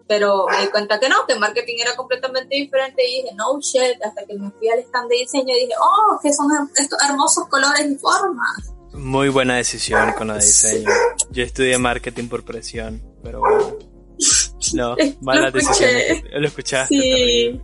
pero 0.07 0.45
me 0.49 0.61
di 0.61 0.67
cuenta 0.67 0.99
que 0.99 1.09
no, 1.09 1.25
que 1.25 1.35
marketing 1.35 1.77
era 1.81 1.95
completamente 1.95 2.55
diferente 2.55 3.07
y 3.07 3.23
dije, 3.23 3.35
no 3.35 3.59
shit, 3.59 4.01
hasta 4.03 4.25
que 4.25 4.35
me 4.35 4.51
fui 4.51 4.69
al 4.69 4.79
stand 4.79 5.09
de 5.09 5.17
diseño 5.17 5.55
y 5.55 5.61
dije, 5.61 5.73
oh, 5.79 6.19
que 6.21 6.33
son 6.33 6.47
estos 6.75 7.01
hermosos 7.03 7.47
colores 7.47 7.85
y 7.89 7.95
formas. 7.95 8.72
Muy 8.93 9.29
buena 9.29 9.55
decisión 9.55 10.13
con 10.13 10.27
la 10.27 10.35
de 10.35 10.45
diseño. 10.45 10.89
Yo 11.31 11.43
estudié 11.43 11.77
marketing 11.77 12.27
por 12.27 12.43
presión, 12.43 13.01
pero 13.23 13.39
bueno. 13.39 13.77
No, 14.73 14.95
mala 15.21 15.51
decisión. 15.51 15.89
Lo 16.31 16.47
escuchaste. 16.47 16.95
Sí. 16.95 17.61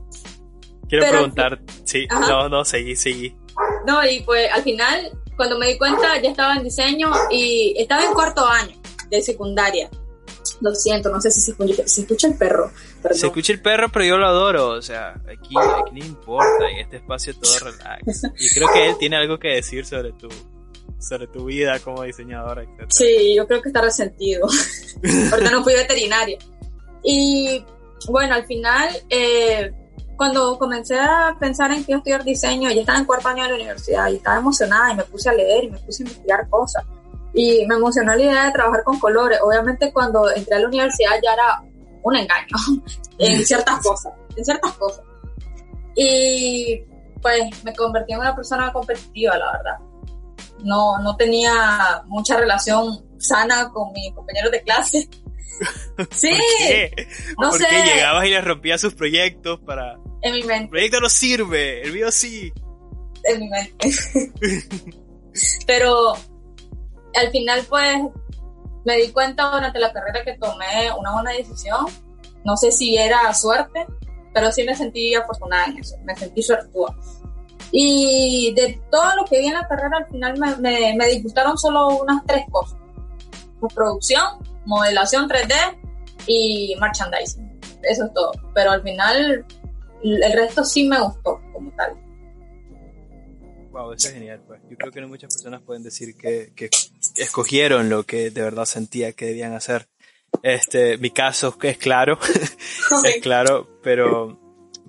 Quiero 0.87 1.07
preguntar, 1.07 1.61
sí, 1.85 2.07
no, 2.09 2.49
no, 2.49 2.65
seguí, 2.65 2.95
seguí. 2.95 3.35
No, 3.85 4.03
y 4.03 4.21
pues 4.21 4.51
al 4.51 4.63
final, 4.63 5.11
cuando 5.35 5.59
me 5.59 5.67
di 5.67 5.77
cuenta, 5.77 6.19
ya 6.19 6.31
estaba 6.31 6.55
en 6.55 6.63
diseño 6.63 7.11
y 7.29 7.75
estaba 7.77 8.03
en 8.05 8.13
cuarto 8.13 8.45
año 8.47 8.75
de 9.09 9.21
secundaria. 9.21 9.89
Lo 10.61 10.73
siento, 10.73 11.09
no 11.09 11.21
sé 11.21 11.29
si 11.29 11.41
se 11.41 11.51
escucha, 11.51 11.87
se 11.87 12.01
escucha 12.01 12.27
el 12.27 12.37
perro. 12.37 12.71
Se 13.11 13.27
escucha 13.27 13.53
el 13.53 13.61
perro, 13.61 13.89
pero 13.89 14.03
yo 14.03 14.17
lo 14.17 14.27
adoro. 14.27 14.69
O 14.69 14.81
sea, 14.81 15.11
aquí, 15.31 15.55
aquí 15.55 15.99
no 15.99 16.05
importa. 16.05 16.69
En 16.71 16.79
este 16.79 16.97
espacio 16.97 17.33
todo 17.35 17.59
relax. 17.71 18.23
Y 18.39 18.49
creo 18.49 18.67
que 18.73 18.89
él 18.89 18.95
tiene 18.99 19.17
algo 19.17 19.37
que 19.37 19.49
decir 19.49 19.85
sobre 19.85 20.11
tu, 20.13 20.27
sobre 20.99 21.27
tu 21.27 21.45
vida 21.45 21.79
como 21.79 22.03
diseñadora, 22.03 22.63
etc. 22.63 22.85
Sí, 22.89 23.35
yo 23.35 23.47
creo 23.47 23.61
que 23.61 23.69
está 23.69 23.81
resentido. 23.81 24.47
porque 25.29 25.49
no 25.49 25.63
fui 25.63 25.73
veterinaria. 25.73 26.37
Y 27.03 27.63
bueno, 28.09 28.35
al 28.35 28.45
final, 28.45 28.89
eh, 29.09 29.71
cuando 30.15 30.57
comencé 30.59 30.99
a 30.99 31.35
pensar 31.39 31.71
en 31.71 31.83
que 31.83 31.93
estudiar 31.93 32.23
diseño, 32.23 32.69
ya 32.69 32.81
estaba 32.81 32.99
en 32.99 33.05
cuarto 33.05 33.29
año 33.29 33.43
de 33.43 33.49
la 33.49 33.55
universidad 33.55 34.09
y 34.09 34.17
estaba 34.17 34.37
emocionada 34.37 34.91
y 34.91 34.97
me 34.97 35.03
puse 35.03 35.29
a 35.29 35.33
leer 35.33 35.63
y 35.63 35.71
me 35.71 35.79
puse 35.79 36.03
a 36.03 36.07
investigar 36.07 36.49
cosas. 36.49 36.83
Y 37.33 37.65
me 37.67 37.75
emocionó 37.75 38.15
la 38.15 38.21
idea 38.21 38.45
de 38.45 38.51
trabajar 38.51 38.83
con 38.83 38.99
colores. 38.99 39.39
Obviamente 39.41 39.93
cuando 39.93 40.29
entré 40.29 40.55
a 40.55 40.59
la 40.59 40.67
universidad 40.67 41.11
ya 41.23 41.33
era 41.33 41.63
un 42.03 42.15
engaño 42.15 42.55
en 43.17 43.45
ciertas 43.45 43.81
cosas, 43.81 44.13
en 44.35 44.43
ciertas 44.43 44.73
cosas. 44.73 45.05
Y 45.95 46.83
pues 47.21 47.63
me 47.63 47.73
convertí 47.75 48.13
en 48.13 48.19
una 48.19 48.35
persona 48.35 48.71
competitiva, 48.71 49.37
la 49.37 49.51
verdad. 49.51 49.88
No, 50.63 50.99
no 50.99 51.15
tenía 51.15 52.03
mucha 52.07 52.37
relación 52.37 53.05
sana 53.17 53.69
con 53.69 53.91
mis 53.93 54.13
compañeros 54.13 54.51
de 54.51 54.63
clase. 54.63 55.09
Sí, 56.11 56.31
¿Por 57.35 57.57
qué? 57.57 57.65
no 57.69 57.83
llegabas 57.83 58.25
y 58.25 58.29
les 58.29 58.45
rompías 58.45 58.79
sus 58.79 58.93
proyectos 58.93 59.59
para... 59.59 59.99
En 60.21 60.31
mi 60.31 60.43
mente. 60.43 60.63
El 60.63 60.69
proyecto 60.69 61.01
no 61.01 61.09
sirve, 61.09 61.81
el 61.81 61.91
mío 61.91 62.09
sí. 62.13 62.53
En 63.25 63.39
mi 63.41 63.49
mente. 63.49 63.89
Pero 65.67 66.13
al 66.13 67.31
final 67.31 67.65
pues 67.67 67.97
me 68.85 68.97
di 68.97 69.11
cuenta 69.11 69.51
durante 69.51 69.79
la 69.79 69.91
carrera 69.91 70.23
que 70.23 70.37
tomé 70.37 70.91
una 70.97 71.13
buena 71.13 71.31
decisión. 71.31 71.85
No 72.45 72.55
sé 72.55 72.71
si 72.71 72.97
era 72.97 73.33
suerte, 73.33 73.85
pero 74.33 74.51
sí 74.51 74.63
me 74.63 74.75
sentí 74.75 75.13
afortunada 75.13 75.65
en 75.65 75.79
eso, 75.79 75.95
me 76.03 76.15
sentí 76.15 76.41
suertuda. 76.41 76.95
Y 77.71 78.53
de 78.55 78.81
todo 78.91 79.15
lo 79.15 79.25
que 79.25 79.39
vi 79.39 79.47
en 79.47 79.53
la 79.53 79.67
carrera, 79.67 79.97
al 79.97 80.07
final 80.07 80.37
me, 80.37 80.55
me, 80.57 80.95
me 80.95 81.07
disgustaron 81.07 81.57
solo 81.57 81.87
unas 81.87 82.25
tres 82.25 82.45
cosas. 82.51 82.79
Producción, 83.75 84.23
modelación 84.65 85.29
3D 85.29 85.77
y 86.27 86.75
merchandising. 86.79 87.59
Eso 87.83 88.05
es 88.05 88.13
todo. 88.13 88.31
Pero 88.53 88.71
al 88.71 88.81
final 88.81 89.45
el 90.03 90.33
resto 90.33 90.63
sí 90.63 90.87
me 90.87 90.99
gustó 91.01 91.41
como 91.53 91.71
tal. 91.75 91.93
Wow, 93.71 93.93
eso 93.93 94.07
es 94.07 94.13
genial. 94.13 94.41
Pues. 94.47 94.61
Yo 94.69 94.77
creo 94.77 94.91
que 94.91 95.01
no 95.01 95.07
muchas 95.07 95.33
personas 95.33 95.61
pueden 95.61 95.83
decir 95.83 96.15
que, 96.15 96.51
que 96.55 96.69
escogieron 97.17 97.89
lo 97.89 98.03
que 98.03 98.31
de 98.31 98.41
verdad 98.41 98.65
sentía 98.65 99.13
que 99.13 99.27
debían 99.27 99.53
hacer. 99.53 99.87
Este, 100.43 100.97
mi 100.97 101.11
caso 101.11 101.57
es 101.61 101.77
claro, 101.77 102.19
es 103.05 103.21
claro, 103.21 103.67
pero, 103.81 104.39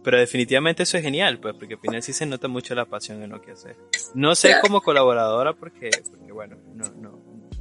pero 0.02 0.18
definitivamente 0.18 0.82
eso 0.82 0.96
es 0.96 1.02
genial, 1.02 1.38
pues, 1.38 1.54
porque 1.54 1.74
al 1.74 1.80
final 1.80 2.02
sí 2.02 2.12
se 2.12 2.26
nota 2.26 2.48
mucho 2.48 2.74
la 2.74 2.86
pasión 2.86 3.22
en 3.22 3.30
lo 3.30 3.40
que 3.40 3.52
haces. 3.52 3.76
No 4.14 4.34
sé 4.34 4.54
como 4.60 4.80
colaboradora 4.80 5.52
porque, 5.52 5.90
porque 6.10 6.32
bueno, 6.32 6.56
no, 6.74 6.90
no, 6.92 7.20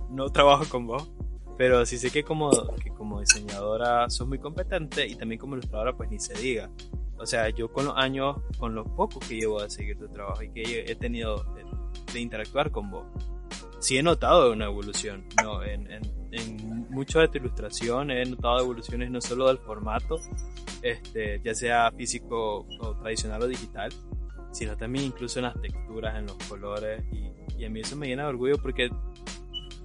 no 0.09 0.29
trabajo 0.29 0.65
con 0.69 0.87
vos, 0.87 1.11
pero 1.57 1.85
sí 1.85 1.97
sé 1.97 2.09
que 2.11 2.23
como, 2.23 2.51
que 2.77 2.89
como 2.91 3.19
diseñadora 3.19 4.09
sos 4.09 4.27
muy 4.27 4.39
competente 4.39 5.05
y 5.05 5.15
también 5.15 5.39
como 5.39 5.55
ilustradora 5.55 5.93
pues 5.93 6.09
ni 6.09 6.19
se 6.19 6.33
diga. 6.33 6.69
O 7.17 7.25
sea, 7.25 7.49
yo 7.49 7.71
con 7.71 7.85
los 7.85 7.97
años, 7.97 8.37
con 8.57 8.73
lo 8.73 8.85
poco 8.85 9.19
que 9.19 9.35
llevo 9.35 9.59
a 9.59 9.69
seguir 9.69 9.97
tu 9.97 10.07
trabajo 10.07 10.41
y 10.41 10.51
que 10.51 10.85
he 10.87 10.95
tenido 10.95 11.43
de, 12.13 12.19
interactuar 12.19 12.71
con 12.71 12.89
vos, 12.89 13.05
sí 13.79 13.97
he 13.97 14.03
notado 14.03 14.53
una 14.53 14.65
evolución. 14.65 15.25
¿no? 15.43 15.61
En, 15.61 15.91
en, 15.91 16.18
en 16.31 16.89
mucho 16.89 17.19
de 17.19 17.27
tu 17.27 17.37
ilustración 17.37 18.11
he 18.11 18.25
notado 18.25 18.59
evoluciones 18.59 19.09
no 19.09 19.21
solo 19.21 19.47
del 19.47 19.57
formato, 19.57 20.19
este, 20.81 21.41
ya 21.43 21.53
sea 21.53 21.91
físico 21.91 22.65
o 22.79 22.95
tradicional 22.95 23.41
o 23.43 23.47
digital, 23.47 23.91
sino 24.51 24.75
también 24.77 25.05
incluso 25.05 25.39
en 25.39 25.45
las 25.45 25.61
texturas, 25.61 26.17
en 26.17 26.27
los 26.27 26.37
colores. 26.47 27.03
Y, 27.11 27.61
y 27.61 27.65
a 27.65 27.69
mí 27.69 27.81
eso 27.81 27.95
me 27.95 28.07
llena 28.07 28.23
de 28.23 28.29
orgullo 28.29 28.57
porque 28.61 28.89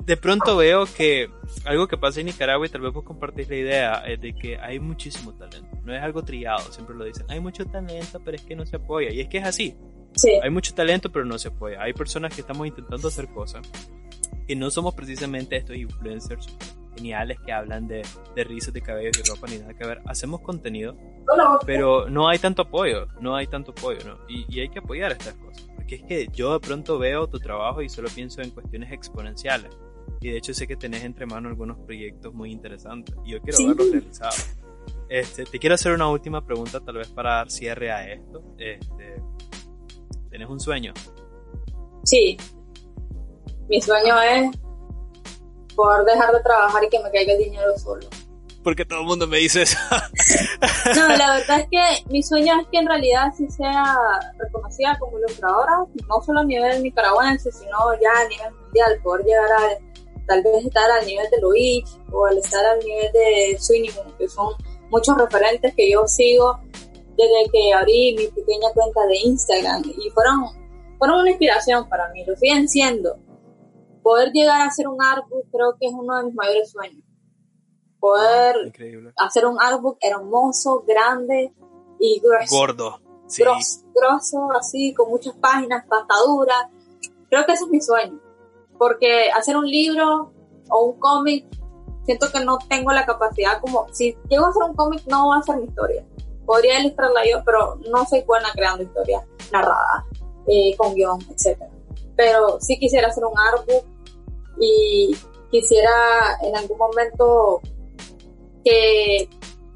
de 0.00 0.16
pronto 0.16 0.56
veo 0.56 0.84
que 0.86 1.30
algo 1.64 1.88
que 1.88 1.96
pasa 1.96 2.20
en 2.20 2.26
Nicaragua 2.26 2.66
y 2.66 2.68
tal 2.68 2.82
vez 2.82 2.92
vos 2.92 3.04
compartís 3.04 3.48
la 3.48 3.56
idea 3.56 3.94
es 4.06 4.20
de 4.20 4.34
que 4.34 4.58
hay 4.58 4.78
muchísimo 4.78 5.32
talento. 5.34 5.68
No 5.82 5.94
es 5.94 6.02
algo 6.02 6.22
triado, 6.22 6.70
siempre 6.72 6.94
lo 6.94 7.04
dicen. 7.04 7.26
Hay 7.28 7.40
mucho 7.40 7.64
talento, 7.66 8.20
pero 8.24 8.36
es 8.36 8.42
que 8.42 8.54
no 8.54 8.66
se 8.66 8.76
apoya. 8.76 9.10
Y 9.10 9.20
es 9.20 9.28
que 9.28 9.38
es 9.38 9.44
así. 9.44 9.76
Sí. 10.14 10.30
Hay 10.42 10.50
mucho 10.50 10.74
talento, 10.74 11.10
pero 11.10 11.24
no 11.24 11.38
se 11.38 11.48
apoya. 11.48 11.82
Hay 11.82 11.92
personas 11.92 12.34
que 12.34 12.42
estamos 12.42 12.66
intentando 12.66 13.08
hacer 13.08 13.28
cosas 13.28 13.66
que 14.46 14.56
no 14.56 14.70
somos 14.70 14.94
precisamente 14.94 15.56
estos 15.56 15.76
influencers 15.76 16.48
geniales 16.96 17.38
que 17.44 17.52
hablan 17.52 17.88
de, 17.88 18.02
de 18.36 18.44
risas 18.44 18.72
de 18.72 18.80
cabello 18.80 19.10
y 19.18 19.28
ropa 19.28 19.46
ni 19.48 19.58
nada 19.58 19.74
que 19.74 19.86
ver. 19.86 20.00
Hacemos 20.06 20.40
contenido, 20.40 20.96
pero 21.66 22.08
no 22.08 22.28
hay 22.28 22.38
tanto 22.38 22.62
apoyo, 22.62 23.08
no 23.20 23.34
hay 23.34 23.46
tanto 23.46 23.72
apoyo, 23.72 23.98
¿no? 24.06 24.18
Y, 24.28 24.44
y 24.48 24.60
hay 24.60 24.68
que 24.68 24.78
apoyar 24.78 25.12
estas 25.12 25.34
cosas. 25.34 25.68
Porque 25.74 25.96
es 25.96 26.02
que 26.04 26.28
yo 26.32 26.52
de 26.52 26.60
pronto 26.60 26.98
veo 26.98 27.26
tu 27.26 27.38
trabajo 27.38 27.82
y 27.82 27.88
solo 27.88 28.08
pienso 28.14 28.42
en 28.42 28.50
cuestiones 28.50 28.92
exponenciales 28.92 29.76
y 30.20 30.30
de 30.30 30.38
hecho 30.38 30.54
sé 30.54 30.66
que 30.66 30.76
tenés 30.76 31.04
entre 31.04 31.26
manos 31.26 31.50
algunos 31.50 31.78
proyectos 31.78 32.32
muy 32.32 32.50
interesantes 32.50 33.14
y 33.24 33.32
yo 33.32 33.42
quiero 33.42 33.58
verlos 33.58 33.90
realizados. 33.90 34.46
Este, 35.08 35.44
te 35.44 35.58
quiero 35.58 35.74
hacer 35.74 35.92
una 35.92 36.08
última 36.08 36.44
pregunta 36.44 36.80
tal 36.80 36.96
vez 36.96 37.08
para 37.08 37.34
dar 37.34 37.50
cierre 37.50 37.92
a 37.92 38.10
esto. 38.10 38.42
Este, 38.58 39.22
¿Tenés 40.30 40.48
un 40.48 40.60
sueño? 40.60 40.94
Sí. 42.04 42.38
Mi 43.68 43.80
sueño 43.80 44.20
es 44.20 44.56
poder 45.74 46.04
dejar 46.04 46.32
de 46.32 46.40
trabajar 46.40 46.84
y 46.84 46.88
que 46.88 47.00
me 47.00 47.10
caiga 47.10 47.32
el 47.32 47.38
dinero 47.38 47.78
solo. 47.78 48.06
Porque 48.62 48.84
todo 48.86 49.00
el 49.00 49.06
mundo 49.06 49.26
me 49.26 49.38
dice 49.38 49.62
eso. 49.62 49.76
no, 50.96 51.08
la 51.16 51.34
verdad 51.36 51.60
es 51.60 51.66
que 51.70 52.10
mi 52.10 52.22
sueño 52.22 52.60
es 52.60 52.66
que 52.68 52.78
en 52.78 52.86
realidad 52.86 53.32
sí 53.36 53.46
sea 53.50 53.98
reconocida 54.38 54.96
como 54.98 55.18
ilustradora, 55.18 55.84
no 56.08 56.22
solo 56.24 56.40
a 56.40 56.44
nivel 56.44 56.82
nicaragüense, 56.82 57.52
sino 57.52 57.76
ya 58.00 58.24
a 58.24 58.28
nivel 58.28 58.54
mundial, 58.62 59.00
poder 59.02 59.26
llegar 59.26 59.52
a 59.52 59.94
tal 60.26 60.42
vez 60.42 60.64
estar 60.64 60.90
al 60.90 61.06
nivel 61.06 61.26
de 61.30 61.40
Luis 61.42 61.84
o 62.10 62.24
al 62.26 62.38
estar 62.38 62.64
al 62.64 62.78
nivel 62.78 63.12
de 63.12 63.56
Sweeney 63.60 63.90
que 64.18 64.28
son 64.28 64.54
muchos 64.90 65.16
referentes 65.18 65.74
que 65.74 65.90
yo 65.90 66.06
sigo 66.06 66.58
desde 67.16 67.50
que 67.52 67.72
abrí 67.72 68.14
mi 68.16 68.26
pequeña 68.28 68.68
cuenta 68.74 69.06
de 69.06 69.16
Instagram 69.24 69.82
y 69.84 70.10
fueron, 70.10 70.46
fueron 70.98 71.20
una 71.20 71.30
inspiración 71.30 71.88
para 71.88 72.08
mí, 72.08 72.24
lo 72.24 72.34
siguen 72.36 72.68
siendo. 72.68 73.16
Poder 74.04 74.30
llegar 74.30 74.60
a 74.60 74.66
hacer 74.66 74.86
un 74.86 75.02
artbook 75.02 75.50
creo 75.50 75.74
que 75.80 75.88
es 75.88 75.92
uno 75.92 76.16
de 76.18 76.24
mis 76.26 76.34
mayores 76.36 76.70
sueños. 76.70 77.02
Poder 77.98 78.72
hacer 79.16 79.46
un 79.46 79.60
artbook 79.60 79.98
hermoso, 80.00 80.84
grande 80.86 81.52
y 81.98 82.20
grueso. 82.20 82.56
Gordo. 82.56 83.00
Sí. 83.26 83.42
Grosso, 83.42 84.52
así, 84.56 84.94
con 84.94 85.08
muchas 85.08 85.34
páginas, 85.38 85.84
pastaduras. 85.88 86.68
Creo 87.28 87.44
que 87.44 87.52
ese 87.52 87.64
es 87.64 87.70
mi 87.70 87.80
sueño 87.80 88.20
porque 88.78 89.30
hacer 89.30 89.56
un 89.56 89.66
libro 89.66 90.32
o 90.68 90.84
un 90.84 90.98
cómic, 90.98 91.46
siento 92.04 92.30
que 92.32 92.44
no 92.44 92.58
tengo 92.68 92.92
la 92.92 93.06
capacidad 93.06 93.60
como, 93.60 93.86
si 93.92 94.16
llego 94.28 94.46
a 94.46 94.50
hacer 94.50 94.62
un 94.62 94.74
cómic 94.74 95.02
no 95.06 95.28
va 95.28 95.38
a 95.38 95.42
ser 95.42 95.56
mi 95.56 95.64
historia. 95.64 96.04
Podría 96.44 96.80
ilustrarla 96.80 97.22
yo, 97.24 97.42
pero 97.44 97.76
no 97.90 98.04
soy 98.04 98.22
buena 98.22 98.50
creando 98.52 98.82
historias 98.82 99.24
narradas, 99.50 100.04
eh, 100.46 100.76
con 100.76 100.94
guion, 100.94 101.18
etc. 101.30 101.62
Pero 102.16 102.60
sí 102.60 102.78
quisiera 102.78 103.08
hacer 103.08 103.24
un 103.24 103.38
artbook 103.38 103.86
y 104.58 105.16
quisiera 105.50 106.38
en 106.42 106.56
algún 106.56 106.78
momento 106.78 107.60
que, 108.64 109.28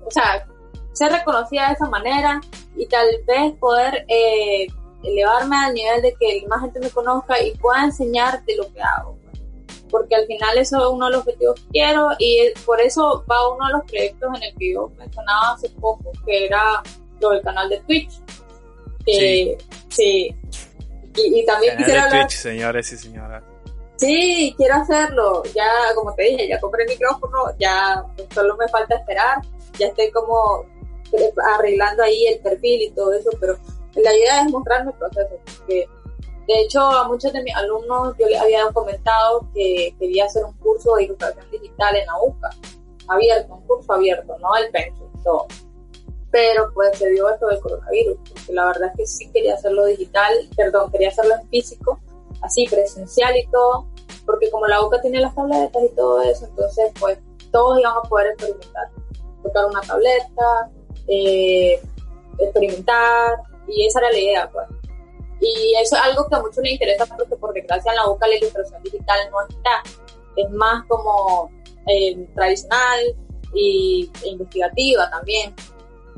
o 0.05 0.11
sea, 0.11 0.47
ser 0.93 1.13
reconocida 1.13 1.69
de 1.69 1.75
esa 1.75 1.89
manera 1.89 2.41
y 2.77 2.87
tal 2.87 3.07
vez 3.27 3.53
poder 3.55 4.05
eh, 4.09 4.67
elevarme 5.03 5.57
al 5.57 5.75
nivel 5.75 6.03
de 6.03 6.15
que 6.19 6.45
más 6.49 6.61
gente 6.63 6.81
me 6.81 6.91
conozca 6.91 7.41
y 7.41 7.53
pueda 7.57 7.85
enseñar 7.85 8.45
de 8.45 8.57
lo 8.57 8.73
que 8.73 8.81
hago. 8.81 9.17
porque 9.91 10.17
al 10.17 10.27
final 10.27 10.59
eso 10.59 10.79
es 10.79 10.93
uno 10.93 11.07
de 11.07 11.13
los 11.13 11.21
objetivos 11.21 11.55
que 11.61 11.69
quiero 11.71 12.11
y 12.19 12.51
por 12.67 12.81
eso 12.81 13.25
va 13.31 13.55
uno 13.55 13.67
de 13.67 13.73
los 13.73 13.85
proyectos 13.85 14.31
en 14.37 14.43
el 14.43 14.55
que 14.57 14.73
yo 14.75 14.91
mencionaba 14.99 15.53
hace 15.55 15.71
poco, 15.71 16.13
que 16.27 16.47
era 16.47 16.83
lo 17.21 17.31
del 17.31 17.43
canal 17.43 17.69
de 17.69 17.79
Twitch. 17.81 18.21
sí. 19.07 19.57
sí. 19.89 20.35
Y, 21.21 21.45
también 21.45 21.77
quisiera 21.77 22.05
de 22.05 22.11
Twitch, 22.11 22.37
señores 22.37 22.93
y 22.93 22.97
señoras. 22.97 23.43
Sí, 23.99 24.55
quiero 24.57 24.77
hacerlo. 24.77 25.43
Ya, 25.55 25.69
como 25.95 26.15
te 26.15 26.23
dije, 26.23 26.49
ya 26.49 26.61
compré 26.61 26.85
el 26.85 26.91
micrófono, 26.91 27.39
ya 27.59 28.05
solo 28.33 28.57
me 28.57 28.69
falta 28.69 28.95
esperar. 28.95 29.39
Ya 29.79 29.89
estoy 29.89 30.11
como 30.13 30.65
arreglando 31.55 32.03
ahí 32.05 32.27
el 32.27 32.39
perfil 32.41 32.83
y 32.83 32.91
todo 32.91 33.13
eso, 33.13 33.31
pero 33.41 33.59
la 33.97 34.15
idea 34.15 34.43
es 34.43 34.51
mostrarme 34.51 34.93
el 34.93 34.99
proceso. 34.99 35.37
Porque, 35.59 35.89
de 36.47 36.61
hecho, 36.61 36.81
a 36.81 37.09
muchos 37.09 37.33
de 37.33 37.43
mis 37.43 37.55
alumnos 37.57 38.15
yo 38.19 38.29
les 38.29 38.41
había 38.41 38.67
comentado 38.73 39.49
que 39.53 39.95
quería 39.99 40.27
hacer 40.27 40.45
un 40.45 40.53
curso 40.55 40.95
de 40.95 41.05
ilustración 41.05 41.51
digital 41.51 41.97
en 41.97 42.07
la 42.07 42.23
UCA, 42.23 42.51
abierto, 43.09 43.55
un 43.55 43.67
curso 43.67 43.93
abierto, 43.93 44.39
no 44.39 44.57
el 44.57 44.71
pensum, 44.71 45.09
todo. 45.25 45.47
Pero 46.31 46.71
pues 46.73 46.97
se 46.99 47.11
dio 47.11 47.29
esto 47.31 47.49
del 47.49 47.61
coronavirus, 47.61 48.19
porque 48.29 48.53
la 48.53 48.67
verdad 48.67 48.91
es 48.91 48.97
que 48.97 49.07
sí 49.07 49.31
quería 49.33 49.55
hacerlo 49.55 49.87
digital, 49.87 50.35
perdón, 50.57 50.93
quería 50.93 51.09
hacerlo 51.09 51.35
en 51.41 51.49
físico, 51.49 51.99
así 52.43 52.67
presencial 52.67 53.37
y 53.37 53.47
todo, 53.49 53.89
porque 54.27 54.51
como 54.51 54.67
la 54.67 54.83
UCA 54.83 55.01
tiene 55.01 55.21
las 55.21 55.35
tabletas 55.35 55.83
y 55.83 55.95
todo 55.95 56.23
eso, 56.23 56.47
entonces 56.47 56.93
pues 56.99 57.19
todos 57.51 57.79
íbamos 57.81 58.05
a 58.05 58.09
poder 58.09 58.27
experimentar, 58.29 58.89
tocar 59.43 59.65
una 59.67 59.81
tableta, 59.81 60.71
eh, 61.09 61.81
experimentar, 62.39 63.39
y 63.67 63.87
esa 63.87 64.01
era 64.01 64.11
la 64.11 64.19
idea, 64.19 64.51
pues. 64.51 64.67
Y 65.41 65.75
eso 65.81 65.97
es 65.97 66.03
algo 66.03 66.29
que 66.29 66.35
a 66.35 66.41
muchos 66.41 66.59
les 66.65 66.73
interesa 66.73 67.07
porque 67.07 67.37
por 67.37 67.53
desgracia 67.55 67.93
en 67.93 67.97
la 67.97 68.11
UCA 68.11 68.27
la 68.27 68.37
ilustración 68.37 68.83
digital 68.83 69.19
no 69.31 69.49
está, 69.49 69.83
es 70.37 70.51
más 70.51 70.85
como 70.89 71.51
eh, 71.87 72.27
tradicional 72.35 73.01
y, 73.55 74.11
e 74.25 74.29
investigativa 74.29 75.09
también. 75.11 75.55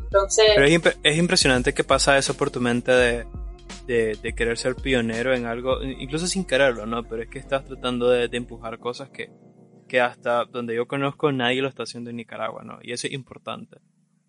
Entonces... 0.05 0.47
Pero 0.55 0.67
es, 0.67 0.97
es 1.03 1.19
impresionante 1.19 1.75
que 1.75 1.85
pasa 1.85 2.17
eso 2.17 2.35
por 2.35 2.51
tu 2.51 2.61
mente 2.61 2.93
de 2.93 3.27
de, 3.91 4.35
querer 4.35 4.57
ser 4.57 4.77
pionero 4.77 5.35
en 5.35 5.47
algo, 5.47 5.83
incluso 5.83 6.27
sin 6.27 6.45
quererlo, 6.45 6.87
¿no? 6.87 7.03
Pero 7.05 7.23
es 7.23 7.29
que 7.29 7.39
estás 7.39 7.65
tratando 7.65 8.09
de, 8.09 8.29
empujar 8.33 8.79
cosas 8.79 9.11
que, 9.11 9.31
que 9.89 10.01
hasta 10.01 10.45
donde 10.45 10.77
yo 10.77 10.87
conozco 10.87 11.33
nadie 11.33 11.61
lo 11.61 11.69
está 11.69 11.83
haciendo 11.83 12.11
en 12.11 12.17
Nicaragua, 12.17 12.63
¿no? 12.63 12.79
Y 12.83 12.93
eso 12.93 13.07
es 13.07 13.13
importante. 13.13 13.79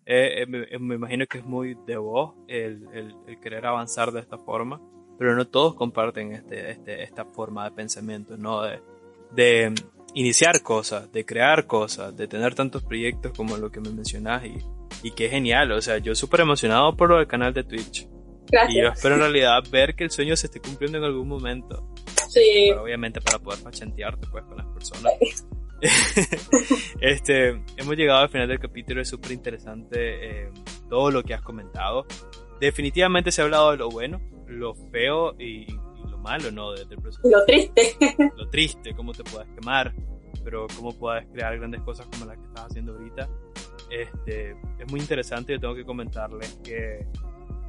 Eh, 0.04 0.42
eh, 0.42 0.66
eh, 0.72 0.78
me, 0.80 0.96
imagino 0.96 1.26
que 1.26 1.38
es 1.38 1.44
muy 1.44 1.76
de 1.86 1.96
vos 1.96 2.34
el, 2.48 2.88
el, 2.92 3.40
querer 3.40 3.64
avanzar 3.66 4.10
de 4.10 4.18
esta 4.18 4.36
forma, 4.36 4.80
pero 5.16 5.36
no 5.36 5.46
todos 5.46 5.74
comparten 5.74 6.32
este, 6.32 6.72
este, 6.72 7.04
esta 7.04 7.24
forma 7.24 7.64
de 7.64 7.70
pensamiento, 7.70 8.36
¿no? 8.36 8.62
De, 8.62 8.80
de 9.32 9.72
iniciar 10.14 10.62
cosas, 10.62 11.12
de 11.12 11.24
crear 11.24 11.68
cosas, 11.68 12.16
de 12.16 12.26
tener 12.26 12.56
tantos 12.56 12.82
proyectos 12.82 13.32
como 13.36 13.56
lo 13.56 13.70
que 13.70 13.80
me 13.80 13.90
mencionás 13.90 14.44
y, 14.44 14.58
y 15.04 15.12
que 15.12 15.28
genial, 15.28 15.70
o 15.70 15.80
sea, 15.80 15.98
yo 15.98 16.16
súper 16.16 16.40
emocionado 16.40 16.96
por 16.96 17.10
lo 17.10 17.18
del 17.18 17.28
canal 17.28 17.54
de 17.54 17.62
Twitch. 17.62 18.08
Y 18.68 18.80
yo 18.80 18.88
espero 18.88 19.14
en 19.14 19.20
realidad 19.22 19.62
ver 19.70 19.94
que 19.94 20.04
el 20.04 20.10
sueño 20.10 20.36
se 20.36 20.46
esté 20.46 20.60
cumpliendo 20.60 20.98
en 20.98 21.04
algún 21.04 21.28
momento. 21.28 21.88
Sí. 22.28 22.70
obviamente 22.70 23.20
para 23.20 23.38
poder 23.38 23.60
fachantearte 23.60 24.26
pues 24.30 24.44
con 24.44 24.56
las 24.56 24.66
personas. 24.68 25.12
este, 27.00 27.62
hemos 27.76 27.96
llegado 27.96 28.20
al 28.20 28.28
final 28.28 28.48
del 28.48 28.58
capítulo, 28.58 29.02
es 29.02 29.08
súper 29.08 29.32
interesante 29.32 30.44
eh, 30.44 30.50
todo 30.88 31.10
lo 31.10 31.22
que 31.22 31.34
has 31.34 31.42
comentado. 31.42 32.06
Definitivamente 32.60 33.32
se 33.32 33.42
ha 33.42 33.44
hablado 33.44 33.72
de 33.72 33.78
lo 33.78 33.90
bueno, 33.90 34.20
lo 34.46 34.74
feo 34.74 35.34
y, 35.38 35.66
lo 36.08 36.18
malo, 36.18 36.50
¿no? 36.50 36.72
Desde 36.72 36.94
el 36.94 37.00
Lo 37.24 37.44
triste. 37.44 37.96
Lo 38.36 38.48
triste, 38.48 38.94
cómo 38.94 39.12
te 39.12 39.24
puedes 39.24 39.48
quemar, 39.48 39.92
pero 40.44 40.66
cómo 40.76 40.96
puedes 40.96 41.26
crear 41.32 41.58
grandes 41.58 41.80
cosas 41.82 42.06
como 42.06 42.26
las 42.26 42.38
que 42.38 42.44
estás 42.46 42.66
haciendo 42.66 42.92
ahorita. 42.92 43.28
Este, 43.90 44.50
es 44.78 44.90
muy 44.90 45.00
interesante, 45.00 45.52
yo 45.54 45.60
tengo 45.60 45.74
que 45.74 45.84
comentarles 45.84 46.58
que 46.64 47.06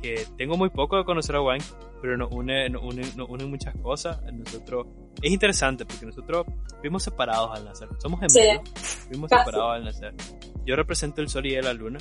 que 0.03 0.27
tengo 0.37 0.57
muy 0.57 0.69
poco 0.69 0.97
de 0.97 1.05
conocer 1.05 1.37
a 1.37 1.41
Wanky, 1.41 1.65
pero 2.01 2.17
nos 2.17 2.29
une, 2.31 2.69
nos 2.69 2.83
une, 2.83 3.45
muchas 3.45 3.73
cosas. 3.77 4.19
Nosotros, 4.33 4.87
es 5.21 5.31
interesante 5.31 5.85
porque 5.85 6.05
nosotros 6.05 6.45
fuimos 6.81 7.03
separados 7.03 7.57
al 7.57 7.63
nacer. 7.63 7.87
Somos 7.99 8.19
gemelos, 8.19 8.69
fuimos 9.07 9.29
separados 9.29 9.75
al 9.75 9.85
nacer. 9.85 10.13
Yo 10.65 10.75
represento 10.75 11.21
el 11.21 11.29
sol 11.29 11.45
y 11.45 11.59
la 11.61 11.73
luna. 11.73 11.99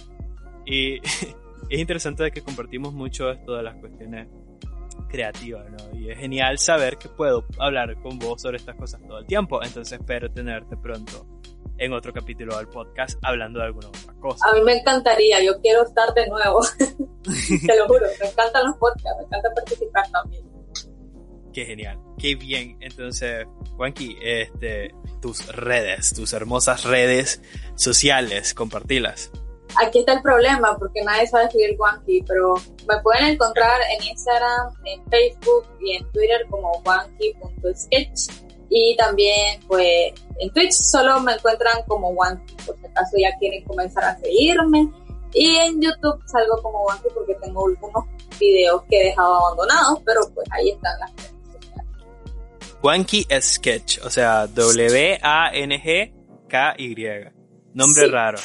Y 0.67 0.97
es 1.71 1.79
interesante 1.79 2.25
de 2.25 2.33
que 2.33 2.43
compartimos 2.43 2.93
mucho 2.93 3.31
esto 3.31 3.55
de 3.55 3.63
las 3.63 3.77
cuestiones 3.77 4.27
creativas, 5.09 5.65
¿no? 5.71 5.97
Y 5.97 6.11
es 6.11 6.19
genial 6.19 6.59
saber 6.59 6.99
que 6.99 7.09
puedo 7.09 7.47
hablar 7.61 7.95
con 8.03 8.19
vos 8.19 8.43
sobre 8.43 8.57
estas 8.57 8.75
cosas 8.75 9.01
todo 9.07 9.21
el 9.21 9.27
tiempo. 9.27 9.63
Entonces 9.63 10.01
espero 10.01 10.29
tenerte 10.29 10.77
pronto 10.77 11.25
en 11.79 11.93
otro 11.93 12.13
capítulo 12.13 12.57
del 12.59 12.67
podcast 12.67 13.19
hablando 13.23 13.61
de 13.61 13.67
alguna 13.67 13.89
otra 13.89 14.13
cosa. 14.21 14.45
A 14.49 14.55
mí 14.55 14.61
me 14.63 14.73
encantaría, 14.73 15.41
yo 15.41 15.61
quiero 15.61 15.85
estar 15.85 16.13
de 16.15 16.27
nuevo. 16.27 16.63
Te 17.67 17.77
lo 17.77 17.87
juro, 17.87 18.07
me 18.21 18.29
encantan 18.29 18.67
los 18.67 18.77
podcasts, 18.77 19.19
me 19.19 19.25
encanta 19.25 19.55
participar 19.55 20.11
también. 20.11 20.45
Qué 21.53 21.67
genial, 21.67 21.99
qué 22.19 22.35
bien. 22.35 22.79
Entonces, 22.81 23.47
Juanqui, 23.77 24.17
este, 24.23 24.95
tus 25.21 25.47
redes, 25.55 26.15
tus 26.15 26.33
hermosas 26.33 26.85
redes 26.85 27.43
sociales, 27.75 28.55
compartilas. 28.55 29.31
Aquí 29.83 30.01
está 30.01 30.15
el 30.15 30.23
problema, 30.23 30.77
porque 30.79 31.03
nadie 31.03 31.27
sabe 31.27 31.45
escribir 31.45 31.77
Juanqui, 31.77 32.23
pero 32.27 32.55
me 32.89 32.99
pueden 33.03 33.27
encontrar 33.27 33.81
en 33.97 34.05
Instagram, 34.05 34.75
en 34.85 35.05
Facebook 35.11 35.67
y 35.81 35.97
en 35.97 36.11
Twitter 36.13 36.47
como 36.51 36.73
juanqui.sketch 36.85 38.53
y 38.75 38.97
también, 38.97 39.61
pues, 39.69 40.15
en 40.39 40.51
Twitch 40.55 40.73
solo 40.73 41.21
me 41.21 41.35
encuentran 41.35 41.83
como 41.87 42.09
Wanky, 42.09 42.55
por 42.65 42.75
si 42.81 42.87
acaso 42.87 43.17
ya 43.19 43.37
quieren 43.39 43.63
comenzar 43.65 44.03
a 44.05 44.19
seguirme. 44.19 44.91
Y 45.35 45.57
en 45.57 45.81
YouTube 45.81 46.23
salgo 46.27 46.61
como 46.63 46.85
Wanky 46.85 47.09
porque 47.15 47.35
tengo 47.43 47.67
algunos 47.67 48.05
videos 48.39 48.83
que 48.89 49.01
he 49.01 49.05
dejado 49.07 49.35
abandonados, 49.35 50.01
pero 50.05 50.21
pues 50.35 50.47
ahí 50.51 50.71
están 50.71 50.99
las 51.01 51.11
redes 51.13 51.33
sociales. 51.53 51.87
Wanky 52.83 53.27
Sketch, 53.41 53.99
o 54.05 54.11
sea, 54.11 54.47
W-A-N-G-K-Y. 54.47 55.23
Nombre 57.75 58.07
raro. 58.09 58.39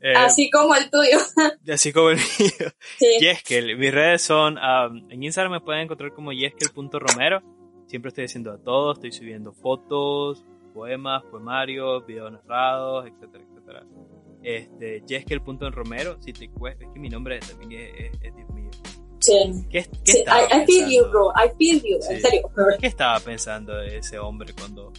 Eh, 0.00 0.14
así 0.14 0.50
como 0.50 0.74
el 0.76 0.90
tuyo. 0.90 1.18
así 1.72 1.92
como 1.92 2.10
el 2.10 2.18
mío. 2.18 2.70
Sí. 2.98 3.18
Yeskel. 3.20 3.76
Mis 3.76 3.92
redes 3.92 4.22
son, 4.22 4.56
um, 4.58 5.10
en 5.10 5.22
Instagram 5.22 5.52
me 5.52 5.60
pueden 5.60 5.82
encontrar 5.82 6.12
como 6.12 6.32
yeskel.romero 6.32 7.42
siempre 7.86 8.08
estoy 8.08 8.24
haciendo 8.24 8.52
a 8.52 8.58
todo, 8.58 8.92
estoy 8.92 9.12
subiendo 9.12 9.52
fotos, 9.52 10.44
poemas, 10.74 11.22
poemarios, 11.24 12.04
videos 12.06 12.32
narrados, 12.32 13.06
etcétera, 13.06 13.44
etcétera. 13.44 13.86
Este, 14.46 15.02
Jeskel 15.08 15.42
punto 15.42 15.66
en 15.66 15.72
Romero, 15.72 16.18
si 16.20 16.32
te 16.32 16.48
cuesta, 16.48 16.84
es 16.84 16.90
que 16.92 17.00
mi 17.00 17.08
nombre 17.08 17.40
también 17.40 17.72
es, 17.72 18.12
es, 18.22 18.36
Dios 18.36 18.48
mío. 18.50 18.70
Sí. 19.18 19.32
¿Qué, 19.68 19.84
qué 20.04 20.12
sí, 20.12 20.18
I, 20.18 20.62
I, 20.62 20.64
feel 20.64 20.88
you, 20.88 21.10
bro. 21.10 21.32
I 21.32 21.50
feel 21.58 21.82
you. 21.82 21.98
En 22.08 22.20
serio. 22.20 22.48
¿Qué 22.78 22.86
estaba 22.86 23.18
pensando 23.18 23.82
ese 23.82 24.20
hombre 24.20 24.54
cuando 24.56 24.92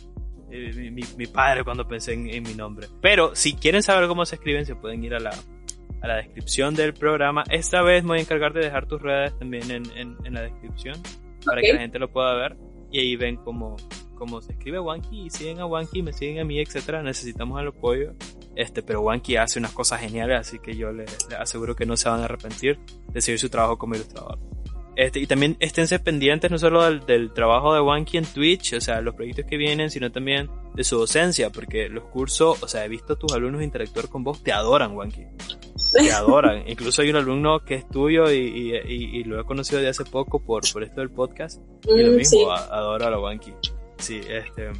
eh, 0.52 0.92
mi, 0.92 1.02
mi, 1.16 1.28
padre 1.28 1.64
cuando 1.64 1.88
pensé 1.88 2.12
en, 2.12 2.28
en, 2.30 2.44
mi 2.44 2.56
nombre? 2.56 2.88
Pero 3.02 3.36
si 3.36 3.54
quieren 3.54 3.84
saber 3.84 4.10
cómo 4.10 4.26
se 4.26 4.36
escriben, 4.36 4.66
se 4.66 4.76
pueden 4.76 5.02
ir 5.06 5.14
a 5.14 5.20
la 5.22 5.32
a 6.02 6.08
la 6.08 6.18
descripción 6.18 6.76
del 6.76 6.94
programa. 6.94 7.46
Esta 7.50 7.82
vez 7.82 8.04
me 8.04 8.10
voy 8.10 8.18
a 8.20 8.22
encargar 8.24 8.52
de 8.52 8.60
dejar 8.60 8.86
tus 8.86 9.02
redes 9.02 9.38
también 9.40 9.72
en, 9.72 9.84
en, 9.96 10.18
en 10.26 10.34
la 10.34 10.42
descripción 10.42 11.02
para 11.46 11.62
que 11.62 11.72
la 11.72 11.80
gente 11.80 12.00
lo 12.00 12.12
pueda 12.12 12.36
ver 12.36 12.58
y 12.92 13.00
ahí 13.00 13.16
ven 13.16 13.38
cómo, 13.38 13.78
cómo 14.16 14.42
se 14.42 14.52
escribe 14.52 14.80
Wanky 14.80 15.28
y 15.28 15.30
siguen 15.30 15.60
a 15.60 15.66
Wanky, 15.66 16.04
me 16.04 16.14
siguen 16.14 16.40
a 16.40 16.44
mí, 16.44 16.60
etcétera. 16.60 17.02
Necesitamos 17.02 17.62
el 17.62 17.68
apoyo. 17.70 18.14
Este, 18.58 18.82
pero 18.82 19.02
Wanky 19.02 19.36
hace 19.36 19.60
unas 19.60 19.72
cosas 19.72 20.02
geniales, 20.02 20.40
así 20.40 20.58
que 20.58 20.76
yo 20.76 20.92
les, 20.92 21.28
aseguro 21.38 21.76
que 21.76 21.86
no 21.86 21.96
se 21.96 22.10
van 22.10 22.22
a 22.22 22.26
arrepentir 22.26 22.80
de 23.14 23.22
seguir 23.22 23.40
su 23.40 23.50
trabajo 23.50 23.78
como 23.78 23.94
ilustrador. 23.94 24.40
Este, 24.96 25.20
y 25.20 25.28
también 25.28 25.58
esténse 25.60 26.00
pendientes 26.00 26.50
no 26.50 26.58
solo 26.58 26.84
del, 26.84 27.06
del, 27.06 27.32
trabajo 27.32 27.76
de 27.76 27.82
Wanky 27.82 28.18
en 28.18 28.26
Twitch, 28.26 28.74
o 28.74 28.82
sea, 28.82 29.00
los 29.02 29.14
proyectos 29.14 29.46
que 29.48 29.58
vienen, 29.58 29.92
sino 29.92 30.12
también 30.12 30.50
de 30.74 30.84
su 30.84 30.98
docencia, 30.98 31.52
porque 31.52 31.88
los 31.88 32.06
cursos, 32.06 32.64
o 32.64 32.68
sea, 32.68 32.84
he 32.84 32.90
visto 32.90 33.14
a 33.14 33.16
tus 33.16 33.32
alumnos 33.32 33.62
interactuar 33.62 34.10
con 34.10 34.24
vos, 34.24 34.42
te 34.42 34.52
adoran, 34.52 34.96
Wanky. 34.96 35.28
Te 35.94 36.12
adoran. 36.12 36.68
Incluso 36.68 37.04
hay 37.04 37.12
un 37.12 37.18
alumno 37.18 37.64
que 37.64 37.76
es 37.76 37.88
tuyo 37.88 38.32
y, 38.32 38.38
y, 38.38 39.20
y, 39.20 39.24
lo 39.24 39.40
he 39.40 39.46
conocido 39.46 39.80
de 39.80 39.90
hace 39.90 40.04
poco 40.04 40.44
por, 40.44 40.64
por 40.74 40.84
esto 40.84 41.02
del 41.02 41.12
podcast. 41.12 41.62
Y 41.86 42.02
lo 42.02 42.14
mm, 42.14 42.16
mismo, 42.16 42.52
adora 42.52 43.06
a 43.06 43.12
la 43.12 43.20
Wanky. 43.20 43.54
Sí, 44.00 44.20
este. 44.28 44.72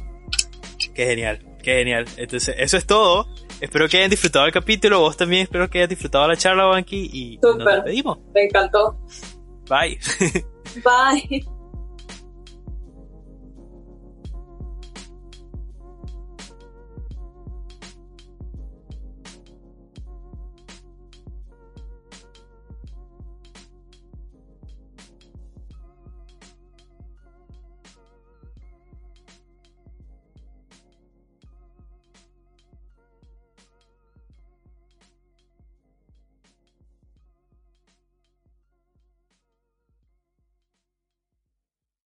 Qué 0.98 1.06
genial, 1.06 1.38
qué 1.62 1.76
genial. 1.76 2.06
Entonces, 2.16 2.56
eso 2.58 2.76
es 2.76 2.84
todo. 2.84 3.28
Espero 3.60 3.88
que 3.88 3.98
hayan 3.98 4.10
disfrutado 4.10 4.46
el 4.46 4.52
capítulo. 4.52 4.98
Vos 4.98 5.16
también 5.16 5.44
espero 5.44 5.70
que 5.70 5.78
hayas 5.78 5.90
disfrutado 5.90 6.26
la 6.26 6.36
charla, 6.36 6.68
Wanky. 6.68 7.10
Y 7.12 7.38
nos 7.40 7.56
despedimos. 7.56 8.18
Me 8.34 8.46
encantó. 8.46 8.98
Bye. 9.68 10.00
Bye. 10.84 11.46